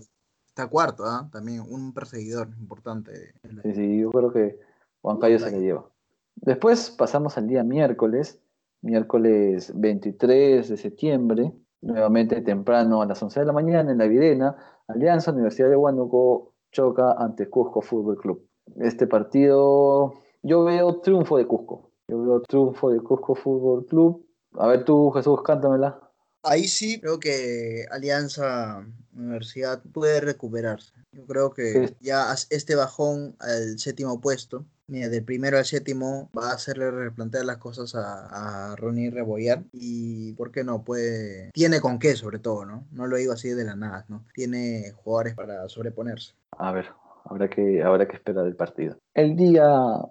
Está 0.51 0.67
cuarto, 0.67 1.05
¿ah? 1.05 1.29
También 1.31 1.61
un 1.61 1.93
perseguidor 1.93 2.49
importante. 2.59 3.33
Sí, 3.63 3.73
sí, 3.73 3.99
yo 4.01 4.11
creo 4.11 4.33
que 4.33 4.59
Huancayo 5.01 5.39
se 5.39 5.49
le 5.49 5.61
lleva. 5.61 5.89
Después 6.35 6.91
pasamos 6.91 7.37
al 7.37 7.47
día 7.47 7.63
miércoles, 7.63 8.41
miércoles 8.81 9.71
23 9.73 10.67
de 10.67 10.75
septiembre, 10.75 11.53
nuevamente 11.79 12.41
temprano 12.41 13.01
a 13.01 13.05
las 13.05 13.23
11 13.23 13.39
de 13.39 13.45
la 13.45 13.53
mañana 13.53 13.93
en 13.93 13.97
la 13.97 14.07
Videna, 14.07 14.57
Alianza 14.89 15.31
Universidad 15.31 15.69
de 15.69 15.77
Huánuco 15.77 16.51
choca 16.69 17.13
ante 17.13 17.49
Cusco 17.49 17.81
Fútbol 17.81 18.17
Club. 18.17 18.45
Este 18.75 19.07
partido, 19.07 20.15
yo 20.43 20.65
veo 20.65 20.99
triunfo 20.99 21.37
de 21.37 21.47
Cusco. 21.47 21.91
Yo 22.09 22.21
veo 22.21 22.41
triunfo 22.41 22.89
de 22.89 22.99
Cusco 22.99 23.35
Fútbol 23.35 23.85
Club. 23.85 24.25
A 24.55 24.67
ver 24.67 24.83
tú, 24.83 25.11
Jesús, 25.11 25.41
cántamela. 25.43 26.10
Ahí 26.43 26.67
sí 26.67 26.99
creo 26.99 27.19
que 27.19 27.85
Alianza 27.91 28.85
Universidad 29.13 29.81
puede 29.93 30.21
recuperarse. 30.21 30.93
Yo 31.11 31.25
creo 31.25 31.53
que 31.53 31.95
ya 31.99 32.33
este 32.49 32.75
bajón 32.75 33.35
al 33.39 33.77
séptimo 33.77 34.21
puesto, 34.21 34.65
mira, 34.87 35.09
del 35.09 35.23
primero 35.23 35.57
al 35.57 35.65
séptimo, 35.65 36.29
va 36.37 36.51
a 36.51 36.55
hacerle 36.55 36.89
replantear 36.89 37.45
las 37.45 37.57
cosas 37.57 37.93
a, 37.95 38.71
a 38.71 38.75
Ronnie 38.75 39.11
Rebollar. 39.11 39.63
Y, 39.73 40.33
¿por 40.33 40.51
qué 40.51 40.63
no? 40.63 40.83
Puede, 40.83 41.51
tiene 41.51 41.81
con 41.81 41.99
qué, 41.99 42.15
sobre 42.15 42.39
todo, 42.39 42.65
¿no? 42.65 42.87
No 42.91 43.07
lo 43.07 43.17
digo 43.17 43.33
así 43.33 43.49
de 43.49 43.65
la 43.65 43.75
nada, 43.75 44.05
¿no? 44.07 44.25
Tiene 44.33 44.91
jugadores 45.03 45.35
para 45.35 45.67
sobreponerse. 45.69 46.33
A 46.57 46.71
ver, 46.71 46.87
Habrá 47.31 47.49
que, 47.49 47.81
habrá 47.81 48.07
que 48.07 48.17
esperar 48.17 48.45
el 48.45 48.55
partido. 48.57 48.97
El 49.13 49.35
día, 49.37 49.63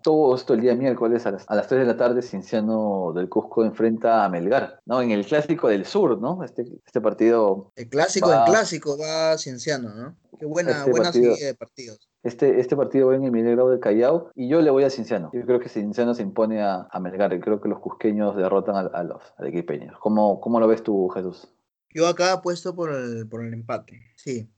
todo 0.02 0.34
esto 0.34 0.54
el 0.54 0.62
día 0.62 0.74
miércoles 0.74 1.26
a 1.26 1.32
las, 1.32 1.44
a 1.48 1.54
las 1.54 1.68
3 1.68 1.82
de 1.82 1.86
la 1.86 1.96
tarde, 1.98 2.22
Cienciano 2.22 3.12
del 3.14 3.28
Cusco 3.28 3.62
enfrenta 3.64 4.24
a 4.24 4.28
Melgar, 4.30 4.80
¿no? 4.86 5.02
En 5.02 5.10
el 5.10 5.26
clásico 5.26 5.68
del 5.68 5.84
sur, 5.84 6.18
¿no? 6.18 6.42
Este, 6.42 6.64
este 6.86 7.00
partido. 7.02 7.72
El 7.76 7.88
clásico 7.90 8.28
va- 8.30 8.36
del 8.36 8.44
clásico 8.46 8.96
va 8.98 9.36
Cienciano, 9.36 9.94
¿no? 9.94 10.16
Qué 10.38 10.46
buena, 10.46 10.70
Este 10.78 10.90
buena 10.90 11.04
partido- 11.06 11.34
seguida 11.34 11.46
de 11.48 11.54
partidos. 11.54 12.08
Este, 12.22 12.60
este 12.60 12.76
partido 12.76 13.08
va 13.08 13.16
en 13.16 13.24
el 13.24 13.32
Mineiro 13.32 13.68
del 13.68 13.80
Callao 13.80 14.30
y 14.34 14.48
yo 14.48 14.62
le 14.62 14.70
voy 14.70 14.84
a 14.84 14.90
Cienciano. 14.90 15.30
Yo 15.34 15.42
creo 15.44 15.60
que 15.60 15.68
Cienciano 15.68 16.14
se 16.14 16.22
impone 16.22 16.62
a, 16.62 16.86
a 16.90 17.00
Melgar 17.00 17.32
y 17.34 17.40
creo 17.40 17.60
que 17.60 17.68
los 17.68 17.80
cusqueños 17.80 18.34
derrotan 18.36 18.76
a, 18.76 18.80
a 18.80 19.04
los 19.04 19.22
arequipeños. 19.36 19.98
¿Cómo, 20.00 20.40
¿Cómo 20.40 20.58
lo 20.58 20.66
ves 20.68 20.82
tú, 20.82 21.08
Jesús? 21.10 21.48
Yo 21.92 22.06
acá 22.08 22.32
apuesto 22.32 22.74
por 22.74 22.92
el, 22.92 23.28
por 23.28 23.44
el 23.44 23.52
empate. 23.52 24.00
Sí. 24.16 24.48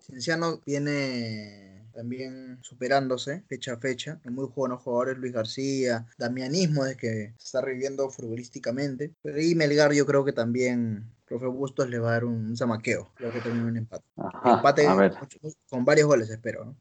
Cienciano 0.00 0.60
viene 0.66 1.69
también 1.92 2.58
superándose 2.62 3.42
fecha 3.48 3.74
a 3.74 3.76
fecha. 3.78 4.20
Muy 4.24 4.46
buenos 4.54 4.82
jugadores, 4.82 5.18
Luis 5.18 5.32
García, 5.32 6.06
Damianismo 6.18 6.84
es 6.86 6.96
que 6.96 7.34
se 7.36 7.44
está 7.44 7.60
reviviendo 7.60 8.08
futbolísticamente. 8.10 9.12
Y 9.24 9.54
Melgar 9.54 9.92
yo 9.92 10.06
creo 10.06 10.24
que 10.24 10.32
también, 10.32 11.04
profe 11.26 11.46
Bustos 11.46 11.88
le 11.90 11.98
va 11.98 12.10
a 12.10 12.12
dar 12.12 12.24
un, 12.24 12.46
un 12.50 12.56
zamaqueo. 12.56 13.12
Creo 13.16 13.32
que 13.32 13.40
termina 13.40 13.66
un 13.66 13.76
empate. 13.76 14.04
Ajá, 14.16 14.56
empate 14.56 14.86
a 14.86 14.94
ver. 14.94 15.12
mucho- 15.18 15.38
con 15.68 15.84
varios 15.84 16.06
goles, 16.08 16.30
espero. 16.30 16.64
¿no? 16.64 16.76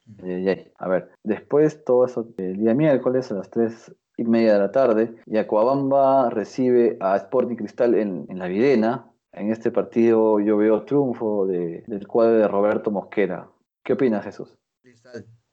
A 0.77 0.87
ver, 0.87 1.09
después 1.23 1.83
todo 1.83 2.05
eso 2.05 2.27
el 2.37 2.57
día 2.57 2.73
miércoles 2.73 3.31
a 3.31 3.35
las 3.35 3.49
3 3.49 3.91
y 4.17 4.23
media 4.25 4.53
de 4.53 4.59
la 4.59 4.71
tarde, 4.71 5.15
Yacuabamba 5.27 6.29
recibe 6.29 6.97
a 6.99 7.15
Sporting 7.17 7.55
Cristal 7.55 7.95
en, 7.95 8.25
en 8.29 8.37
la 8.39 8.47
Videna. 8.47 9.05
En 9.31 9.51
este 9.51 9.71
partido 9.71 10.39
yo 10.39 10.57
veo 10.57 10.83
triunfo 10.83 11.45
de- 11.47 11.83
del 11.87 12.07
cuadro 12.07 12.37
de 12.39 12.47
Roberto 12.47 12.91
Mosquera. 12.91 13.49
¿Qué 13.83 13.93
opinas, 13.93 14.25
Jesús? 14.25 14.57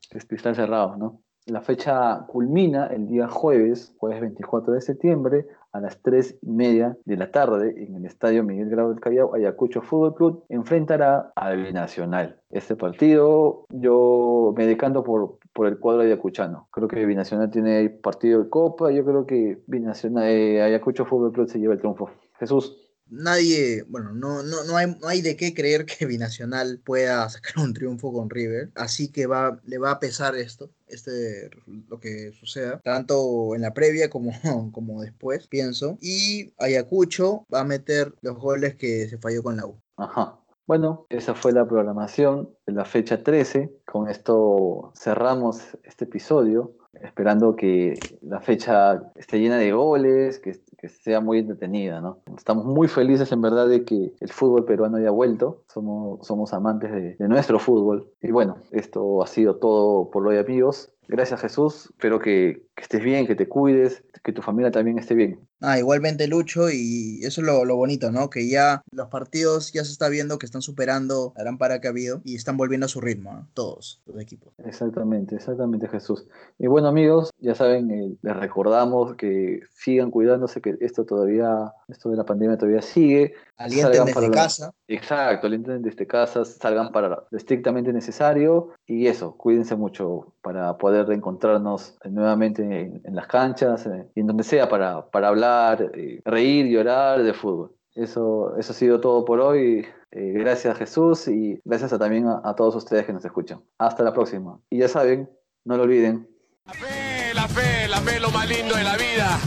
Cristal. 0.09 0.55
Cerrado, 0.55 0.97
¿no? 0.97 1.23
La 1.47 1.61
fecha 1.61 2.25
culmina 2.27 2.89
el 2.89 3.07
día 3.07 3.29
jueves, 3.29 3.95
jueves 3.99 4.21
24 4.21 4.73
de 4.73 4.81
septiembre, 4.81 5.47
a 5.71 5.81
las 5.81 6.03
3 6.03 6.39
y 6.43 6.51
media 6.51 6.97
de 7.05 7.17
la 7.17 7.31
tarde, 7.31 7.73
en 7.77 7.95
el 7.95 8.05
estadio 8.05 8.43
Miguel 8.43 8.69
Grau 8.69 8.89
del 8.89 8.99
Callao, 8.99 9.33
Ayacucho 9.33 9.81
Fútbol 9.81 10.15
Club 10.17 10.45
enfrentará 10.49 11.33
al 11.37 11.63
Binacional. 11.63 12.41
Este 12.51 12.75
partido 12.75 13.65
yo 13.69 14.55
me 14.57 14.67
decanto 14.67 15.05
por, 15.05 15.39
por 15.53 15.69
el 15.69 15.79
cuadro 15.79 16.03
ayacuchano. 16.03 16.67
Creo 16.73 16.89
que 16.89 17.07
Binacional 17.07 17.51
tiene 17.51 17.91
partido 17.91 18.43
de 18.43 18.49
Copa, 18.49 18.91
yo 18.91 19.05
creo 19.05 19.25
que 19.25 19.63
Binacional, 19.69 20.25
eh, 20.25 20.63
Ayacucho 20.63 21.05
Fútbol 21.05 21.33
Club 21.33 21.49
se 21.49 21.61
lleva 21.61 21.75
el 21.75 21.79
triunfo. 21.79 22.11
Jesús, 22.41 22.86
Nadie, 23.09 23.85
bueno, 23.89 24.13
no, 24.13 24.43
no, 24.43 24.65
no, 24.65 24.77
hay, 24.77 24.97
no 25.01 25.09
hay 25.09 25.23
de 25.23 25.37
qué 25.37 25.55
creer 25.55 25.87
que 25.87 26.07
Binacional 26.07 26.81
pueda 26.85 27.29
sacar 27.29 27.63
un 27.63 27.73
triunfo 27.73 28.13
con 28.13 28.31
River, 28.31 28.71
así 28.75 29.09
que 29.09 29.27
va, 29.27 29.61
le 29.65 29.79
va 29.79 29.93
a 29.93 30.01
pesar 30.01 30.37
esto, 30.37 30.71
este, 30.89 31.51
lo 31.89 32.01
que 32.01 32.33
suceda, 32.33 32.81
tanto 32.81 33.55
en 33.55 33.63
la 33.63 33.75
previa 33.75 34.11
como, 34.11 34.33
como 34.73 35.03
después, 35.03 35.47
pienso, 35.47 35.99
y 36.01 36.53
Ayacucho 36.59 37.47
va 37.53 37.61
a 37.61 37.65
meter 37.65 38.15
los 38.23 38.37
goles 38.39 38.75
que 38.77 39.09
se 39.09 39.19
falló 39.19 39.43
con 39.43 39.57
la 39.57 39.67
U. 39.67 39.81
Ajá. 39.97 40.41
Bueno, 40.67 41.07
esa 41.11 41.37
fue 41.37 41.53
la 41.53 41.65
programación 41.65 42.51
de 42.67 42.73
la 42.73 42.85
fecha 42.85 43.23
13. 43.23 43.83
Con 43.85 44.09
esto 44.09 44.93
cerramos 44.97 45.79
este 45.85 46.07
episodio, 46.07 46.77
esperando 46.93 47.55
que 47.55 47.95
la 48.23 48.41
fecha 48.41 49.01
esté 49.15 49.39
llena 49.39 49.59
de 49.59 49.71
goles, 49.71 50.41
que, 50.41 50.59
que 50.79 50.89
sea 50.89 51.21
muy 51.21 51.39
entretenida, 51.39 52.01
¿no? 52.01 52.19
Estamos 52.37 52.65
muy 52.65 52.89
felices 52.89 53.33
en 53.33 53.41
verdad 53.41 53.69
de 53.69 53.85
que 53.85 54.15
el 54.21 54.29
fútbol 54.31 54.65
peruano 54.65 54.99
haya 54.99 55.11
vuelto. 55.11 55.63
Somos, 55.73 56.27
somos 56.27 56.53
amantes 56.53 56.93
de, 56.93 57.17
de 57.17 57.29
nuestro 57.29 57.59
fútbol. 57.59 58.11
Y 58.23 58.31
bueno, 58.31 58.59
esto 58.73 59.23
ha 59.23 59.27
sido 59.27 59.57
todo 59.57 60.11
por 60.11 60.27
hoy, 60.27 60.39
amigos. 60.39 60.93
Gracias, 61.09 61.41
Jesús. 61.41 61.87
Espero 61.91 62.19
que, 62.19 62.63
que 62.75 62.83
estés 62.83 63.03
bien, 63.03 63.27
que 63.27 63.35
te 63.35 63.49
cuides, 63.49 64.03
que 64.23 64.33
tu 64.33 64.43
familia 64.43 64.71
también 64.71 64.99
esté 64.99 65.15
bien. 65.15 65.41
Ah, 65.61 65.79
igualmente 65.79 66.27
Lucho, 66.27 66.69
y 66.71 67.21
eso 67.23 67.41
es 67.41 67.47
lo, 67.47 67.65
lo 67.65 67.77
bonito, 67.77 68.13
¿no? 68.13 68.29
Que 68.29 68.49
ya 68.49 68.83
los 68.91 69.09
partidos 69.09 69.73
ya 69.73 69.85
se 69.85 69.93
está 69.93 70.09
viendo 70.09 70.39
que 70.39 70.45
están 70.45 70.61
superando 70.61 71.33
la 71.37 71.45
gran 71.45 71.57
para 71.57 71.81
que 71.81 71.87
ha 71.87 71.91
habido 71.91 72.21
y 72.25 72.35
están 72.35 72.59
volviendo 72.59 72.85
a 72.87 72.89
su 72.91 73.01
ritmo, 73.01 73.33
¿no? 73.33 73.49
todos 73.55 74.03
los 74.07 74.21
equipos. 74.21 74.53
Exactamente, 74.59 75.37
exactamente 75.37 75.89
Jesús. 75.89 76.27
Y 76.59 76.67
bueno 76.67 76.89
amigos, 76.89 77.31
ya 77.41 77.55
saben, 77.55 77.91
eh, 77.91 78.17
les 78.21 78.37
recordamos 78.37 79.17
que 79.17 79.61
sigan 79.75 80.11
cuidándose, 80.11 80.61
que 80.61 80.77
esto 80.81 81.07
todavía, 81.07 81.73
esto 81.89 82.11
de 82.11 82.17
la 82.17 82.25
pandemia 82.25 82.57
todavía 82.59 82.83
sigue. 82.83 83.35
Alienten 83.57 83.87
Salgan 83.93 84.07
desde 84.07 84.15
para 84.15 84.27
la- 84.29 84.35
casa. 84.35 84.73
Exacto, 84.89 85.47
alienten 85.47 85.83
desde 85.83 86.07
casa, 86.07 86.45
salgan 86.45 86.91
para 86.93 87.09
lo 87.09 87.27
estrictamente 87.39 87.93
necesario 87.93 88.71
y 88.87 89.07
eso, 89.07 89.37
cuídense 89.37 89.77
mucho 89.77 90.33
para 90.43 90.77
poder 90.79 91.07
reencontrarnos 91.07 91.97
nuevamente 92.05 92.63
en, 92.63 93.01
en 93.05 93.15
las 93.15 93.27
canchas 93.27 93.87
eh, 93.87 94.07
y 94.15 94.21
en 94.21 94.27
donde 94.27 94.43
sea 94.45 94.69
para, 94.69 95.07
para 95.11 95.29
hablar, 95.29 95.91
eh, 95.95 96.21
reír, 96.25 96.67
llorar 96.67 97.23
de 97.23 97.33
fútbol. 97.35 97.73
Eso, 97.95 98.57
eso 98.59 98.73
ha 98.73 98.75
sido 98.75 99.01
todo 99.01 99.25
por 99.25 99.41
hoy. 99.41 99.87
Eh, 100.11 100.33
gracias 100.37 100.77
Jesús 100.79 101.29
y 101.29 101.61
gracias 101.65 101.93
a- 101.93 101.99
también 101.99 102.27
a, 102.27 102.41
a 102.45 102.55
todos 102.55 102.75
ustedes 102.77 103.07
que 103.07 103.13
nos 103.13 103.25
escuchan. 103.25 103.61
Hasta 103.79 104.03
la 104.03 104.13
próxima. 104.13 104.59
Y 104.71 104.79
ya 104.79 104.89
saben, 104.89 105.29
no 105.65 105.77
lo 105.77 105.85
olviden, 105.85 106.29
La 106.67 106.73
fe, 106.75 107.35
la 107.35 107.49
fe, 107.49 107.89
la 107.89 107.97
fe 107.99 108.17
es 108.17 108.23
lo 108.23 108.31
más 108.31 108.49
lindo 108.49 108.75
de 108.77 108.85
la 108.85 108.97
vida. 108.97 109.39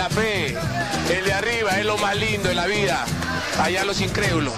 La 0.00 0.08
fe, 0.08 0.56
el 1.10 1.24
de 1.26 1.32
arriba 1.34 1.78
es 1.78 1.84
lo 1.84 1.98
más 1.98 2.16
lindo 2.16 2.48
de 2.48 2.54
la 2.54 2.66
vida. 2.66 3.04
Allá 3.60 3.84
los 3.84 4.00
incrédulos. 4.00 4.54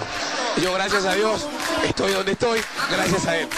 Yo 0.63 0.73
gracias 0.73 1.03
a 1.03 1.15
Dios 1.15 1.45
estoy 1.85 2.13
donde 2.13 2.31
estoy, 2.31 2.61
gracias 2.89 3.27
a 3.27 3.35
Él. 3.35 3.49